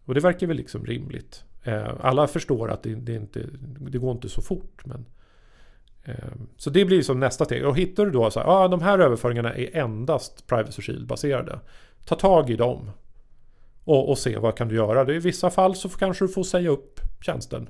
Och 0.04 0.14
det 0.14 0.20
verkar 0.20 0.46
väl 0.46 0.56
liksom 0.56 0.86
rimligt. 0.86 1.44
Eh, 1.62 1.94
alla 2.00 2.26
förstår 2.26 2.70
att 2.70 2.82
det, 2.82 2.94
det, 2.94 3.14
inte, 3.14 3.46
det 3.78 3.98
går 3.98 4.12
inte 4.12 4.28
så 4.28 4.42
fort. 4.42 4.82
Men 4.84 5.06
eh, 6.04 6.14
så 6.56 6.70
det 6.70 6.84
blir 6.84 7.02
som 7.02 7.20
nästa 7.20 7.44
steg. 7.44 7.66
Och 7.66 7.78
hittar 7.78 8.04
du 8.04 8.10
då 8.10 8.30
så 8.30 8.40
här, 8.40 8.46
ah, 8.46 8.68
de 8.68 8.82
här 8.82 8.98
överföringarna 8.98 9.54
är 9.54 9.76
endast 9.76 10.46
Privacy 10.46 10.82
Shield 10.82 11.06
baserade. 11.06 11.60
Ta 12.04 12.14
tag 12.14 12.50
i 12.50 12.56
dem. 12.56 12.90
Och, 13.84 14.10
och 14.10 14.18
se 14.18 14.38
vad 14.38 14.56
kan 14.56 14.68
du 14.68 14.74
göra. 14.74 15.14
I 15.14 15.18
vissa 15.18 15.50
fall 15.50 15.74
så 15.74 15.88
kanske 15.88 16.24
du 16.24 16.28
får 16.28 16.42
säga 16.42 16.70
upp 16.70 17.00
tjänsten. 17.20 17.68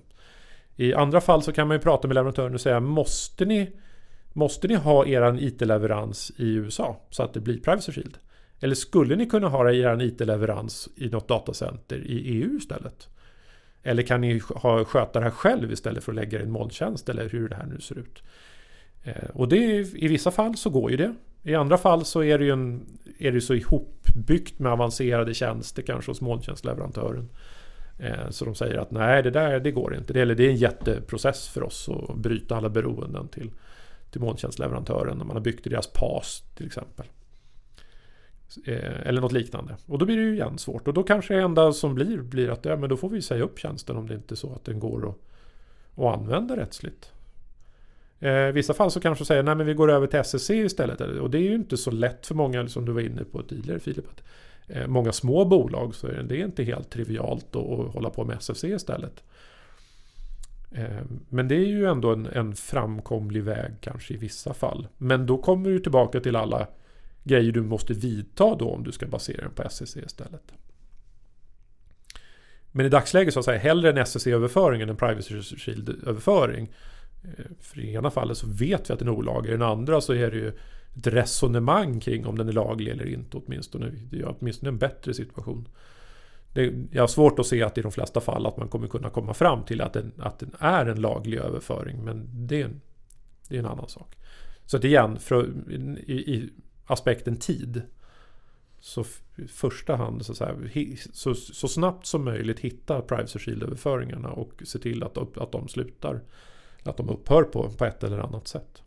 I 0.76 0.94
andra 0.94 1.20
fall 1.20 1.42
så 1.42 1.52
kan 1.52 1.68
man 1.68 1.76
ju 1.76 1.80
prata 1.80 2.08
med 2.08 2.14
leverantören 2.14 2.54
och 2.54 2.60
säga 2.60 2.80
måste 2.80 3.44
ni, 3.44 3.72
måste 4.32 4.68
ni 4.68 4.74
ha 4.74 5.06
er 5.06 5.42
IT-leverans 5.42 6.32
i 6.36 6.54
USA 6.54 7.00
så 7.10 7.22
att 7.22 7.34
det 7.34 7.40
blir 7.40 7.60
Privacy 7.60 7.92
Shield? 7.92 8.18
Eller 8.60 8.74
skulle 8.74 9.16
ni 9.16 9.26
kunna 9.26 9.48
ha 9.48 9.70
er 9.70 10.02
IT-leverans 10.02 10.88
i 10.96 11.08
något 11.08 11.28
datacenter 11.28 11.96
i 11.96 12.18
EU 12.18 12.56
istället? 12.56 13.08
Eller 13.82 14.02
kan 14.02 14.20
ni 14.20 14.40
ha, 14.54 14.84
sköta 14.84 15.18
det 15.18 15.24
här 15.24 15.30
själv 15.30 15.72
istället 15.72 16.04
för 16.04 16.12
att 16.12 16.16
lägga 16.16 16.40
en 16.40 16.50
molntjänst 16.50 17.08
eller 17.08 17.28
hur 17.28 17.48
det 17.48 17.56
här 17.56 17.66
nu 17.66 17.80
ser 17.80 17.98
ut. 17.98 18.22
Eh, 19.02 19.30
och 19.34 19.48
det, 19.48 19.56
i 19.94 20.08
vissa 20.08 20.30
fall 20.30 20.56
så 20.56 20.70
går 20.70 20.90
ju 20.90 20.96
det. 20.96 21.14
I 21.42 21.54
andra 21.54 21.78
fall 21.78 22.04
så 22.04 22.22
är 22.22 22.38
det 22.38 22.44
ju 22.44 22.50
en, 22.50 22.86
är 23.18 23.32
det 23.32 23.40
så 23.40 23.54
ihopbyggt 23.54 24.58
med 24.58 24.72
avancerade 24.72 25.34
tjänster 25.34 25.82
kanske 25.82 26.10
hos 26.10 26.20
molntjänstleverantören. 26.20 27.28
Eh, 27.98 28.30
så 28.30 28.44
de 28.44 28.54
säger 28.54 28.78
att 28.78 28.90
nej, 28.90 29.22
det 29.22 29.30
där 29.30 29.60
det 29.60 29.70
går 29.70 29.94
inte. 29.94 30.12
Det, 30.12 30.20
eller 30.20 30.34
det 30.34 30.46
är 30.46 30.50
en 30.50 30.56
jätteprocess 30.56 31.48
för 31.48 31.62
oss 31.62 31.88
att 31.88 32.16
bryta 32.16 32.56
alla 32.56 32.68
beroenden 32.68 33.28
till, 33.28 33.50
till 34.10 34.20
molntjänstleverantören 34.20 35.18
när 35.18 35.24
man 35.24 35.36
har 35.36 35.42
byggt 35.42 35.66
i 35.66 35.70
deras 35.70 35.86
PAS 35.86 36.42
till 36.54 36.66
exempel. 36.66 37.06
Eh, 38.64 39.06
eller 39.06 39.20
något 39.20 39.32
liknande. 39.32 39.76
Och 39.86 39.98
då 39.98 40.06
blir 40.06 40.16
det 40.16 40.22
ju 40.22 40.34
igen 40.34 40.58
svårt. 40.58 40.88
Och 40.88 40.94
då 40.94 41.02
kanske 41.02 41.34
det 41.34 41.42
enda 41.42 41.72
som 41.72 41.94
blir, 41.94 42.18
blir 42.18 42.50
att 42.50 42.64
ja, 42.64 42.76
men 42.76 42.88
då 42.88 42.96
får 42.96 43.08
vi 43.08 43.22
säga 43.22 43.44
upp 43.44 43.58
tjänsten 43.58 43.96
om 43.96 44.06
det 44.06 44.14
inte 44.14 44.34
är 44.34 44.36
så 44.36 44.52
att 44.52 44.64
den 44.64 44.80
går 44.80 45.08
att, 45.08 45.16
att 45.98 46.18
använda 46.18 46.56
rättsligt. 46.56 47.12
Eh, 48.20 48.48
I 48.48 48.52
vissa 48.52 48.74
fall 48.74 48.90
så 48.90 49.00
kanske 49.00 49.24
säger 49.24 49.42
nej 49.42 49.54
men 49.54 49.66
vi 49.66 49.74
går 49.74 49.90
över 49.90 50.06
till 50.06 50.18
SSC 50.18 50.50
istället. 50.50 51.00
Och 51.00 51.30
det 51.30 51.38
är 51.38 51.42
ju 51.42 51.54
inte 51.54 51.76
så 51.76 51.90
lätt 51.90 52.26
för 52.26 52.34
många 52.34 52.68
som 52.68 52.84
du 52.84 52.92
var 52.92 53.00
inne 53.00 53.24
på 53.24 53.42
tidigare 53.42 53.80
Filip. 53.80 54.04
Att, 54.08 54.22
eh, 54.68 54.86
många 54.86 55.12
små 55.12 55.44
bolag 55.44 55.94
så 55.94 56.06
är 56.06 56.22
det 56.22 56.36
inte 56.36 56.64
helt 56.64 56.90
trivialt 56.90 57.56
att 57.56 57.92
hålla 57.94 58.10
på 58.10 58.24
med 58.24 58.36
SFC 58.36 58.64
istället. 58.64 59.22
Eh, 60.72 61.02
men 61.28 61.48
det 61.48 61.54
är 61.54 61.66
ju 61.66 61.86
ändå 61.86 62.12
en, 62.12 62.26
en 62.26 62.54
framkomlig 62.54 63.42
väg 63.42 63.72
kanske 63.80 64.14
i 64.14 64.16
vissa 64.16 64.54
fall. 64.54 64.88
Men 64.98 65.26
då 65.26 65.38
kommer 65.38 65.70
du 65.70 65.78
tillbaka 65.78 66.20
till 66.20 66.36
alla 66.36 66.66
grejer 67.24 67.52
du 67.52 67.62
måste 67.62 67.94
vidta 67.94 68.54
då 68.54 68.70
om 68.70 68.84
du 68.84 68.92
ska 68.92 69.06
basera 69.06 69.42
den 69.42 69.54
på 69.54 69.62
SCC 69.62 69.96
istället. 69.96 70.52
Men 72.72 72.86
i 72.86 72.88
dagsläget 72.88 73.34
så 73.34 73.40
att 73.40 73.44
säga 73.44 73.58
hellre 73.58 73.90
en 73.90 74.06
SCC-överföring 74.06 74.82
än 74.82 74.88
en 74.88 74.96
Privacy 74.96 75.42
Shield-överföring. 75.42 76.68
Eh, 77.24 77.44
för 77.60 77.80
i 77.80 77.94
ena 77.94 78.10
fallet 78.10 78.38
så 78.38 78.46
vet 78.46 78.90
vi 78.90 78.92
att 78.92 78.98
den 78.98 79.08
är 79.08 79.12
olaglig, 79.12 79.50
i 79.50 79.52
den 79.52 79.62
andra 79.62 80.00
så 80.00 80.12
är 80.12 80.30
det 80.30 80.36
ju 80.36 80.48
ett 80.96 81.06
resonemang 81.06 82.00
kring 82.00 82.26
om 82.26 82.38
den 82.38 82.48
är 82.48 82.52
laglig 82.52 82.92
eller 82.92 83.06
inte 83.06 83.36
åtminstone. 83.36 83.90
Det 84.10 84.20
är 84.20 84.36
åtminstone 84.38 84.68
en 84.68 84.78
bättre 84.78 85.14
situation. 85.14 85.68
Det, 86.52 86.72
jag 86.90 87.02
har 87.02 87.08
svårt 87.08 87.38
att 87.38 87.46
se 87.46 87.62
att 87.62 87.78
i 87.78 87.82
de 87.82 87.92
flesta 87.92 88.20
fall 88.20 88.46
att 88.46 88.56
man 88.56 88.68
kommer 88.68 88.88
kunna 88.88 89.10
komma 89.10 89.34
fram 89.34 89.64
till 89.64 89.80
att 89.80 89.92
den, 89.92 90.12
att 90.18 90.38
den 90.38 90.54
är 90.58 90.86
en 90.86 91.00
laglig 91.00 91.38
överföring. 91.38 92.04
Men 92.04 92.28
det 92.46 92.60
är 92.60 92.64
en, 92.64 92.80
det 93.48 93.54
är 93.54 93.58
en 93.58 93.66
annan 93.66 93.88
sak. 93.88 94.16
Så 94.66 94.76
att 94.76 94.84
igen, 94.84 95.18
för, 95.18 95.48
i, 96.06 96.12
i, 96.12 96.50
aspekten 96.92 97.36
tid. 97.36 97.82
Så 98.80 99.04
i 99.36 99.46
första 99.46 99.96
hand 99.96 100.26
så, 100.26 100.34
så, 100.34 100.44
här, 100.44 100.56
så, 101.12 101.34
så, 101.34 101.68
snabbt 101.68 102.06
som 102.06 102.24
möjligt 102.24 102.60
hitta 102.60 103.02
Privacy 103.02 103.38
Shield-överföringarna 103.38 104.28
och 104.28 104.62
se 104.64 104.78
till 104.78 105.02
att, 105.02 105.38
att 105.38 105.52
de 105.52 105.68
slutar. 105.68 106.20
Att 106.84 106.96
de 106.96 107.08
upphör 107.08 107.42
på, 107.42 107.70
på 107.70 107.84
ett 107.84 108.04
eller 108.04 108.18
annat 108.18 108.48
sätt. 108.48 108.82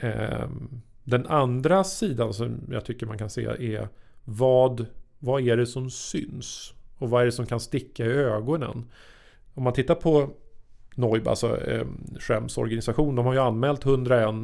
Ehm, 0.00 0.80
den 1.04 1.26
andra 1.26 1.84
sidan 1.84 2.34
som 2.34 2.60
jag 2.70 2.84
tycker 2.84 3.06
man 3.06 3.18
kan 3.18 3.30
se 3.30 3.44
är 3.44 3.88
vad, 4.24 4.86
vad 5.18 5.48
är 5.48 5.56
det 5.56 5.66
som 5.66 5.90
syns? 5.90 6.74
Och 6.98 7.10
vad 7.10 7.22
är 7.22 7.26
det 7.26 7.32
som 7.32 7.46
kan 7.46 7.60
sticka 7.60 8.06
i 8.06 8.08
ögonen? 8.08 8.90
Om 9.54 9.62
man 9.62 9.72
tittar 9.72 9.94
på 9.94 10.30
Noib, 10.94 11.28
alltså 11.28 11.60
eh, 11.60 11.86
Schrems 12.18 12.58
organisation, 12.58 13.14
de 13.14 13.26
har 13.26 13.32
ju 13.32 13.40
anmält 13.40 13.86
101 13.86 14.34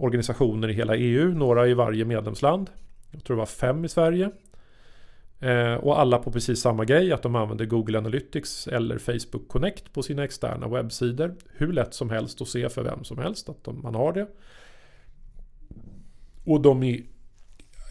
organisationer 0.00 0.68
i 0.68 0.72
hela 0.72 0.96
EU, 0.96 1.34
några 1.34 1.68
i 1.68 1.74
varje 1.74 2.04
medlemsland. 2.04 2.70
Jag 3.10 3.24
tror 3.24 3.36
det 3.36 3.38
var 3.38 3.46
fem 3.46 3.84
i 3.84 3.88
Sverige. 3.88 4.30
Eh, 5.40 5.74
och 5.74 6.00
alla 6.00 6.18
på 6.18 6.32
precis 6.32 6.60
samma 6.60 6.84
grej, 6.84 7.12
att 7.12 7.22
de 7.22 7.36
använder 7.36 7.64
Google 7.64 7.98
Analytics 7.98 8.66
eller 8.66 8.98
Facebook 8.98 9.48
Connect 9.48 9.92
på 9.92 10.02
sina 10.02 10.24
externa 10.24 10.68
webbsidor. 10.68 11.34
Hur 11.52 11.72
lätt 11.72 11.94
som 11.94 12.10
helst 12.10 12.40
att 12.40 12.48
se 12.48 12.68
för 12.68 12.82
vem 12.82 13.04
som 13.04 13.18
helst 13.18 13.48
att 13.48 13.64
de, 13.64 13.82
man 13.82 13.94
har 13.94 14.12
det. 14.12 14.26
Och 16.44 16.60
de 16.60 16.82
är 16.82 17.02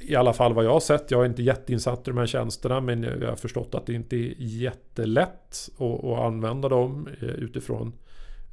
i 0.02 0.16
alla 0.16 0.34
fall 0.34 0.54
vad 0.54 0.66
jag 0.66 0.74
har 0.74 0.80
sett, 0.80 1.12
jag 1.12 1.22
är 1.22 1.26
inte 1.26 1.44
jätteinsatt 1.44 2.08
i 2.08 2.12
de 2.12 2.18
här 2.18 2.26
tjänsterna 2.26 2.82
men 2.82 3.04
jag 3.04 3.30
har 3.30 3.36
förstått 3.36 3.76
att 3.76 3.86
det 3.86 3.94
inte 3.94 4.16
är 4.16 4.34
jättelätt 4.38 5.70
att, 5.78 6.04
att 6.04 6.20
använda 6.20 6.70
dem 6.70 7.08
eh, 7.22 7.30
utifrån 7.30 7.94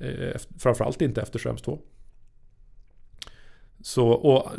eh, 0.01 0.41
framförallt 0.59 1.03
inte 1.03 1.23
efter 1.23 1.39
Schrems 1.39 1.63
2. 1.63 1.79
Så, 3.87 4.09
och 4.09 4.51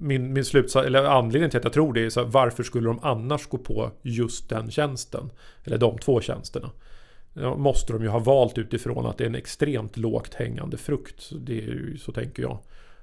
min, 0.00 0.32
min 0.32 0.44
slutsats, 0.44 0.86
eller 0.86 1.04
anledningen 1.04 1.50
till 1.50 1.58
att 1.58 1.64
jag 1.64 1.72
tror 1.72 1.92
det 1.92 2.04
är 2.04 2.10
så 2.10 2.20
här, 2.20 2.28
varför 2.28 2.62
skulle 2.62 2.88
de 2.88 2.98
annars 3.02 3.46
gå 3.46 3.58
på 3.58 3.90
just 4.02 4.48
den 4.48 4.70
tjänsten? 4.70 5.30
Eller 5.64 5.78
de 5.78 5.98
två 5.98 6.20
tjänsterna. 6.20 6.70
Ja, 7.32 7.56
måste 7.56 7.92
de 7.92 8.02
ju 8.02 8.08
ha 8.08 8.18
valt 8.18 8.58
utifrån 8.58 9.06
att 9.06 9.18
det 9.18 9.24
är 9.24 9.28
en 9.28 9.34
extremt 9.34 9.96
lågt 9.96 10.34
hängande 10.34 10.76
frukt. 10.76 11.30
Det 11.40 11.58
är 11.58 11.62
ju, 11.62 11.98
så 11.98 12.12
tänker 12.12 12.42
jag. 12.42 12.58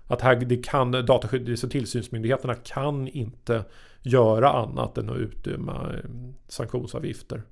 Att 0.08 0.22
här, 0.22 0.36
det 0.36 0.64
kan, 0.64 0.92
dataskydds 0.92 1.64
och 1.64 1.72
tillsynsmyndigheterna 1.72 2.56
kan 2.56 3.08
inte 3.08 3.64
göra 4.02 4.50
annat 4.52 4.98
än 4.98 5.10
att 5.10 5.18
utdöma 5.18 5.94
eh, 5.94 6.10
sanktionsavgifter 6.48 7.44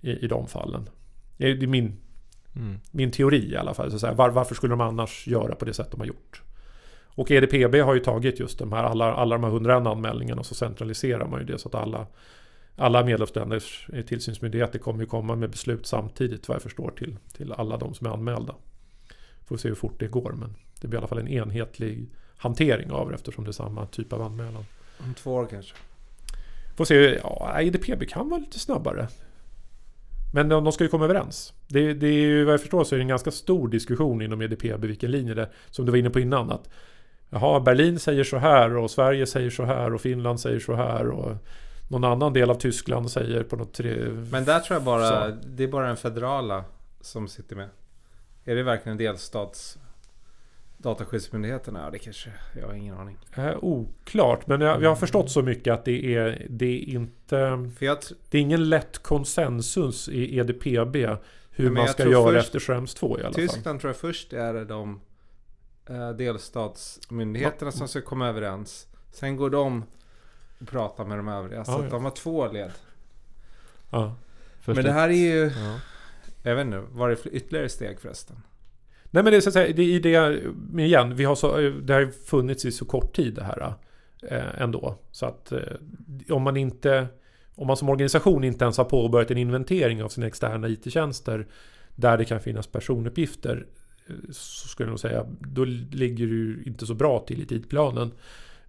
i, 0.00 0.10
i 0.10 0.26
de 0.26 0.46
fallen. 0.46 0.88
Det 1.36 1.50
är 1.50 1.66
min, 1.66 1.96
mm. 2.56 2.80
min 2.90 3.10
teori 3.10 3.52
i 3.52 3.56
alla 3.56 3.74
fall. 3.74 3.90
Så 3.90 3.94
att 3.94 4.00
säga. 4.00 4.14
Var, 4.14 4.30
varför 4.30 4.54
skulle 4.54 4.72
de 4.72 4.80
annars 4.80 5.26
göra 5.26 5.54
på 5.54 5.64
det 5.64 5.74
sätt 5.74 5.90
de 5.90 6.00
har 6.00 6.06
gjort? 6.06 6.42
Och 7.14 7.30
EDPB 7.30 7.74
har 7.74 7.94
ju 7.94 8.00
tagit 8.00 8.40
just 8.40 8.58
de 8.58 8.72
här, 8.72 8.84
alla, 8.84 9.14
alla 9.14 9.34
de 9.34 9.44
här 9.44 9.50
101 9.50 9.86
anmälningarna 9.86 10.40
och 10.40 10.46
så 10.46 10.54
centraliserar 10.54 11.26
man 11.26 11.40
ju 11.40 11.46
det 11.46 11.58
så 11.58 11.68
att 11.68 11.74
alla, 11.74 12.06
alla 12.76 13.04
medlemsländers 13.04 13.88
tillsynsmyndigheter 14.06 14.78
kommer 14.78 15.00
ju 15.00 15.06
komma 15.06 15.36
med 15.36 15.50
beslut 15.50 15.86
samtidigt 15.86 16.48
vad 16.48 16.54
jag 16.54 16.62
förstår 16.62 16.90
till, 16.90 17.16
till 17.32 17.52
alla 17.52 17.76
de 17.76 17.94
som 17.94 18.06
är 18.06 18.10
anmälda. 18.10 18.54
Får 19.46 19.56
se 19.56 19.68
hur 19.68 19.74
fort 19.74 20.00
det 20.00 20.06
går 20.06 20.32
men 20.32 20.54
det 20.80 20.88
blir 20.88 20.96
i 20.96 20.98
alla 20.98 21.08
fall 21.08 21.18
en 21.18 21.28
enhetlig 21.28 22.08
hantering 22.36 22.90
av 22.90 23.08
det 23.08 23.14
eftersom 23.14 23.44
det 23.44 23.50
är 23.50 23.52
samma 23.52 23.86
typ 23.86 24.12
av 24.12 24.22
anmälan. 24.22 24.64
Om 24.98 25.14
två 25.14 25.34
år 25.34 25.46
kanske? 25.50 25.74
Får 26.76 26.84
se, 26.84 26.94
ja 27.22 27.60
EDPB 27.60 28.08
kan 28.08 28.28
vara 28.28 28.40
lite 28.40 28.58
snabbare. 28.58 29.08
Men 30.32 30.48
de 30.48 30.72
ska 30.72 30.84
ju 30.84 30.90
komma 30.90 31.04
överens. 31.04 31.52
Det, 31.68 31.94
det 31.94 32.06
är 32.06 32.12
ju, 32.12 32.44
vad 32.44 32.54
jag 32.54 32.60
förstår 32.60 32.84
så 32.84 32.94
är 32.94 32.98
det 32.98 33.02
en 33.02 33.08
ganska 33.08 33.30
stor 33.30 33.68
diskussion 33.68 34.22
inom 34.22 34.42
EDPB 34.42 34.84
vilken 34.84 35.10
linje 35.10 35.34
det 35.34 35.42
är. 35.42 35.50
Som 35.70 35.86
du 35.86 35.90
var 35.90 35.98
inne 35.98 36.10
på 36.10 36.20
innan. 36.20 36.50
Att, 36.50 36.68
jaha, 37.30 37.60
Berlin 37.60 37.98
säger 37.98 38.24
så 38.24 38.36
här 38.36 38.76
och 38.76 38.90
Sverige 38.90 39.26
säger 39.26 39.50
så 39.50 39.64
här 39.64 39.94
och 39.94 40.00
Finland 40.00 40.40
säger 40.40 40.60
så 40.60 40.74
här. 40.74 41.08
Och 41.08 41.36
någon 41.88 42.04
annan 42.04 42.32
del 42.32 42.50
av 42.50 42.54
Tyskland 42.54 43.10
säger 43.10 43.42
på 43.42 43.56
något 43.56 43.74
tre... 43.74 44.08
Men 44.30 44.44
där 44.44 44.60
tror 44.60 44.74
jag 44.76 44.84
bara, 44.84 45.30
så. 45.30 45.36
det 45.46 45.64
är 45.64 45.68
bara 45.68 45.86
den 45.86 45.96
federala 45.96 46.64
som 47.00 47.28
sitter 47.28 47.56
med. 47.56 47.68
Är 48.44 48.54
det 48.54 48.62
verkligen 48.62 48.98
delstats 48.98 49.78
Dataskyddsmyndigheterna? 50.76 51.80
Ja, 51.84 51.90
det 51.90 51.98
kanske... 51.98 52.30
Jag 52.60 52.66
har 52.66 52.74
ingen 52.74 52.96
aning. 52.96 53.18
Eh, 53.36 53.56
oklart, 53.62 54.46
men 54.46 54.60
jag, 54.60 54.82
jag, 54.82 54.88
har 54.88 54.96
förstått 54.96 55.30
så 55.30 55.42
mycket 55.42 55.74
att 55.74 55.84
det 55.84 56.14
är, 56.14 56.46
det 56.50 56.66
är 56.66 56.88
inte... 56.88 57.68
Det 58.30 58.38
är 58.38 58.42
ingen 58.42 58.68
lätt 58.68 58.98
konsensus 58.98 60.08
i 60.08 60.38
EDPB 60.38 60.96
hur 61.50 61.70
man 61.70 61.88
ska 61.88 62.10
göra 62.10 62.32
först, 62.32 62.46
efter 62.46 62.60
Schrems 62.60 62.94
2 62.94 63.18
i 63.18 63.22
alla 63.22 63.32
Tyskland 63.32 63.48
fall. 63.48 63.56
Tyskland 63.56 63.80
tror 63.80 63.88
jag 63.88 63.96
först 63.96 64.32
är 64.32 64.64
de 64.64 65.00
eh, 65.90 66.10
delstatsmyndigheterna 66.10 67.70
ja. 67.70 67.72
som 67.72 67.88
ska 67.88 68.00
komma 68.00 68.28
överens. 68.28 68.86
Sen 69.10 69.36
går 69.36 69.50
de 69.50 69.84
och 70.60 70.68
pratar 70.68 71.04
med 71.04 71.18
de 71.18 71.28
övriga. 71.28 71.64
Så 71.64 71.72
ja, 71.72 71.84
ja. 71.84 71.90
de 71.90 72.04
har 72.04 72.10
två 72.10 72.52
led. 72.52 72.72
Ja, 73.90 74.14
men 74.64 74.76
det 74.76 74.92
här 74.92 75.08
är 75.08 75.12
ju... 75.12 75.50
Jag 76.42 76.56
vet 76.56 76.66
inte, 76.66 76.82
vad 76.90 77.10
är 77.10 77.16
det 77.24 77.30
ytterligare 77.30 77.68
steg 77.68 78.00
förresten? 78.00 78.36
Nej 79.10 79.22
men 79.22 79.30
det 79.32 79.36
är 79.36 79.40
så 79.40 79.48
att 79.48 79.54
säga, 79.54 79.72
det 79.76 79.82
är 79.82 80.00
det, 80.00 80.40
men 80.72 80.84
igen, 80.84 81.16
vi 81.16 81.24
har 81.24 81.34
så, 81.34 81.56
det 81.82 81.94
har 81.94 82.06
funnits 82.06 82.64
i 82.64 82.72
så 82.72 82.84
kort 82.84 83.16
tid 83.16 83.34
det 83.34 83.44
här 83.44 83.74
eh, 84.22 84.62
ändå. 84.62 84.94
Så 85.10 85.26
att 85.26 85.52
eh, 85.52 85.58
om 86.30 86.42
man 86.42 86.56
inte, 86.56 87.06
om 87.54 87.66
man 87.66 87.76
som 87.76 87.88
organisation 87.88 88.44
inte 88.44 88.64
ens 88.64 88.78
har 88.78 88.84
påbörjat 88.84 89.30
en 89.30 89.38
inventering 89.38 90.02
av 90.02 90.08
sina 90.08 90.26
externa 90.26 90.68
IT-tjänster 90.68 91.46
där 91.94 92.18
det 92.18 92.24
kan 92.24 92.40
finnas 92.40 92.66
personuppgifter 92.66 93.66
så 94.30 94.68
skulle 94.68 94.86
jag 94.86 94.90
nog 94.90 95.00
säga, 95.00 95.26
då 95.40 95.64
ligger 95.64 96.26
du 96.26 96.62
inte 96.66 96.86
så 96.86 96.94
bra 96.94 97.18
till 97.18 97.42
i 97.42 97.46
tidplanen. 97.46 98.12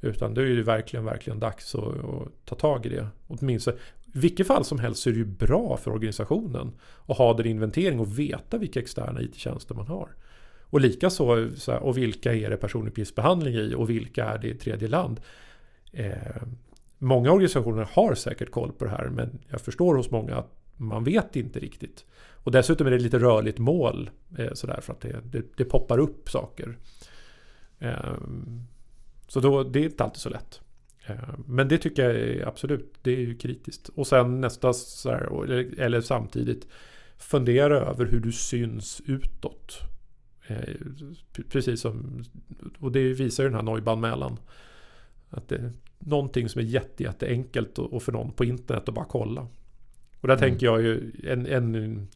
Utan 0.02 0.34
då 0.34 0.42
är 0.42 0.46
det 0.46 0.64
verkligen, 0.64 1.06
verkligen 1.06 1.39
dags 1.39 1.76
att, 1.76 1.84
att 1.84 2.46
ta 2.46 2.56
tag 2.56 2.86
i 2.86 2.89
det. 2.89 3.08
Åtminstone, 3.28 3.78
i 4.06 4.20
vilket 4.20 4.48
fall 4.48 4.66
som 4.66 4.80
helst 4.80 5.02
så 5.02 5.10
är 5.10 5.14
det 5.14 5.20
ju 5.20 5.26
bra 5.26 5.78
för 5.78 5.92
organisationen 5.92 6.72
att 7.06 7.18
ha 7.18 7.34
den 7.34 7.46
inventering 7.46 8.00
och 8.00 8.20
veta 8.20 8.58
vilka 8.58 8.80
externa 8.80 9.22
IT-tjänster 9.22 9.76
man 9.76 9.88
har. 9.88 10.10
Och 10.62 10.82
likaså, 10.82 11.50
och 11.82 11.98
vilka 11.98 12.34
är 12.34 12.50
det 12.50 12.58
personuppgiftsbehandling 12.58 13.56
i 13.56 13.74
och 13.76 13.89
vilka 13.89 14.26
är 14.26 14.38
det 14.38 14.48
i 14.48 14.56
tredje 14.56 14.88
land? 14.88 15.20
Eh, 15.92 16.42
många 16.98 17.32
organisationer 17.32 17.88
har 17.92 18.16
säkert 18.16 18.52
koll 18.52 18.72
på 18.72 18.86
det 18.86 18.92
här 18.92 19.10
men 19.10 19.39
jag 19.48 19.62
förstår 19.62 19.96
hos 19.96 20.12
många 20.12 20.36
att 20.36 20.56
man 20.78 21.04
vet 21.04 21.36
inte 21.36 21.60
riktigt. 21.60 22.06
Och 22.44 22.52
dessutom 22.52 22.88
är 22.88 22.92
det 22.92 23.00
lite 23.00 23.20
rörligt 23.20 23.58
mål 23.60 24.10
eh, 24.38 24.54
sådär 24.54 24.80
för 24.82 24.94
att 24.94 25.02
det, 25.02 25.22
det, 25.24 25.44
det 25.58 25.66
poppar 25.66 25.98
upp 25.98 26.30
saker. 26.30 26.78
Eh, 27.80 28.16
så 29.28 29.39
då, 29.39 29.64
det 29.64 29.80
är 29.80 29.84
inte 29.84 30.04
alltid 30.04 30.22
så 30.22 30.30
lätt. 30.30 30.62
Eh, 31.06 31.39
men 31.46 31.68
det 31.68 31.78
tycker 31.78 32.04
jag 32.04 32.16
är 32.16 32.48
absolut, 32.48 32.94
det 33.02 33.12
är 33.12 33.20
ju 33.20 33.38
kritiskt. 33.38 33.89
Och 33.89 34.08
sen 34.08 34.42
nästa, 34.42 34.74
så 34.74 35.10
här, 35.10 35.44
eller, 35.44 35.80
eller 35.80 36.02
samtidigt, 36.02 36.68
fundera 37.18 37.80
över 37.80 38.06
hur 38.06 38.20
du 38.20 38.32
syns 38.32 39.02
utåt. 39.06 39.80
Eh, 40.48 40.76
precis 41.50 41.82
som, 41.82 42.24
och 42.80 42.92
det 42.92 43.14
visar 43.14 43.44
ju 43.44 43.50
den 43.50 43.56
här 43.56 43.74
Neub-anmälan. 43.74 44.38
Att 45.30 45.50
det 45.50 45.56
är 45.56 45.72
någonting 46.00 46.50
som 46.50 46.62
är 46.62 46.66
jätte, 46.66 47.04
jätteenkelt 47.04 47.78
och 47.78 48.04
för 48.04 48.12
någon 48.12 48.32
på 48.32 48.46
internet 48.46 48.89
att 48.89 48.96
bara 48.96 49.06
kolla. 49.06 49.48
Och 50.22 50.28
där 50.28 50.38
mm. 50.38 50.50
tänker 50.50 50.66
jag 50.66 50.82
ju 50.82 51.12
en, 51.24 51.46
en, 51.48 52.08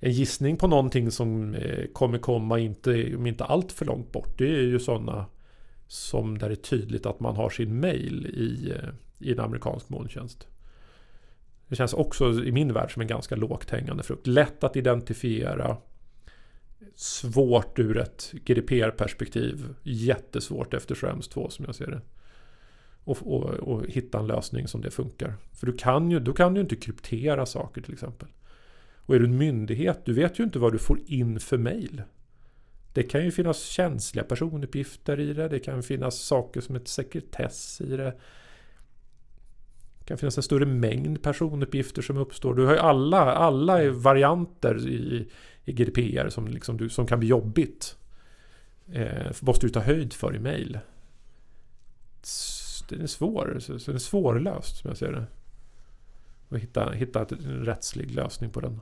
en 0.00 0.12
gissning 0.12 0.56
på 0.56 0.66
någonting 0.66 1.10
som 1.10 1.54
eh, 1.54 1.86
kommer 1.92 2.18
komma 2.18 2.58
inte, 2.58 3.16
om 3.16 3.26
inte 3.26 3.44
allt 3.44 3.72
för 3.72 3.84
långt 3.84 4.12
bort. 4.12 4.38
Det 4.38 4.48
är 4.48 4.62
ju 4.62 4.78
sådana 4.78 5.26
som 5.86 6.38
där 6.38 6.48
det 6.48 6.54
är 6.54 6.56
tydligt 6.56 7.06
att 7.06 7.20
man 7.20 7.36
har 7.36 7.50
sin 7.50 7.80
mail 7.80 8.26
i, 8.26 8.70
eh, 8.70 8.88
i 9.18 9.32
en 9.32 9.40
amerikansk 9.40 9.88
molntjänst. 9.88 10.48
Det 11.68 11.76
känns 11.76 11.92
också 11.92 12.44
i 12.44 12.52
min 12.52 12.72
värld 12.72 12.92
som 12.92 13.02
en 13.02 13.08
ganska 13.08 13.36
lågt 13.36 13.70
hängande 13.70 14.02
frukt. 14.02 14.26
Lätt 14.26 14.64
att 14.64 14.76
identifiera 14.76 15.76
svårt 16.94 17.78
ur 17.78 17.98
ett 17.98 18.32
GDPR-perspektiv. 18.44 19.74
Jättesvårt 19.82 20.74
efter 20.74 20.94
Schrems 20.94 21.28
2 21.28 21.50
som 21.50 21.64
jag 21.64 21.74
ser 21.74 21.86
det. 21.86 22.00
Och, 23.04 23.18
och, 23.22 23.44
och, 23.44 23.86
hitta 23.86 24.18
en 24.18 24.26
lösning 24.26 24.68
som 24.68 24.80
det 24.80 24.90
funkar. 24.90 25.34
För 25.52 25.66
du 25.66 25.72
kan 25.72 26.10
ju, 26.10 26.20
du 26.20 26.32
kan 26.32 26.54
ju 26.54 26.60
inte 26.60 26.76
kryptera 26.76 27.46
saker 27.46 27.80
till 27.80 27.92
exempel. 27.92 28.28
Och 29.10 29.16
är 29.16 29.20
du 29.20 29.26
en 29.26 29.38
myndighet, 29.38 30.04
du 30.04 30.12
vet 30.12 30.40
ju 30.40 30.44
inte 30.44 30.58
vad 30.58 30.72
du 30.72 30.78
får 30.78 31.00
in 31.06 31.40
för 31.40 31.58
mail. 31.58 32.02
Det 32.92 33.02
kan 33.02 33.24
ju 33.24 33.30
finnas 33.30 33.64
känsliga 33.64 34.24
personuppgifter 34.24 35.20
i 35.20 35.32
det. 35.32 35.48
Det 35.48 35.58
kan 35.58 35.82
finnas 35.82 36.18
saker 36.18 36.60
som 36.60 36.76
ett 36.76 36.88
sekretess 36.88 37.80
i 37.80 37.96
det. 37.96 38.14
Det 39.98 40.04
kan 40.04 40.18
finnas 40.18 40.36
en 40.36 40.42
större 40.42 40.66
mängd 40.66 41.22
personuppgifter 41.22 42.02
som 42.02 42.16
uppstår. 42.16 42.54
Du 42.54 42.66
har 42.66 42.72
ju 42.72 42.78
alla, 42.78 43.20
alla 43.20 43.90
varianter 43.90 44.88
i, 44.88 45.28
i 45.64 45.72
GDPR 45.72 46.28
som, 46.28 46.48
liksom 46.48 46.76
du, 46.76 46.88
som 46.88 47.06
kan 47.06 47.18
bli 47.18 47.28
jobbigt. 47.28 47.96
Eh, 48.92 49.32
måste 49.40 49.66
du 49.66 49.70
ta 49.70 49.80
höjd 49.80 50.12
för 50.12 50.36
i 50.36 50.38
mail. 50.38 50.78
Den 52.88 53.00
är 53.00 53.06
svår. 53.06 53.56
Så, 53.60 53.78
så 53.78 53.90
den 53.90 53.96
är 53.96 54.00
svårlöst 54.00 54.76
som 54.76 54.88
jag 54.88 54.96
ser 54.96 55.12
det. 55.12 55.26
Och 56.48 56.58
hitta, 56.58 56.90
hitta 56.90 57.26
en 57.30 57.64
rättslig 57.64 58.10
lösning 58.10 58.50
på 58.50 58.60
den. 58.60 58.80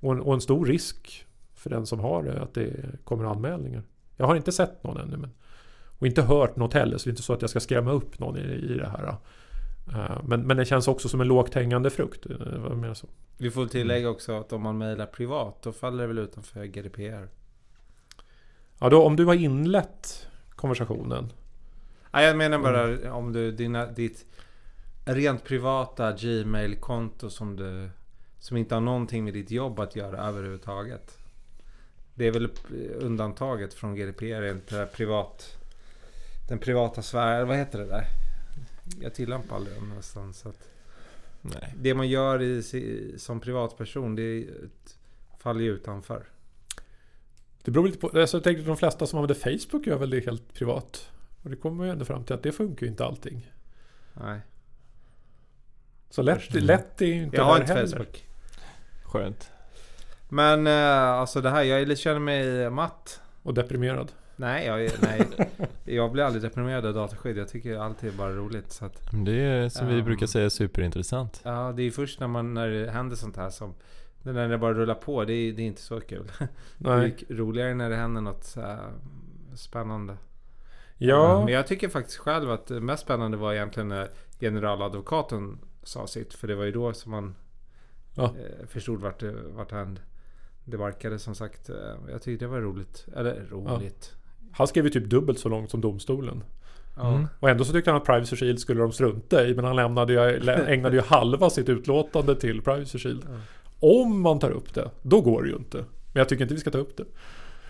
Och 0.00 0.12
en, 0.12 0.20
och 0.20 0.34
en 0.34 0.40
stor 0.40 0.66
risk 0.66 1.26
för 1.54 1.70
den 1.70 1.86
som 1.86 2.00
har 2.00 2.22
det 2.22 2.42
att 2.42 2.54
det 2.54 3.04
kommer 3.04 3.24
anmälningar. 3.24 3.82
Jag 4.16 4.26
har 4.26 4.36
inte 4.36 4.52
sett 4.52 4.84
någon 4.84 4.96
ännu. 4.96 5.16
Men, 5.16 5.30
och 5.98 6.06
inte 6.06 6.22
hört 6.22 6.56
något 6.56 6.74
heller. 6.74 6.98
Så 6.98 7.04
det 7.04 7.08
är 7.08 7.12
inte 7.12 7.22
så 7.22 7.32
att 7.32 7.40
jag 7.40 7.50
ska 7.50 7.60
skrämma 7.60 7.92
upp 7.92 8.18
någon 8.18 8.36
i, 8.36 8.40
i 8.40 8.74
det 8.74 8.88
här. 8.88 9.16
Uh, 9.88 10.22
men, 10.24 10.46
men 10.46 10.56
det 10.56 10.64
känns 10.64 10.88
också 10.88 11.08
som 11.08 11.20
en 11.20 11.28
lågt 11.28 11.54
hängande 11.54 11.90
frukt. 11.90 12.26
Vad 12.56 12.76
menar 12.76 12.94
så? 12.94 13.06
Vi 13.38 13.50
får 13.50 13.66
tillägga 13.66 14.08
också 14.08 14.32
att 14.32 14.52
om 14.52 14.62
man 14.62 14.78
mejlar 14.78 15.06
privat 15.06 15.62
då 15.62 15.72
faller 15.72 16.02
det 16.02 16.06
väl 16.06 16.18
utanför 16.18 16.64
GDPR? 16.64 17.28
Ja, 18.78 18.88
då 18.88 19.04
om 19.04 19.16
du 19.16 19.24
har 19.24 19.34
inlett 19.34 20.28
konversationen. 20.50 21.32
Nej, 22.10 22.26
jag 22.26 22.36
menar 22.36 22.58
bara 22.58 23.12
om 23.14 23.32
du, 23.32 23.52
dina, 23.52 23.86
ditt 23.86 24.26
rent 25.04 25.44
privata 25.44 26.12
Gmail-konto 26.12 27.30
som 27.30 27.56
du 27.56 27.90
som 28.40 28.56
inte 28.56 28.74
har 28.74 28.80
någonting 28.80 29.24
med 29.24 29.34
ditt 29.34 29.50
jobb 29.50 29.80
att 29.80 29.96
göra 29.96 30.18
överhuvudtaget. 30.18 31.18
Det 32.14 32.26
är 32.26 32.32
väl 32.32 32.48
undantaget 32.94 33.74
från 33.74 33.94
GDPR, 33.94 34.50
inte 34.50 34.88
privat, 34.92 35.56
den 36.48 36.58
privata 36.58 37.02
sfären. 37.02 37.48
Vad 37.48 37.56
heter 37.56 37.78
det 37.78 37.86
där? 37.86 38.04
Jag 39.00 39.14
tillämpar 39.14 39.56
aldrig 39.56 39.76
den 39.76 39.88
nästan. 39.88 40.34
Så 40.34 40.48
att 40.48 40.68
Nej. 41.40 41.74
det 41.76 41.94
man 41.94 42.08
gör 42.08 42.42
i, 42.42 43.14
som 43.18 43.40
privatperson, 43.40 44.16
det 44.16 44.46
faller 45.38 45.60
ju 45.60 45.70
utanför. 45.70 46.24
Det 47.62 47.70
beror 47.70 47.86
lite 47.86 47.98
på. 47.98 48.06
Alltså 48.20 48.36
jag 48.36 48.44
tänkte 48.44 48.60
att 48.60 48.66
de 48.66 48.76
flesta 48.76 49.06
som 49.06 49.18
använder 49.18 49.58
Facebook 49.58 49.86
gör 49.86 49.98
väl 49.98 50.10
det 50.10 50.24
helt 50.24 50.54
privat. 50.54 51.10
Och 51.42 51.50
det 51.50 51.56
kommer 51.56 51.76
man 51.76 51.86
ju 51.86 51.92
ändå 51.92 52.04
fram 52.04 52.24
till 52.24 52.34
att 52.34 52.42
det 52.42 52.52
funkar 52.52 52.86
ju 52.86 52.90
inte 52.90 53.04
allting. 53.04 53.52
Nej. 54.14 54.40
Så 56.10 56.22
lätt, 56.22 56.54
lätt 56.54 57.02
är 57.02 57.06
ju 57.06 57.22
inte 57.22 57.36
Jag 57.36 57.44
har 57.44 57.60
inte 57.60 57.72
heller. 57.72 57.96
Facebook. 57.96 58.29
Skönt. 59.10 59.50
Men 60.28 60.66
eh, 60.66 61.10
alltså 61.10 61.40
det 61.40 61.50
här, 61.50 61.62
jag 61.62 61.98
känner 61.98 62.20
mig 62.20 62.70
matt. 62.70 63.20
Och 63.42 63.54
deprimerad. 63.54 64.12
Nej, 64.36 64.66
jag, 64.66 64.90
nej. 65.02 65.26
jag 65.96 66.12
blir 66.12 66.24
aldrig 66.24 66.42
deprimerad 66.42 66.86
av 66.86 66.94
dataskydd. 66.94 67.36
Jag 67.36 67.48
tycker 67.48 67.76
alltid 67.78 68.12
är 68.12 68.16
bara 68.16 68.32
roligt. 68.32 68.72
Så 68.72 68.84
att, 68.84 69.12
Men 69.12 69.24
Det 69.24 69.32
är 69.32 69.68
som 69.68 69.86
vi 69.86 69.98
Um. 69.98 70.04
brukar 70.04 70.26
säga 70.26 70.50
superintressant. 70.50 71.40
ja, 71.44 71.72
det 71.76 71.82
är 71.82 71.90
först 71.90 72.20
när, 72.20 72.26
man, 72.26 72.54
när 72.54 72.68
det 72.68 72.90
händer 72.90 73.16
sånt 73.16 73.36
här 73.36 73.50
som... 73.50 73.74
När 74.22 74.48
det 74.48 74.58
bara 74.58 74.74
rullar 74.74 74.94
på, 74.94 75.24
det 75.24 75.32
är, 75.32 75.52
det 75.52 75.62
är 75.62 75.66
inte 75.66 75.82
så 75.82 76.00
kul. 76.00 76.32
Nej. 76.78 77.16
Det 77.28 77.34
är 77.34 77.36
roligare 77.36 77.74
när 77.74 77.90
det 77.90 77.96
händer 77.96 78.20
något 78.20 78.44
så 78.44 78.60
här 78.60 78.92
spännande. 79.54 80.16
Ja. 80.96 81.44
Men 81.44 81.54
jag 81.54 81.66
tycker 81.66 81.88
faktiskt 81.88 82.18
själv 82.18 82.50
att 82.50 82.66
det 82.66 82.80
mest 82.80 83.02
spännande 83.02 83.36
var 83.36 83.52
egentligen 83.52 83.88
när 83.88 84.08
generaladvokaten 84.40 85.58
sa 85.82 86.06
sitt. 86.06 86.34
För 86.34 86.48
det 86.48 86.54
var 86.54 86.64
ju 86.64 86.72
då 86.72 86.92
som 86.92 87.10
man 87.12 87.34
Ja. 88.14 88.24
eh, 88.24 88.66
förstod 88.66 89.00
vart 89.00 89.22
vart 89.56 89.70
han 89.70 89.98
det 90.64 90.76
barkade 90.78 91.18
som 91.18 91.34
sagt. 91.34 91.70
Eh, 91.70 91.76
Jag 92.10 92.22
tyckte 92.22 92.44
det 92.44 92.48
var 92.48 92.60
roligt. 92.60 93.06
Eller 93.16 93.42
roligt. 93.50 94.12
Han 94.52 94.66
skrev 94.66 94.84
ju 94.84 94.90
typ 94.90 95.04
dubbelt 95.10 95.38
så 95.38 95.48
långt 95.48 95.70
som 95.70 95.80
domstolen. 95.80 96.44
Ja. 96.96 97.14
Mm. 97.14 97.26
Och 97.40 97.50
ändå 97.50 97.64
så 97.64 97.72
tyckte 97.72 97.90
han 97.90 98.00
att 98.00 98.06
Privacy 98.06 98.36
Shield 98.36 98.60
skulle 98.60 98.80
de 98.80 98.92
strunta 98.92 99.46
i. 99.46 99.54
Men 99.54 99.64
han 99.64 99.76
lämnade 99.76 100.12
ju, 100.12 100.50
ägnade 100.68 100.96
ju 100.96 101.02
halva 101.02 101.50
sitt 101.50 101.68
utlåtande 101.68 102.36
till 102.40 102.62
Privacy 102.62 102.98
Shield. 102.98 103.24
Ja. 103.28 103.36
Om 103.80 104.20
man 104.20 104.38
tar 104.38 104.50
upp 104.50 104.74
det, 104.74 104.90
då 105.02 105.20
går 105.20 105.42
det 105.42 105.48
ju 105.48 105.56
inte. 105.56 105.76
Men 106.12 106.20
jag 106.20 106.28
tycker 106.28 106.42
inte 106.44 106.54
vi 106.54 106.60
ska 106.60 106.70
ta 106.70 106.78
upp 106.78 106.96
det. 106.96 107.04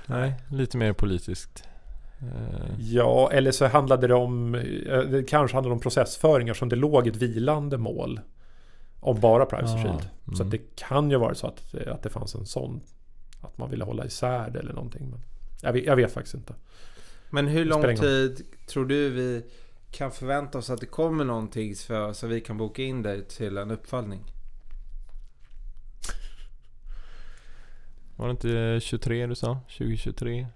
Nej, 0.07 0.35
lite 0.51 0.77
mer 0.77 0.93
politiskt. 0.93 1.65
Eh, 2.21 2.71
Ja, 2.79 3.31
eller 3.33 3.51
så 3.51 3.67
handlade 3.67 4.07
det 4.07 4.15
om... 4.15 4.53
Det 5.11 5.23
kanske 5.29 5.57
handlade 5.57 5.75
om 5.75 5.81
processföringar 5.81 6.55
som 6.55 6.69
det 6.69 6.77
låg 6.77 7.07
ett 7.07 7.17
vilande 7.17 7.79
mål. 7.79 8.21
Om 9.01 9.21
bara 9.21 9.47
Privacy 9.47 9.83
Shield. 9.83 10.09
Så 10.25 10.43
mm. 10.43 10.47
att 10.47 10.51
det 10.51 10.77
kan 10.77 11.11
ju 11.11 11.17
vara 11.17 11.35
så 11.35 11.47
att, 11.47 11.75
att 11.87 12.03
det 12.03 12.11
fanns 12.11 12.35
en 12.35 12.47
sån... 12.47 12.81
Att 13.41 13.59
man 13.59 13.71
ville 13.71 13.85
hålla 13.85 14.07
isär 14.07 14.51
det 14.51 14.59
eller 14.59 14.73
någonting. 14.73 15.11
Men 15.11 15.21
jag, 15.63 15.73
vet, 15.73 15.85
jag 15.85 15.97
vet 15.97 16.13
faktiskt 16.13 16.35
inte. 16.35 16.55
Men 17.31 17.47
hur 17.47 17.65
lång 17.65 17.97
tid 17.97 18.47
tror 18.67 18.87
du 18.87 19.11
vi 19.11 19.45
kan 19.91 20.13
förvänta 20.13 20.59
oss 20.59 20.71
att 20.71 20.81
det 20.81 20.87
kommer 20.87 21.25
någonting 21.25 21.75
för, 21.75 22.13
så 22.13 22.27
vi 22.27 22.41
kan 22.41 22.57
boka 22.57 22.83
in 22.83 23.03
dig 23.03 23.25
till 23.25 23.57
en 23.57 23.71
uppföljning? 23.71 24.21
Var 28.17 28.27
det 28.27 28.31
inte 28.31 28.81
23 28.81 29.27
du 29.27 29.35
sa? 29.35 29.61
2023? 29.79 30.47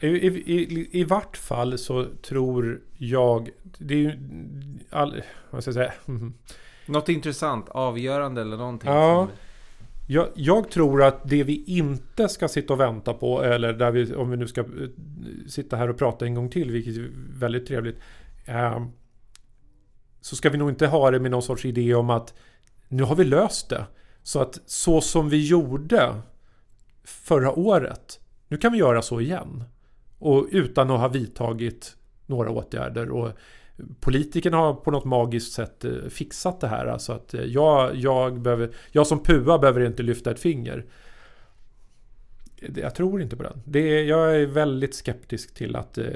I, 0.00 0.06
i, 0.06 0.88
i, 1.00 1.04
vart 1.04 1.36
fall 1.36 1.78
så 1.78 2.06
tror 2.22 2.80
jag... 2.98 3.50
Det 3.78 3.94
är 3.94 3.98
ju... 3.98 4.12
All, 4.90 5.22
vad 5.50 5.62
ska 5.62 5.68
jag 5.68 5.74
säga? 5.74 5.92
Något 6.86 7.08
intressant, 7.08 7.68
avgörande 7.68 8.40
eller 8.40 8.56
någonting? 8.56 8.90
Ja. 8.90 9.28
Jag, 10.06 10.28
jag 10.34 10.70
tror 10.70 11.02
att 11.02 11.28
det 11.28 11.44
vi 11.44 11.64
inte 11.66 12.28
ska 12.28 12.48
sitta 12.48 12.72
och 12.72 12.80
vänta 12.80 13.14
på, 13.14 13.42
eller 13.42 13.72
där 13.72 13.90
vi, 13.90 14.14
om 14.14 14.30
vi 14.30 14.36
nu 14.36 14.46
ska 14.46 14.60
eh, 14.60 14.66
sitta 15.48 15.76
här 15.76 15.90
och 15.90 15.98
prata 15.98 16.24
en 16.24 16.34
gång 16.34 16.50
till, 16.50 16.70
vilket 16.70 16.96
är 16.96 17.10
väldigt 17.38 17.66
trevligt. 17.66 17.98
Eh, 18.44 18.86
så 20.20 20.36
ska 20.36 20.50
vi 20.50 20.58
nog 20.58 20.68
inte 20.68 20.86
ha 20.86 21.10
det 21.10 21.20
med 21.20 21.30
någon 21.30 21.42
sorts 21.42 21.64
idé 21.64 21.94
om 21.94 22.10
att 22.10 22.34
nu 22.88 23.02
har 23.02 23.16
vi 23.16 23.24
löst 23.24 23.68
det. 23.68 23.86
Så 24.22 24.40
att 24.40 24.58
så 24.66 25.00
som 25.00 25.28
vi 25.28 25.46
gjorde 25.46 26.20
förra 27.04 27.58
året, 27.58 28.20
nu 28.48 28.56
kan 28.56 28.72
vi 28.72 28.78
göra 28.78 29.02
så 29.02 29.20
igen. 29.20 29.64
Och 30.24 30.46
utan 30.50 30.90
att 30.90 31.00
ha 31.00 31.08
vidtagit 31.08 31.96
några 32.26 32.50
åtgärder. 32.50 33.10
Och 33.10 33.30
politikerna 34.00 34.56
har 34.56 34.74
på 34.74 34.90
något 34.90 35.04
magiskt 35.04 35.52
sätt 35.52 35.84
eh, 35.84 35.92
fixat 36.08 36.60
det 36.60 36.68
här. 36.68 36.86
Alltså 36.86 37.12
att 37.12 37.34
eh, 37.34 37.44
jag, 37.44 37.96
jag, 37.96 38.40
behöver, 38.40 38.70
jag 38.92 39.06
som 39.06 39.22
PUA 39.22 39.58
behöver 39.58 39.86
inte 39.86 40.02
lyfta 40.02 40.30
ett 40.30 40.40
finger. 40.40 40.84
Jag 42.76 42.94
tror 42.94 43.22
inte 43.22 43.36
på 43.36 43.42
den. 43.42 43.62
Det 43.64 43.78
är, 43.78 44.04
jag 44.04 44.36
är 44.36 44.46
väldigt 44.46 44.94
skeptisk 44.94 45.54
till 45.54 45.76
att, 45.76 45.98
eh, 45.98 46.06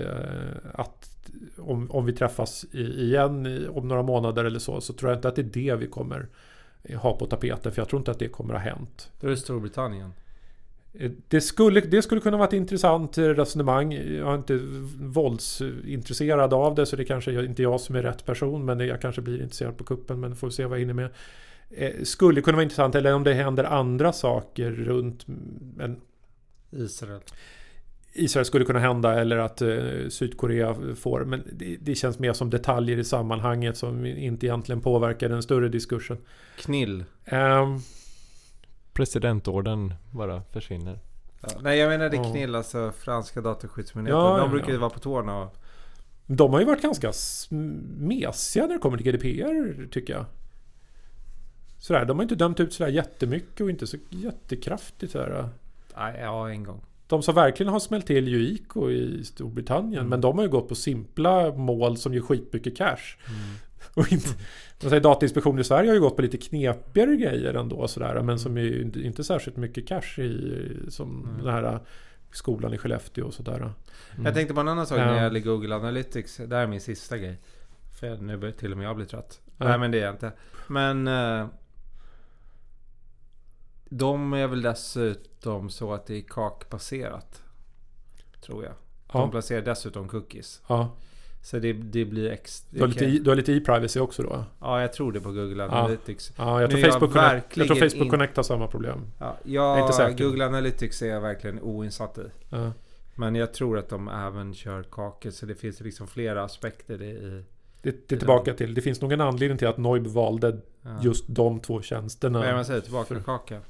att 0.74 1.10
om, 1.56 1.90
om 1.90 2.06
vi 2.06 2.12
träffas 2.12 2.64
igen 2.74 3.66
om 3.70 3.88
några 3.88 4.02
månader 4.02 4.44
eller 4.44 4.58
så, 4.58 4.80
så 4.80 4.92
tror 4.92 5.10
jag 5.10 5.18
inte 5.18 5.28
att 5.28 5.36
det 5.36 5.42
är 5.42 5.70
det 5.70 5.76
vi 5.76 5.86
kommer 5.86 6.28
ha 6.96 7.16
på 7.16 7.26
tapeten. 7.26 7.72
För 7.72 7.80
jag 7.80 7.88
tror 7.88 8.00
inte 8.00 8.10
att 8.10 8.18
det 8.18 8.28
kommer 8.28 8.54
ha 8.54 8.60
hänt. 8.60 9.10
Då 9.20 9.26
är 9.26 9.30
det 9.30 9.36
Storbritannien. 9.36 10.12
Eh, 10.92 11.10
Det 11.28 11.40
skulle, 11.40 11.80
det 11.80 12.02
skulle 12.02 12.20
kunna 12.20 12.36
vara 12.36 12.48
ett 12.48 12.54
intressant 12.54 13.18
eh, 13.18 13.24
resonemang. 13.24 13.92
Jag 13.92 14.32
är 14.32 14.34
inte 14.34 14.60
våldsintresserad 15.00 16.54
av 16.54 16.74
det 16.74 16.86
så 16.86 16.96
det 16.96 17.04
kanske 17.04 17.32
är 17.32 17.44
inte 17.44 17.62
jag 17.62 17.80
som 17.80 17.96
är 17.96 18.02
rätt 18.02 18.26
person 18.26 18.64
men 18.64 18.80
jag 18.80 19.00
kanske 19.00 19.22
blir 19.22 19.42
intresserad 19.42 19.76
på 19.76 19.84
kuppen 19.84 20.20
men 20.20 20.36
får 20.36 20.50
se 20.50 20.64
vad 20.64 20.78
jag 20.78 20.80
hinner 20.80 20.94
med. 20.94 21.10
Eh, 21.70 22.02
Skulle 22.02 22.40
kunna 22.40 22.56
vara 22.56 22.62
intressant 22.62 22.94
eller 22.94 23.14
om 23.14 23.24
det 23.24 23.34
händer 23.34 23.64
andra 23.64 24.12
saker 24.12 24.70
runt 24.70 25.24
men 25.76 26.00
Israel. 26.70 27.20
Israel 28.12 28.44
skulle 28.46 28.64
kunna 28.64 28.78
hända 28.78 29.20
eller 29.20 29.36
att 29.36 29.62
eh, 29.62 30.08
Sydkorea 30.08 30.76
får 30.96 31.24
men 31.24 31.42
det, 31.52 31.76
det 31.80 31.94
känns 31.94 32.18
mer 32.18 32.32
som 32.32 32.50
detaljer 32.50 32.98
i 32.98 33.04
sammanhanget 33.04 33.76
som 33.76 34.06
inte 34.06 34.46
egentligen 34.46 34.80
påverkar 34.80 35.28
den 35.28 35.42
större 35.42 35.68
diskursen. 35.68 36.16
Knill. 36.56 37.04
Ehm, 37.24 37.78
Presidentorden 38.98 39.94
bara 40.10 40.42
försvinner. 40.52 40.98
Ja, 41.40 41.48
nej 41.60 41.78
jag 41.78 41.88
menar 41.88 42.08
det. 42.08 42.16
Knill, 42.16 42.54
alltså 42.54 42.92
franska 42.98 43.40
dataskyddsmyndigheten. 43.40 44.24
Ja, 44.24 44.30
De 44.30 44.40
ja, 44.40 44.48
brukar 44.48 44.68
ju 44.68 44.74
ja. 44.74 44.80
vara 44.80 44.90
på 44.90 44.98
tårna 44.98 45.42
och... 45.42 45.56
De 46.26 46.52
har 46.52 46.60
ju 46.60 46.66
varit 46.66 46.82
ganska 46.82 47.12
mesiga 47.96 48.66
när 48.66 48.74
det 48.74 48.78
kommer 48.78 48.96
till 48.96 49.06
GDPR 49.06 49.88
tycker 49.90 50.12
jag. 50.12 50.24
Sådär, 51.78 52.04
de 52.04 52.18
har 52.18 52.22
inte 52.22 52.34
dömt 52.34 52.60
ut 52.60 52.72
sådär 52.72 52.90
jättemycket 52.90 53.60
och 53.60 53.70
inte 53.70 53.86
så 53.86 53.96
jättekraftigt. 54.10 55.12
Sådär. 55.12 55.48
Nej, 55.96 56.20
ja 56.20 56.50
en 56.50 56.64
gång. 56.64 56.84
De 57.06 57.22
som 57.22 57.34
verkligen 57.34 57.72
har 57.72 57.80
smält 57.80 58.06
till 58.06 58.28
ju 58.28 58.48
ICO 58.48 58.90
i 58.90 59.24
Storbritannien. 59.24 60.00
Mm. 60.00 60.10
Men 60.10 60.20
de 60.20 60.38
har 60.38 60.44
ju 60.44 60.50
gått 60.50 60.68
på 60.68 60.74
simpla 60.74 61.54
mål 61.54 61.96
som 61.96 62.14
ger 62.14 62.20
skitmycket 62.20 62.76
cash. 62.76 63.16
Mm. 63.28 63.40
Och 63.94 64.12
inte, 64.12 64.28
man 64.82 64.90
säger, 64.90 65.00
Datainspektionen 65.02 65.58
i 65.60 65.64
Sverige 65.64 65.90
har 65.90 65.94
ju 65.94 66.00
gått 66.00 66.16
på 66.16 66.22
lite 66.22 66.36
knepigare 66.38 67.16
grejer 67.16 67.54
ändå. 67.54 67.88
Sådär, 67.88 68.22
men 68.22 68.38
som 68.38 68.56
är 68.56 68.60
ju 68.60 68.82
inte, 69.04 69.24
särskilt 69.24 69.56
mycket 69.56 69.88
cash 69.88 70.18
i. 70.18 70.66
Som 70.88 71.24
Mm. 71.24 71.44
den 71.44 71.54
här 71.54 71.80
skolan 72.30 72.74
i 72.74 72.78
Skellefteå 72.78 73.26
och 73.26 73.34
sådär. 73.34 73.56
Mm. 73.56 73.72
Jag 74.24 74.34
tänkte 74.34 74.54
på 74.54 74.60
en 74.60 74.68
annan 74.68 74.86
sak 74.86 74.98
när 74.98 75.14
det 75.14 75.20
gäller 75.22 75.40
Google 75.40 75.74
Analytics. 75.76 76.36
Det 76.36 76.56
här 76.56 76.62
är 76.62 76.66
min 76.66 76.80
sista 76.80 77.18
grej. 77.18 77.40
För 78.00 78.16
nu 78.16 78.36
börjar 78.36 78.52
till 78.54 78.72
och 78.72 78.78
med 78.78 78.86
jag 78.86 78.96
bli 78.96 79.06
trött. 79.06 79.40
Ja. 79.56 79.68
Nej 79.68 79.78
men 79.78 79.90
det 79.90 79.98
är 80.00 80.04
jag 80.04 80.14
inte. 80.14 80.32
Men... 80.68 81.08
Eh, 81.08 81.46
de 83.90 84.32
är 84.32 84.46
väl 84.46 84.62
dessutom 84.62 85.70
så 85.70 85.92
att 85.92 86.06
det 86.06 86.16
är 86.16 86.20
kakbaserat. 86.28 87.42
Tror 88.40 88.64
jag. 88.64 88.72
De 89.12 89.20
Ja, 89.20 89.28
placerar 89.30 89.62
dessutom 89.62 90.08
cookies. 90.08 90.62
ja. 90.68 90.96
Så 91.42 91.58
det, 91.58 91.72
det 91.72 92.04
blir 92.04 92.30
extra... 92.30 92.68
Du 92.70 92.80
har 92.80 92.88
lite, 92.88 93.04
i- 93.04 93.18
du 93.18 93.30
har 93.30 93.36
lite 93.36 93.52
e-privacy 93.52 94.00
också 94.00 94.22
då? 94.22 94.44
Ja, 94.60 94.80
jag 94.80 94.92
tror 94.92 95.12
det 95.12 95.20
på 95.20 95.32
Google 95.32 95.64
Analytics. 95.64 96.32
Ja, 96.36 96.60
jag 96.60 96.68
Nu 96.68 96.72
tror 96.72 96.80
är 96.80 96.84
jag 96.84 96.92
Facebook, 96.94 97.12
Connect, 97.12 97.56
jag 97.56 97.66
tror 97.66 97.76
Facebook 97.76 98.04
in- 98.04 98.10
Connect 98.10 98.36
har 98.36 98.42
samma 98.42 98.66
problem. 98.66 99.06
Ja, 99.18 99.36
Jag 99.44 99.74
inte 99.78 99.80
jag, 99.86 99.94
säker. 99.94 100.24
Google 100.24 100.46
Analytics 100.46 101.02
är 101.02 101.06
jag 101.06 101.20
verkligen 101.20 101.60
oinsatt 101.60 102.18
i. 102.18 102.22
Ja. 102.50 102.72
Men 103.14 103.34
jag 103.34 103.54
tror 103.54 103.78
att 103.78 103.88
de 103.88 104.08
även 104.08 104.54
kör 104.54 104.82
kakor. 104.82 105.30
Så 105.30 105.46
det 105.46 105.54
finns 105.54 105.80
liksom 105.80 106.06
flera 106.06 106.44
aspekter 106.44 107.02
i... 107.02 107.42
Det, 107.82 108.08
det 108.08 108.14
är 108.14 108.18
tillbaka 108.18 108.54
till, 108.54 108.74
det 108.74 108.80
finns 108.80 109.00
nog 109.00 109.12
en 109.12 109.20
anledning 109.20 109.58
till 109.58 109.68
att 109.68 109.78
Noib 109.78 110.06
valde 110.06 110.58
Ja. 110.82 110.90
just 111.02 111.24
de 111.28 111.60
två 111.60 111.82
tjänsterna. 111.82 112.38
Vad 112.38 112.46
är 112.46 112.50
det 112.52 112.56
man 112.56 112.64
säger? 112.64 112.80
Tillbaka 112.80 113.14
För- 113.14 113.20
kaka. 113.20 113.60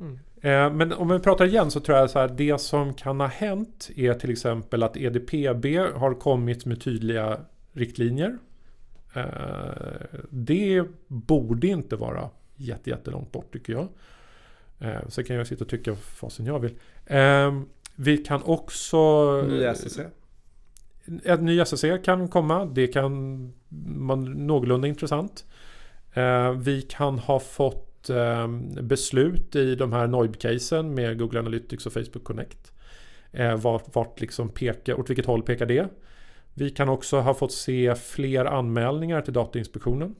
Mm. 0.00 0.18
Eh, 0.40 0.72
Men 0.76 0.92
om 0.92 1.08
vi 1.08 1.18
pratar 1.18 1.44
igen 1.44 1.70
så 1.70 1.80
tror 1.80 1.98
jag 1.98 2.10
så 2.10 2.18
här, 2.18 2.28
det 2.28 2.60
som 2.60 2.94
kan 2.94 3.20
ha 3.20 3.26
hänt 3.26 3.90
är 3.96 4.14
till 4.14 4.30
exempel 4.30 4.82
att 4.82 4.96
EDPB 4.96 5.66
har 5.94 6.14
kommit 6.14 6.64
med 6.66 6.80
tydliga 6.80 7.38
riktlinjer. 7.72 8.38
Eh, 9.14 9.24
Det 10.30 10.84
borde 11.08 11.66
inte 11.66 11.96
vara 11.96 12.30
jätte, 12.56 12.90
jättelångt 12.90 13.32
bort 13.32 13.52
tycker 13.52 13.72
jag. 13.72 13.88
Eh, 14.78 15.08
så 15.08 15.24
kan 15.24 15.36
jag 15.36 15.46
sitta 15.46 15.64
och 15.64 15.70
tycka 15.70 15.90
vad 15.90 16.00
fasen 16.00 16.46
jag 16.46 16.58
vill. 16.58 16.74
Eh, 17.06 17.60
vi 17.96 18.16
kan 18.18 18.42
också... 18.42 19.32
Ny 19.42 19.62
SSC. 19.64 20.00
Ett 21.24 21.42
ny 21.42 21.60
SSC 21.60 21.84
kan 22.04 22.28
komma. 22.28 22.64
Det 22.64 22.86
kan 22.86 23.52
vara 23.98 24.16
någorlunda 24.20 24.88
intressant. 24.88 25.44
Vi 26.56 26.82
kan 26.82 27.18
ha 27.18 27.40
fått 27.40 27.93
eh, 28.10 28.48
beslut 28.82 29.56
i 29.56 29.74
de 29.74 29.92
här 29.92 30.06
NOIB-casen 30.06 30.94
med 30.94 31.18
Google 31.18 31.38
Analytics 31.38 31.86
och 31.86 31.92
Facebook 31.92 32.24
Connect. 32.24 32.72
Eh, 33.32 33.56
vart, 33.56 33.94
vart 33.94 34.20
liksom 34.20 34.48
pekar, 34.48 35.00
åt 35.00 35.10
vilket 35.10 35.26
håll 35.26 35.42
pekar 35.42 35.66
det? 35.66 35.88
Vi 36.54 36.70
kan 36.70 36.88
också 36.88 37.20
ha 37.20 37.34
fått 37.34 37.52
se 37.52 37.94
fler 37.94 38.44
anmälningar 38.44 39.20
till 39.20 39.32
Datainspektionen. 39.32 40.14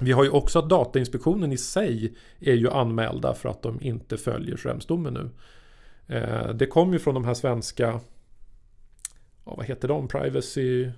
Vi 0.00 0.12
har 0.12 0.24
ju 0.24 0.30
också 0.30 0.58
att 0.58 0.68
Datainspektionen 0.68 1.52
i 1.52 1.56
sig 1.56 2.14
är 2.40 2.54
ju 2.54 2.70
anmälda 2.70 3.34
för 3.34 3.48
att 3.48 3.62
de 3.62 3.82
inte 3.82 4.16
följer 4.16 4.56
Schremsdomen 4.56 5.14
nu. 5.14 5.30
Eh, 6.16 6.54
det 6.54 6.66
kom 6.66 6.92
ju 6.92 6.98
från 6.98 7.14
de 7.14 7.24
här 7.24 7.34
svenska, 7.34 8.00
ja, 9.44 9.54
vad 9.56 9.66
heter 9.66 9.88
de, 9.88 10.08
Privacy 10.08 10.90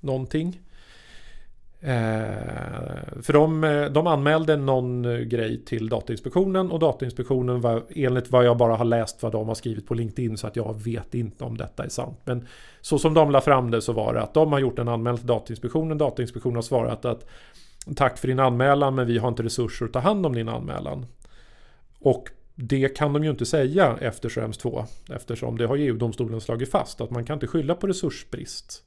någonting. 0.00 0.60
Eh, 1.80 3.22
för 3.22 3.32
de, 3.32 3.64
eh, 3.64 3.84
de 3.84 4.06
anmälde 4.06 4.56
någon 4.56 5.04
eh, 5.04 5.18
grej 5.18 5.64
till 5.64 5.88
Datainspektionen 5.88 6.70
och 6.70 6.78
Datainspektionen 6.78 7.60
var 7.60 7.82
enligt 7.90 8.30
vad 8.30 8.44
jag 8.44 8.56
bara 8.56 8.76
har 8.76 8.84
läst 8.84 9.22
vad 9.22 9.32
de 9.32 9.48
har 9.48 9.54
skrivit 9.54 9.86
på 9.86 9.94
LinkedIn 9.94 10.36
så 10.36 10.46
att 10.46 10.56
jag 10.56 10.82
vet 10.84 11.14
inte 11.14 11.44
om 11.44 11.56
detta 11.56 11.84
är 11.84 11.88
sant. 11.88 12.20
Men 12.24 12.46
så 12.80 12.98
som 12.98 13.14
de 13.14 13.30
la 13.30 13.40
fram 13.40 13.70
det 13.70 13.82
så 13.82 13.92
var 13.92 14.14
det 14.14 14.22
att 14.22 14.34
de 14.34 14.52
har 14.52 14.58
gjort 14.58 14.78
en 14.78 14.88
anmälan 14.88 15.18
till 15.18 15.26
Datainspektionen. 15.26 15.98
Datainspektionen 15.98 16.54
har 16.54 16.62
svarat 16.62 17.04
att 17.04 17.26
Tack 17.96 18.18
för 18.18 18.28
din 18.28 18.40
anmälan 18.40 18.94
men 18.94 19.06
vi 19.06 19.18
har 19.18 19.28
inte 19.28 19.42
resurser 19.42 19.86
att 19.86 19.92
ta 19.92 19.98
hand 19.98 20.26
om 20.26 20.34
din 20.34 20.48
anmälan. 20.48 21.06
Och 22.00 22.28
det 22.54 22.96
kan 22.96 23.12
de 23.12 23.24
ju 23.24 23.30
inte 23.30 23.46
säga 23.46 23.98
efter 24.00 24.28
Schrems 24.28 24.58
2 24.58 24.84
eftersom 25.10 25.58
det 25.58 25.66
har 25.66 25.76
EU-domstolen 25.76 26.40
slagit 26.40 26.70
fast 26.70 27.00
att 27.00 27.10
man 27.10 27.24
kan 27.24 27.34
inte 27.34 27.46
skylla 27.46 27.74
på 27.74 27.86
resursbrist 27.86 28.84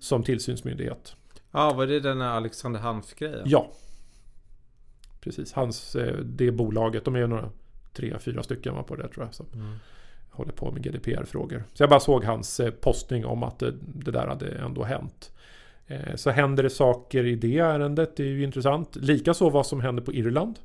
som 0.00 0.22
tillsynsmyndighet. 0.22 1.16
Ja, 1.52 1.72
var 1.72 1.86
det 1.86 2.00
den 2.00 2.20
här 2.20 2.30
Alexander 2.30 2.80
Hanf-grejen? 2.80 3.42
Ja. 3.44 3.70
Precis, 5.20 5.52
hans, 5.52 5.96
eh, 5.96 6.16
det 6.16 6.50
bolaget, 6.50 7.04
de 7.04 7.16
är 7.16 7.26
några 7.26 7.50
tre, 7.92 8.18
fyra 8.18 8.42
stycken 8.42 8.74
var 8.74 8.82
på 8.82 8.96
det 8.96 9.08
tror 9.08 9.26
jag. 9.26 9.34
Som 9.34 9.46
mm. 9.54 9.74
håller 10.30 10.52
på 10.52 10.70
med 10.70 10.82
GDPR-frågor. 10.82 11.64
Så 11.74 11.82
jag 11.82 11.90
bara 11.90 12.00
såg 12.00 12.24
hans 12.24 12.60
eh, 12.60 12.70
postning 12.70 13.26
om 13.26 13.42
att 13.42 13.58
det, 13.58 13.74
det 13.80 14.10
där 14.10 14.26
hade 14.26 14.48
ändå 14.48 14.84
hänt. 14.84 15.32
Eh, 15.86 16.14
så 16.14 16.30
händer 16.30 16.62
det 16.62 16.70
saker 16.70 17.24
i 17.24 17.34
det 17.34 17.58
ärendet, 17.58 18.16
det 18.16 18.22
är 18.22 18.28
ju 18.28 18.44
intressant. 18.44 18.96
Likaså 18.96 19.50
vad 19.50 19.66
som 19.66 19.80
händer 19.80 20.02
på 20.02 20.12
Irland. 20.12 20.58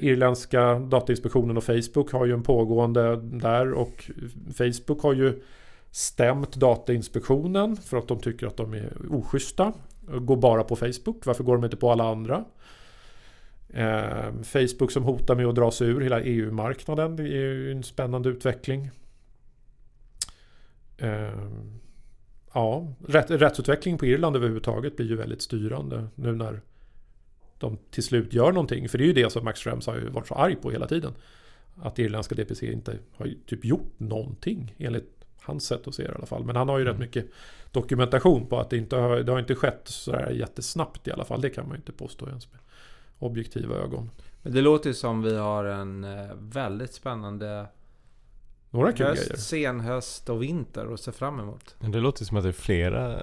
Irländska 0.00 0.78
Datainspektionen 0.78 1.56
och 1.56 1.64
Facebook 1.64 2.12
har 2.12 2.26
ju 2.26 2.32
en 2.32 2.42
pågående 2.42 3.16
där 3.16 3.72
och 3.72 4.10
Facebook 4.54 5.02
har 5.02 5.12
ju 5.12 5.42
stämt 5.92 6.56
Datainspektionen 6.56 7.76
för 7.76 7.96
att 7.96 8.08
de 8.08 8.20
tycker 8.20 8.46
att 8.46 8.56
de 8.56 8.74
är 8.74 8.92
oschyssta. 9.10 9.72
Går 10.00 10.36
bara 10.36 10.64
på 10.64 10.76
Facebook. 10.76 11.26
Varför 11.26 11.44
går 11.44 11.54
de 11.56 11.64
inte 11.64 11.76
på 11.76 11.92
alla 11.92 12.04
andra? 12.04 12.44
Eh, 13.68 14.32
Facebook 14.42 14.90
som 14.90 15.02
hotar 15.02 15.34
med 15.34 15.46
att 15.46 15.54
dra 15.54 15.70
sig 15.70 15.88
ur 15.88 16.00
hela 16.00 16.20
EU-marknaden. 16.20 17.16
Det 17.16 17.22
är 17.22 17.26
ju 17.26 17.72
en 17.72 17.82
spännande 17.82 18.28
utveckling. 18.28 18.90
Eh, 20.98 21.48
ja, 22.54 22.88
rätt, 23.06 23.30
rättsutveckling 23.30 23.98
på 23.98 24.06
Irland 24.06 24.36
överhuvudtaget 24.36 24.96
blir 24.96 25.06
ju 25.06 25.16
väldigt 25.16 25.42
styrande 25.42 26.06
nu 26.14 26.32
när 26.32 26.60
de 27.58 27.78
till 27.90 28.02
slut 28.02 28.32
gör 28.32 28.52
någonting. 28.52 28.88
För 28.88 28.98
det 28.98 29.04
är 29.04 29.06
ju 29.06 29.12
det 29.12 29.32
som 29.32 29.44
Max 29.44 29.60
Schrems 29.60 29.86
har 29.86 29.94
ju 29.94 30.08
varit 30.08 30.26
så 30.26 30.34
arg 30.34 30.56
på 30.56 30.70
hela 30.70 30.86
tiden. 30.86 31.12
Att 31.74 31.98
irländska 31.98 32.34
DPC 32.34 32.72
inte 32.72 32.98
har 33.12 33.30
typ 33.46 33.64
gjort 33.64 33.92
någonting 33.98 34.74
enligt 34.78 35.21
hans 35.42 35.66
sätt 35.66 35.88
att 35.88 35.94
se 35.94 36.02
det 36.02 36.12
i 36.12 36.14
alla 36.14 36.26
fall. 36.26 36.44
Men 36.44 36.56
han 36.56 36.68
har 36.68 36.78
ju 36.78 36.82
mm. 36.82 36.92
rätt 36.92 37.00
mycket 37.00 37.26
dokumentation 37.70 38.46
på 38.46 38.60
att 38.60 38.70
det 38.70 38.76
inte 38.76 38.96
har, 38.96 39.16
det 39.16 39.32
har 39.32 39.38
inte 39.38 39.54
skett 39.54 39.82
sådär 39.84 40.30
jättesnabbt 40.30 41.08
i 41.08 41.12
alla 41.12 41.24
fall. 41.24 41.40
Det 41.40 41.50
kan 41.50 41.64
man 41.64 41.72
ju 41.72 41.78
inte 41.78 41.92
påstå 41.92 42.28
ens 42.28 42.52
med 42.52 42.60
objektiva 43.18 43.76
ögon. 43.76 44.10
Men 44.42 44.54
det 44.54 44.60
låter 44.60 44.90
ju 44.90 44.94
som 44.94 45.22
vi 45.22 45.36
har 45.36 45.64
en 45.64 46.04
eh, 46.04 46.30
väldigt 46.38 46.92
spännande 46.92 47.66
Några 48.70 48.92
kul 48.92 49.06
höst, 49.06 49.28
grejer. 49.28 49.36
sen 49.36 49.80
höst 49.80 50.28
och 50.28 50.42
vinter 50.42 50.94
att 50.94 51.00
se 51.00 51.12
fram 51.12 51.40
emot. 51.40 51.76
Det 51.78 52.00
låter 52.00 52.24
som 52.24 52.36
att 52.36 52.42
det 52.42 52.48
är 52.48 52.52
flera 52.52 53.22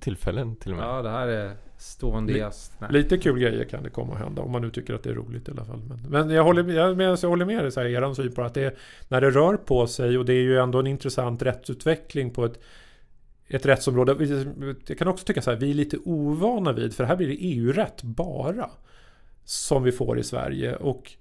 tillfällen 0.00 0.56
till 0.56 0.72
och 0.72 0.78
med. 0.78 0.86
Ja, 0.86 1.02
det 1.02 1.10
här 1.10 1.28
är 1.28 1.56
stående 1.80 2.32
gäst. 2.32 2.72
Lite 2.90 3.18
kul 3.18 3.38
grejer 3.38 3.64
kan 3.64 3.82
det 3.82 3.90
komma 3.90 4.12
att 4.12 4.18
hända. 4.18 4.42
Om 4.42 4.52
man 4.52 4.62
nu 4.62 4.70
tycker 4.70 4.94
att 4.94 5.02
det 5.02 5.10
är 5.10 5.14
roligt 5.14 5.48
i 5.48 5.50
alla 5.50 5.64
fall. 5.64 5.80
Men, 5.88 5.98
men 6.10 6.30
jag, 6.30 6.44
håller, 6.44 6.72
jag, 6.72 7.00
jag 7.00 7.28
håller 7.28 7.44
med 7.44 7.64
dig, 7.64 7.72
så 7.72 7.80
här, 7.80 7.86
er 7.86 8.14
syn 8.14 8.32
på 8.32 8.42
att 8.42 8.54
det 8.54 8.76
när 9.08 9.20
det 9.20 9.30
rör 9.30 9.56
på 9.56 9.86
sig 9.86 10.18
och 10.18 10.24
det 10.24 10.32
är 10.32 10.42
ju 10.42 10.58
ändå 10.58 10.78
en 10.78 10.86
intressant 10.86 11.42
rättsutveckling 11.42 12.30
på 12.30 12.44
ett 12.44 12.60
ett 13.50 13.66
rättsområde. 13.66 14.16
Jag 14.86 14.98
kan 14.98 15.08
också 15.08 15.24
tycka 15.24 15.42
så 15.42 15.50
här, 15.50 15.58
vi 15.58 15.70
är 15.70 15.74
lite 15.74 15.98
ovana 16.04 16.72
vid, 16.72 16.94
för 16.94 17.04
här 17.04 17.16
blir 17.16 17.28
det 17.28 17.34
EU-rätt 17.34 18.02
bara. 18.02 18.70
Som 19.44 19.82
vi 19.82 19.92
får 19.92 20.18
i 20.18 20.22
Sverige. 20.22 20.76
Och 20.76 21.12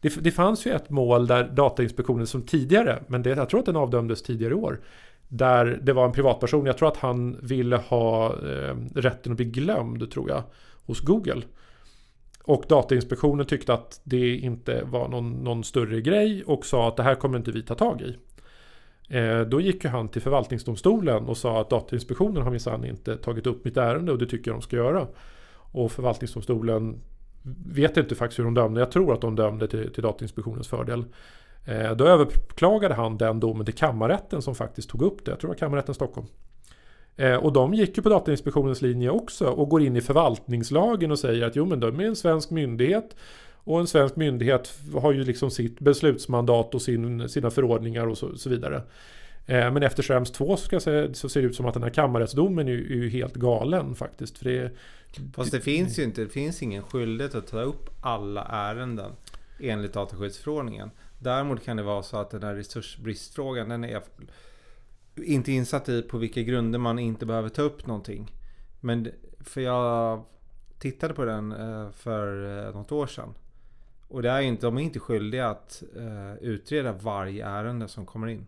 det, 0.00 0.16
det 0.20 0.30
fanns 0.30 0.66
ju 0.66 0.70
ett 0.70 0.90
mål 0.90 1.26
där 1.26 1.44
Datainspektionen 1.44 2.26
som 2.26 2.42
tidigare, 2.42 3.02
men 3.06 3.22
det, 3.22 3.30
jag 3.30 3.48
tror 3.48 3.60
att 3.60 3.66
den 3.66 3.76
avdömdes 3.76 4.22
tidigare 4.22 4.52
i 4.52 4.56
år. 4.56 4.80
Där 5.28 5.80
det 5.82 5.92
var 5.92 6.04
en 6.04 6.12
privatperson, 6.12 6.66
jag 6.66 6.78
tror 6.78 6.88
att 6.88 6.96
han 6.96 7.38
ville 7.42 7.76
ha 7.76 8.26
eh, 8.26 8.76
rätten 8.94 9.32
att 9.32 9.36
bli 9.36 9.44
glömd 9.44 10.10
tror 10.10 10.30
jag. 10.30 10.42
Hos 10.86 11.00
Google. 11.00 11.42
Och 12.44 12.64
Datainspektionen 12.68 13.46
tyckte 13.46 13.74
att 13.74 14.00
det 14.04 14.36
inte 14.36 14.84
var 14.84 15.08
någon, 15.08 15.32
någon 15.32 15.64
större 15.64 16.00
grej 16.00 16.44
och 16.44 16.66
sa 16.66 16.88
att 16.88 16.96
det 16.96 17.02
här 17.02 17.14
kommer 17.14 17.38
inte 17.38 17.50
vi 17.50 17.62
ta 17.62 17.74
tag 17.74 18.00
i. 18.00 18.16
Eh, 19.08 19.40
då 19.40 19.60
gick 19.60 19.84
ju 19.84 19.90
han 19.90 20.08
till 20.08 20.22
förvaltningsdomstolen 20.22 21.24
och 21.24 21.36
sa 21.36 21.60
att 21.60 21.70
Datainspektionen 21.70 22.42
har 22.42 22.50
minsann 22.50 22.84
inte 22.84 23.16
tagit 23.16 23.46
upp 23.46 23.64
mitt 23.64 23.76
ärende 23.76 24.12
och 24.12 24.18
det 24.18 24.26
tycker 24.26 24.50
jag 24.50 24.60
de 24.60 24.62
ska 24.62 24.76
göra. 24.76 25.06
Och 25.72 25.92
förvaltningsdomstolen 25.92 27.00
vet 27.66 27.96
inte 27.96 28.14
faktiskt 28.14 28.38
hur 28.38 28.44
de 28.44 28.54
dömde. 28.54 28.80
Jag 28.80 28.90
tror 28.90 29.12
att 29.12 29.20
de 29.20 29.36
dömde 29.36 29.68
till, 29.68 29.92
till 29.92 30.02
Datainspektionens 30.02 30.68
fördel. 30.68 31.04
Eh, 31.66 31.92
då 31.96 32.06
överklagade 32.06 32.94
han 32.94 33.18
den 33.18 33.40
domen 33.40 33.64
till 33.66 33.74
kammarrätten 33.74 34.42
som 34.42 34.54
faktiskt 34.54 34.90
tog 34.90 35.02
upp 35.02 35.24
det. 35.24 35.30
Jag 35.30 35.40
tror 35.40 35.48
det 35.48 35.52
var 35.52 35.58
kammarrätten 35.58 35.94
Stockholm. 35.94 36.26
Eh, 37.16 37.34
och 37.34 37.52
de 37.52 37.74
gick 37.74 37.96
ju 37.96 38.02
på 38.02 38.08
Datainspektionens 38.08 38.82
linje 38.82 39.10
också 39.10 39.46
och 39.46 39.68
går 39.68 39.82
in 39.82 39.96
i 39.96 40.00
förvaltningslagen 40.00 41.10
och 41.10 41.18
säger 41.18 41.46
att 41.46 41.56
jo 41.56 41.64
men 41.64 41.80
de 41.80 42.00
är 42.00 42.04
en 42.04 42.16
svensk 42.16 42.50
myndighet. 42.50 43.16
Och 43.54 43.80
en 43.80 43.86
svensk 43.86 44.16
myndighet 44.16 44.78
har 44.94 45.12
ju 45.12 45.24
liksom 45.24 45.50
sitt 45.50 45.80
beslutsmandat 45.80 46.74
och 46.74 46.82
sin, 46.82 47.28
sina 47.28 47.50
förordningar 47.50 48.06
och 48.06 48.18
så, 48.18 48.36
så 48.36 48.50
vidare. 48.50 48.82
Eh, 49.46 49.72
men 49.72 49.82
efter 49.82 50.02
Schrems 50.02 50.30
2 50.30 50.56
så, 50.56 50.80
säga, 50.80 51.14
så 51.14 51.28
ser 51.28 51.42
det 51.42 51.46
ut 51.46 51.56
som 51.56 51.66
att 51.66 51.74
den 51.74 51.82
här 51.82 51.90
kammarrättsdomen 51.90 52.68
är, 52.68 52.72
är 52.72 52.76
ju 52.76 53.08
helt 53.08 53.34
galen 53.34 53.94
faktiskt. 53.94 54.38
För 54.38 54.44
det, 54.44 54.70
Fast 55.34 55.50
det, 55.50 55.58
det 55.58 55.64
finns 55.64 55.98
ju 55.98 56.02
inte, 56.02 56.20
det 56.20 56.28
finns 56.28 56.62
ingen 56.62 56.82
skyldighet 56.82 57.34
att 57.34 57.46
ta 57.46 57.60
upp 57.60 57.90
alla 58.00 58.44
ärenden 58.44 59.12
enligt 59.60 59.92
dataskyddsförordningen. 59.92 60.90
Däremot 61.18 61.64
kan 61.64 61.76
det 61.76 61.82
vara 61.82 62.02
så 62.02 62.16
att 62.16 62.30
den 62.30 62.42
här 62.42 62.54
resursbristfrågan 62.54 63.68
den 63.68 63.84
är 63.84 64.02
inte 65.16 65.52
insatt 65.52 65.88
i 65.88 66.02
på 66.02 66.18
vilka 66.18 66.42
grunder 66.42 66.78
man 66.78 66.98
inte 66.98 67.26
behöver 67.26 67.48
ta 67.48 67.62
upp 67.62 67.86
någonting. 67.86 68.32
Men 68.80 69.08
för 69.40 69.60
jag 69.60 70.24
tittade 70.78 71.14
på 71.14 71.24
den 71.24 71.52
eh, 71.52 71.90
för 71.90 72.58
eh, 72.66 72.74
något 72.74 72.92
år 72.92 73.06
sedan. 73.06 73.34
Och 74.08 74.22
det 74.22 74.30
är 74.30 74.40
inte, 74.40 74.66
de 74.66 74.78
är 74.78 74.82
inte 74.82 74.98
skyldiga 74.98 75.48
att 75.48 75.82
uh, 75.96 76.34
utreda 76.40 76.92
varje 76.92 77.46
ärende 77.46 77.88
som 77.88 78.06
kommer 78.06 78.26
in. 78.26 78.46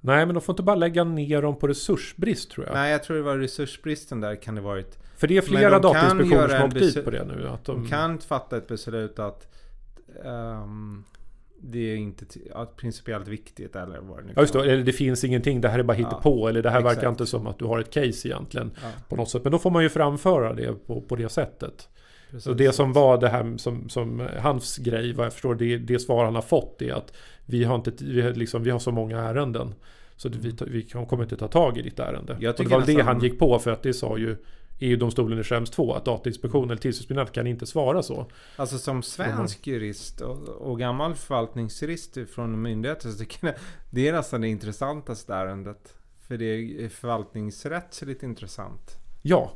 Nej, 0.00 0.26
men 0.26 0.34
de 0.34 0.40
får 0.40 0.52
inte 0.52 0.62
bara 0.62 0.76
lägga 0.76 1.04
ner 1.04 1.42
dem 1.42 1.58
på 1.58 1.68
resursbrist 1.68 2.50
tror 2.50 2.66
jag. 2.66 2.74
Nej, 2.74 2.92
jag 2.92 3.02
tror 3.02 3.16
det 3.16 3.22
var 3.22 3.38
resursbristen 3.38 4.20
där 4.20 4.36
kan 4.36 4.54
det 4.54 4.60
varit. 4.60 4.98
För 5.16 5.28
det 5.28 5.36
är 5.36 5.42
flera 5.42 5.78
datainspektioner 5.78 6.48
som 6.48 6.58
har 6.58 6.66
åkt 6.66 6.74
dit 6.74 7.04
på 7.04 7.10
det 7.10 7.24
nu. 7.24 7.48
Att 7.48 7.64
de... 7.64 7.82
de 7.82 7.88
kan 7.88 8.18
fatta 8.18 8.56
ett 8.56 8.68
beslut 8.68 9.18
att 9.18 9.48
um, 10.24 11.04
det 11.64 11.92
är 11.92 11.96
inte 11.96 12.24
principiellt 12.76 13.28
viktigt 13.28 13.76
eller 13.76 14.00
vad 14.00 14.18
det 14.18 14.22
nu 14.26 14.32
Ja 14.36 14.42
just 14.42 14.52
det, 14.52 14.72
eller 14.72 14.84
det 14.84 14.92
finns 14.92 15.24
ingenting, 15.24 15.60
det 15.60 15.68
här 15.68 15.78
är 15.78 15.82
bara 15.82 15.96
hitta 15.96 16.10
ja, 16.12 16.20
på 16.22 16.48
eller 16.48 16.62
det 16.62 16.70
här 16.70 16.78
exakt. 16.78 16.96
verkar 16.96 17.08
inte 17.08 17.26
som 17.26 17.46
att 17.46 17.58
du 17.58 17.64
har 17.64 17.78
ett 17.78 17.90
case 17.90 18.28
egentligen. 18.28 18.70
Ja. 18.82 18.88
På 19.08 19.16
något 19.16 19.30
sätt. 19.30 19.44
Men 19.44 19.52
då 19.52 19.58
får 19.58 19.70
man 19.70 19.82
ju 19.82 19.88
framföra 19.88 20.52
det 20.52 20.86
på, 20.86 21.00
på 21.00 21.16
det 21.16 21.28
sättet. 21.28 21.88
Precis. 22.30 22.46
Och 22.46 22.56
det 22.56 22.72
som 22.72 22.92
var 22.92 23.20
det 23.20 23.28
här 23.28 23.56
som, 23.56 23.88
som 23.88 24.28
hans 24.38 24.78
grej, 24.78 25.12
vad 25.12 25.26
jag 25.26 25.32
förstår, 25.32 25.54
det, 25.54 25.78
det 25.78 25.98
svar 25.98 26.24
han 26.24 26.34
har 26.34 26.42
fått 26.42 26.82
är 26.82 26.92
att 26.92 27.12
vi 27.46 27.64
har, 27.64 27.74
inte, 27.74 27.92
vi, 28.00 28.20
har 28.20 28.30
liksom, 28.30 28.62
vi 28.62 28.70
har 28.70 28.78
så 28.78 28.92
många 28.92 29.18
ärenden. 29.18 29.74
Så 30.16 30.28
vi, 30.28 30.56
vi 30.66 30.82
kommer 30.82 31.22
inte 31.22 31.36
ta 31.36 31.48
tag 31.48 31.78
i 31.78 31.82
ditt 31.82 31.98
ärende. 31.98 32.36
Jag 32.40 32.50
och 32.50 32.64
det 32.64 32.70
var 32.70 32.80
det 32.80 32.86
nästan- 32.86 33.06
han 33.06 33.20
gick 33.20 33.38
på 33.38 33.58
för 33.58 33.70
att 33.70 33.82
det 33.82 33.92
sa 33.92 34.18
ju 34.18 34.36
EU-domstolen 34.82 35.38
i 35.38 35.42
Schrems 35.42 35.70
2 35.70 35.94
att 35.94 36.04
Datainspektionen 36.04 36.70
eller 36.70 36.80
tillsynsmyndigheten 36.80 37.34
kan 37.34 37.46
inte 37.46 37.66
svara 37.66 38.02
så. 38.02 38.26
Alltså 38.56 38.78
som 38.78 39.02
svensk 39.02 39.66
jurist 39.66 40.20
och, 40.20 40.48
och 40.48 40.78
gammal 40.78 41.14
förvaltningsjurist 41.14 42.18
från 42.34 42.62
myndigheter 42.62 43.08
så 43.08 43.18
tycker 43.18 43.46
jag 43.46 43.54
det 43.90 44.08
är 44.08 44.12
nästan 44.12 44.40
det 44.40 44.48
intressantaste 44.48 45.34
ärendet. 45.34 45.94
För 46.28 46.36
det 46.36 46.84
är 46.84 46.88
förvaltningsrättsligt 46.88 48.22
intressant. 48.22 48.98
Ja, 49.22 49.52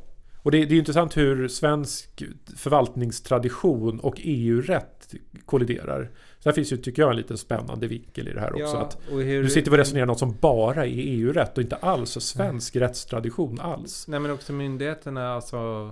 Och 0.47 0.51
det, 0.51 0.65
det 0.65 0.75
är 0.75 0.79
intressant 0.79 1.17
hur 1.17 1.47
svensk 1.47 2.23
förvaltningstradition 2.55 3.99
och 3.99 4.15
EU-rätt 4.17 5.13
kolliderar. 5.45 6.11
Här 6.45 6.51
finns 6.51 6.73
ju, 6.73 6.77
tycker 6.77 7.01
jag, 7.01 7.11
en 7.11 7.17
liten 7.17 7.37
spännande 7.37 7.87
vinkel 7.87 8.27
i 8.27 8.33
det 8.33 8.39
här 8.39 8.53
också. 8.53 8.63
Ja, 8.63 8.81
att 8.81 8.97
och 9.11 9.21
hur, 9.21 9.43
nu 9.43 9.49
sitter 9.49 9.71
och 9.71 9.77
resonerar 9.77 10.05
något 10.05 10.19
som 10.19 10.37
bara 10.41 10.85
är 10.85 10.91
EU-rätt 10.93 11.57
och 11.57 11.63
inte 11.63 11.75
alls 11.75 12.09
svensk 12.09 12.75
rättstradition 12.75 13.59
alls. 13.59 14.07
Nej 14.07 14.19
men 14.19 14.31
också 14.31 14.53
myndigheterna 14.53 15.33
alltså 15.33 15.91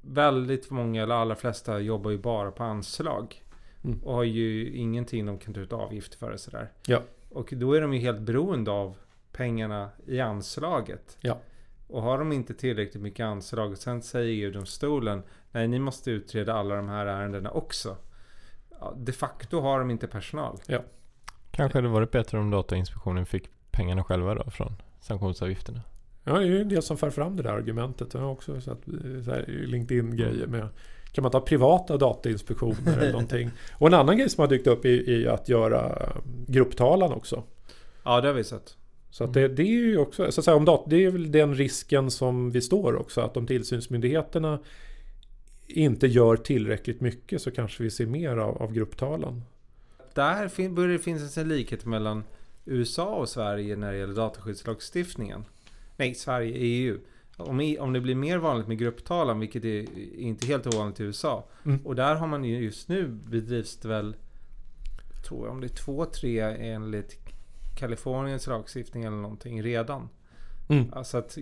Väldigt 0.00 0.70
många, 0.70 1.02
eller 1.02 1.14
allra 1.14 1.34
flesta, 1.34 1.80
jobbar 1.80 2.10
ju 2.10 2.18
bara 2.18 2.50
på 2.50 2.64
anslag. 2.64 3.42
Mm. 3.84 3.98
Och 4.02 4.14
har 4.14 4.22
ju 4.22 4.76
ingenting 4.76 5.26
de 5.26 5.38
kan 5.38 5.54
ta 5.54 5.60
ut 5.60 5.72
avgift 5.72 6.14
för 6.14 6.30
och 6.30 6.40
sådär. 6.40 6.72
Ja. 6.86 7.02
Och 7.28 7.52
då 7.56 7.72
är 7.72 7.80
de 7.80 7.94
ju 7.94 8.00
helt 8.00 8.20
beroende 8.20 8.70
av 8.70 8.96
pengarna 9.32 9.90
i 10.06 10.20
anslaget. 10.20 11.16
Ja. 11.20 11.38
Och 11.88 12.02
har 12.02 12.18
de 12.18 12.32
inte 12.32 12.54
tillräckligt 12.54 13.02
mycket 13.02 13.24
anslag 13.24 13.70
och 13.70 13.78
sen 13.78 14.02
säger 14.02 14.44
EU-domstolen 14.44 15.22
Nej, 15.50 15.68
ni 15.68 15.78
måste 15.78 16.10
utreda 16.10 16.54
alla 16.54 16.76
de 16.76 16.88
här 16.88 17.06
ärendena 17.06 17.50
också. 17.50 17.96
Ja, 18.80 18.94
de 18.96 19.12
facto 19.12 19.60
har 19.60 19.78
de 19.78 19.90
inte 19.90 20.06
personal. 20.06 20.58
Kanske 21.50 21.78
hade 21.78 21.88
varit 21.88 22.10
bättre 22.10 22.38
om 22.38 22.50
Datainspektionen 22.50 23.26
fick 23.26 23.48
pengarna 23.70 24.04
själva 24.04 24.34
då 24.34 24.50
från 24.50 24.72
sanktionsavgifterna. 25.00 25.80
Ja, 26.24 26.32
det 26.32 26.44
är 26.44 26.46
ju 26.48 26.60
en 26.60 26.68
del 26.68 26.82
som 26.82 26.96
för 26.96 27.10
fram 27.10 27.36
det 27.36 27.42
där 27.42 27.50
argumentet. 27.52 28.14
Jag 28.14 28.20
har 28.20 28.30
också 28.30 28.60
sett 28.60 28.88
eh, 28.88 29.44
LinkedIn-grejer 29.46 30.46
med 30.46 30.68
kan 31.12 31.22
man 31.22 31.30
ta 31.30 31.40
privata 31.40 31.96
datainspektioner 31.96 32.96
eller 32.98 33.12
någonting? 33.12 33.50
Och 33.72 33.86
en 33.86 33.94
annan 33.94 34.18
grej 34.18 34.28
som 34.30 34.40
har 34.42 34.48
dykt 34.48 34.66
upp 34.66 34.84
är, 34.84 35.08
är 35.10 35.28
att 35.28 35.48
göra 35.48 35.86
eh, 35.86 36.20
grupptalan 36.46 37.12
också. 37.12 37.42
Ja, 38.04 38.20
det 38.20 38.26
har 38.28 38.34
vi 38.34 38.44
sett. 38.44 38.76
Så 39.10 39.24
att 39.24 39.32
det, 39.32 39.48
det 39.48 39.62
är 39.62 39.66
ju 39.66 39.98
också, 39.98 40.32
så 40.32 40.40
att 40.40 40.44
säga, 40.44 40.56
om 40.56 40.64
dat- 40.64 40.84
det 40.86 41.04
är 41.04 41.10
väl 41.10 41.32
den 41.32 41.54
risken 41.54 42.10
som 42.10 42.50
vi 42.50 42.60
står 42.60 42.96
också. 42.96 43.20
Att 43.20 43.36
om 43.36 43.46
tillsynsmyndigheterna 43.46 44.58
inte 45.68 46.06
gör 46.06 46.36
tillräckligt 46.36 47.00
mycket 47.00 47.42
så 47.42 47.50
kanske 47.50 47.82
vi 47.82 47.90
ser 47.90 48.06
mer 48.06 48.36
av, 48.36 48.62
av 48.62 48.72
grupptalan. 48.72 49.42
Där 50.14 50.48
fin- 50.48 50.74
börjar 50.74 50.92
det 50.92 50.98
finnas 50.98 51.38
en 51.38 51.48
likhet 51.48 51.84
mellan 51.84 52.24
USA 52.64 53.14
och 53.14 53.28
Sverige 53.28 53.76
när 53.76 53.92
det 53.92 53.98
gäller 53.98 54.14
dataskyddslagstiftningen. 54.14 55.44
Nej, 55.96 56.14
Sverige, 56.14 56.52
EU. 56.56 56.98
Om, 57.36 57.60
i- 57.60 57.78
om 57.78 57.92
det 57.92 58.00
blir 58.00 58.14
mer 58.14 58.38
vanligt 58.38 58.68
med 58.68 58.78
grupptalan, 58.78 59.40
vilket 59.40 59.64
är 59.64 59.98
inte 60.18 60.46
helt 60.46 60.66
ovanligt 60.74 61.00
i 61.00 61.02
USA. 61.02 61.48
Mm. 61.64 61.86
Och 61.86 61.96
där 61.96 62.14
har 62.14 62.26
man 62.26 62.44
ju 62.44 62.58
just 62.64 62.88
nu 62.88 63.08
bedrivs 63.08 63.76
det 63.76 63.88
väl, 63.88 64.16
tror 65.28 65.46
jag, 65.46 65.52
om 65.54 65.60
det 65.60 65.66
är 65.66 65.76
två, 65.84 66.04
tre 66.04 66.40
enligt 66.40 67.16
Kaliforniens 67.78 68.46
lagstiftning 68.46 69.04
eller 69.04 69.16
någonting 69.16 69.62
redan. 69.62 70.08
Mm. 70.68 70.92
Alltså 70.92 71.18
att 71.18 71.38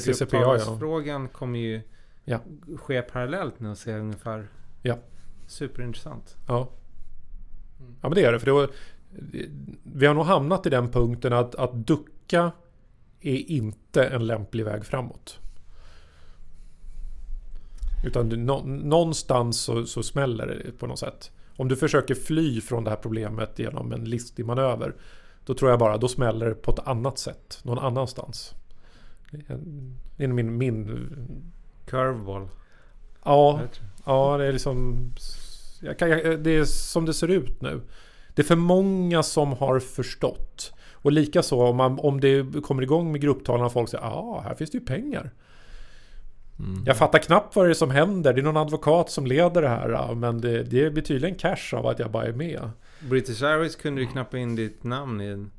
CCPA, 0.00 0.36
ja. 0.58 0.76
frågan 0.80 1.28
kommer 1.28 1.58
ju 1.58 1.80
Ja. 2.28 2.40
ske 2.76 3.02
parallellt 3.02 3.60
nu 3.60 3.68
och 3.68 3.78
se 3.78 3.98
ungefär. 3.98 4.48
Ja. 4.82 4.98
Superintressant. 5.46 6.36
Ja. 6.46 6.70
Mm. 7.80 7.94
ja, 8.02 8.08
men 8.08 8.14
det 8.14 8.24
är 8.24 8.32
det. 8.32 8.38
För 8.38 8.46
det 8.46 8.52
var, 8.52 8.70
vi 9.82 10.06
har 10.06 10.14
nog 10.14 10.24
hamnat 10.24 10.66
i 10.66 10.70
den 10.70 10.90
punkten 10.90 11.32
att, 11.32 11.54
att 11.54 11.86
ducka 11.86 12.52
är 13.20 13.50
inte 13.50 14.04
en 14.04 14.26
lämplig 14.26 14.64
väg 14.64 14.84
framåt. 14.84 15.38
Utan 18.06 18.28
du, 18.28 18.36
nå, 18.36 18.62
någonstans 18.64 19.60
så, 19.60 19.86
så 19.86 20.02
smäller 20.02 20.46
det 20.46 20.78
på 20.78 20.86
något 20.86 20.98
sätt. 20.98 21.30
Om 21.56 21.68
du 21.68 21.76
försöker 21.76 22.14
fly 22.14 22.60
från 22.60 22.84
det 22.84 22.90
här 22.90 22.96
problemet 22.96 23.58
genom 23.58 23.92
en 23.92 24.04
listig 24.04 24.46
manöver. 24.46 24.94
Då 25.44 25.54
tror 25.54 25.70
jag 25.70 25.78
bara, 25.78 25.96
då 25.96 26.08
smäller 26.08 26.48
det 26.48 26.54
på 26.54 26.70
ett 26.70 26.86
annat 26.86 27.18
sätt. 27.18 27.60
Någon 27.62 27.78
annanstans. 27.78 28.54
Det 30.16 30.24
är 30.24 30.28
min, 30.28 30.58
min 30.58 31.08
Curveball. 31.86 32.48
ja, 33.24 33.60
Ja, 34.06 34.36
det 34.38 34.44
är 34.44 34.52
liksom... 34.52 35.10
Jag 35.80 35.98
kan, 35.98 36.10
jag, 36.10 36.40
det 36.40 36.56
är 36.56 36.64
som 36.64 37.04
det 37.04 37.14
ser 37.14 37.28
ut 37.28 37.60
nu. 37.60 37.80
Det 38.34 38.42
är 38.42 38.46
för 38.46 38.56
många 38.56 39.22
som 39.22 39.52
har 39.52 39.80
förstått. 39.80 40.72
Och 40.92 41.12
likaså 41.12 41.62
om, 41.62 41.76
man, 41.76 41.98
om 41.98 42.20
det 42.20 42.62
kommer 42.62 42.82
igång 42.82 43.12
med 43.12 43.20
grupptalan 43.20 43.66
och 43.66 43.72
folk 43.72 43.88
säger 43.88 44.04
ja, 44.04 44.10
ah, 44.10 44.40
här 44.40 44.54
finns 44.54 44.70
det 44.70 44.78
ju 44.78 44.84
pengar. 44.84 45.30
Mm. 46.58 46.84
Jag 46.86 46.96
fattar 46.96 47.18
knappt 47.18 47.56
vad 47.56 47.66
det 47.66 47.70
är 47.70 47.74
som 47.74 47.90
händer. 47.90 48.32
Det 48.32 48.40
är 48.40 48.42
någon 48.42 48.56
advokat 48.56 49.10
som 49.10 49.26
leder 49.26 49.62
det 49.62 49.68
här. 49.68 50.14
Men 50.14 50.40
det, 50.40 50.62
det 50.62 50.90
blir 50.90 51.02
tydligen 51.02 51.36
cash 51.36 51.74
av 51.74 51.86
att 51.86 51.98
jag 51.98 52.10
bara 52.10 52.24
är 52.26 52.32
med. 52.32 52.70
British 53.00 53.42
Airways 53.42 53.76
kunde 53.76 54.00
ju 54.00 54.06
knappa 54.06 54.38
in 54.38 54.56
ditt 54.56 54.84
namn 54.84 55.20
i 55.20 55.26
en, 55.26 55.50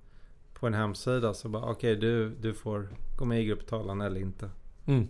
på 0.54 0.68
en 0.68 0.74
hemsida. 0.74 1.34
Så 1.34 1.50
bara 1.50 1.72
okej 1.72 1.96
du, 1.96 2.30
du 2.30 2.54
får 2.54 2.90
gå 3.18 3.26
med 3.26 3.42
i 3.42 3.46
grupptalan 3.46 4.02
eller 4.02 4.22
inte. 4.22 4.50
Mm. 4.86 5.08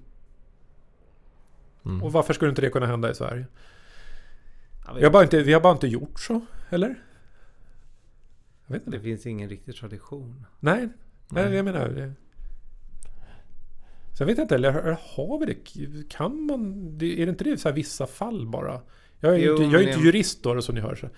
Mm. 1.88 2.04
Och 2.04 2.12
varför 2.12 2.34
skulle 2.34 2.50
inte 2.50 2.62
det 2.62 2.70
kunna 2.70 2.86
hända 2.86 3.12
i 3.12 3.16
Sverige? 3.16 3.46
Vi 4.96 5.04
har 5.04 5.12
bara 5.12 5.24
inte, 5.24 5.44
vi 5.44 5.54
har 5.54 5.62
bara 5.62 5.74
inte 5.74 5.88
gjort 5.88 6.20
så, 6.20 6.42
eller? 6.70 6.96
Jag 8.66 8.74
vet 8.74 8.86
inte. 8.86 8.98
Det 8.98 9.04
finns 9.04 9.26
ingen 9.26 9.50
riktig 9.50 9.76
tradition. 9.76 10.46
Nej, 10.60 10.78
nej, 11.30 11.46
Nej. 11.46 11.56
jag 11.56 11.66
menar 11.66 11.88
det. 11.90 12.14
Sen 14.18 14.28
vet 14.28 14.38
jag 14.38 14.44
inte, 14.46 14.56
eller 14.56 14.72
har 15.16 15.40
vi 15.40 15.46
det? 15.46 16.04
Kan 16.10 16.42
man? 16.46 16.98
det- 16.98 17.22
Är 17.22 17.26
det 17.26 17.30
inte 17.30 17.44
det 17.44 17.50
i 17.50 17.58
så 17.58 17.70
här 17.70 17.76
vissa 17.76 18.08
fall 18.08 18.48
bara? 18.48 18.82
Jag 19.20 19.34
är 19.34 19.38
Jo, 19.38 19.52
inte, 19.52 19.64
jag 19.64 19.84
är 19.84 19.88
inte 19.88 20.00
jurist 20.06 20.44
då, 20.44 20.62
som 20.62 20.76
ni 20.76 20.82
hör. 20.82 20.96
Så, 20.96 21.10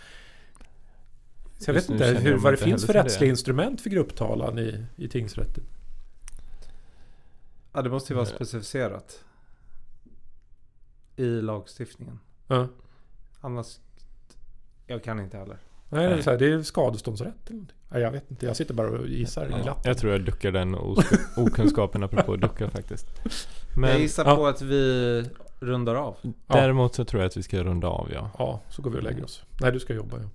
så 1.59 1.69
jag 1.69 1.73
vet 1.73 1.89
inte 1.89 2.05
hur, 2.07 2.37
vad 2.37 2.53
det 2.53 2.57
finns 2.57 2.85
för 2.85 2.93
rättsliga 2.93 3.27
det. 3.27 3.29
instrument 3.29 3.81
för 3.81 3.89
grupptalan 3.89 4.59
i, 4.59 4.85
i 4.95 5.07
tingsrätten. 5.07 5.63
Ja 7.73 7.81
det 7.81 7.89
måste 7.89 8.13
ju 8.13 8.15
vara 8.15 8.25
specificerat. 8.25 9.23
I 11.19 11.41
lagstiftningen. 11.41 12.19
Ja. 12.47 12.67
Annars... 13.41 13.77
Jag 14.87 15.03
kan 15.03 15.19
inte 15.19 15.37
heller. 15.37 15.57
Nej, 15.89 16.07
det 16.09 16.13
är, 16.15 16.21
så 16.21 16.29
här, 16.29 16.37
det 16.37 16.51
är 16.51 16.61
skadeståndsrätt 16.63 17.33
eller 17.45 17.53
någonting. 17.53 17.75
Nej, 17.89 18.01
jag 18.01 18.11
vet 18.11 18.31
inte, 18.31 18.45
jag 18.45 18.55
sitter 18.55 18.73
bara 18.73 18.89
och 18.89 19.07
gissar 19.07 19.47
Ja, 19.51 19.57
glatt. 19.63 19.81
jag 19.83 19.97
tror 19.97 20.11
jag 20.11 20.25
duckar 20.25 20.51
den 20.51 20.75
okunskapen 21.37 22.03
apropå 22.03 22.35
ducka 22.35 22.69
faktiskt. 22.69 23.07
jag 23.23 23.31
Men 23.81 23.99
gissar 23.99 24.25
ja. 24.25 24.35
på 24.35 24.47
att 24.47 24.61
vi 24.61 25.23
rundar 25.59 25.95
av. 25.95 26.15
däremot 26.47 26.95
så 26.95 27.05
tror 27.05 27.21
jag 27.21 27.27
att 27.27 27.37
vi 27.37 27.43
ska 27.43 27.63
runda 27.63 27.87
av 27.87 28.09
ja. 28.13 28.31
Ja, 28.37 28.61
så 28.69 28.81
går 28.81 28.91
vi 28.91 28.97
och 28.97 29.03
lägger 29.03 29.23
oss. 29.23 29.43
Nej, 29.61 29.71
du 29.71 29.79
ska 29.79 29.93
jobba 29.93 30.17
ja. 30.17 30.29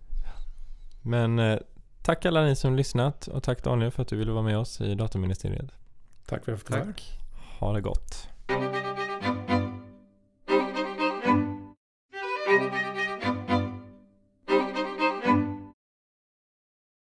Men 1.03 1.39
eh, 1.39 1.59
tack 2.03 2.25
alla 2.27 2.43
ni 2.43 2.57
som 2.57 2.77
lyssnat 2.77 3.27
och 3.29 3.43
tack 3.43 3.65
Daniel 3.65 3.91
för 3.91 4.03
att 4.03 4.09
du 4.09 4.17
ville 4.17 4.33
vara 4.33 4.43
med 4.43 4.59
oss 4.59 4.81
i 4.81 4.95
Dataministeriet. 4.95 5.71
Tack 6.27 6.45
för 6.45 6.53
att 6.53 6.59
jag 6.59 6.61
fick 6.61 6.71
vara 6.71 6.85
här. 6.85 6.93
Tack. 6.93 7.19
Ha 7.61 7.73
det 7.73 7.81
gott. 7.81 8.29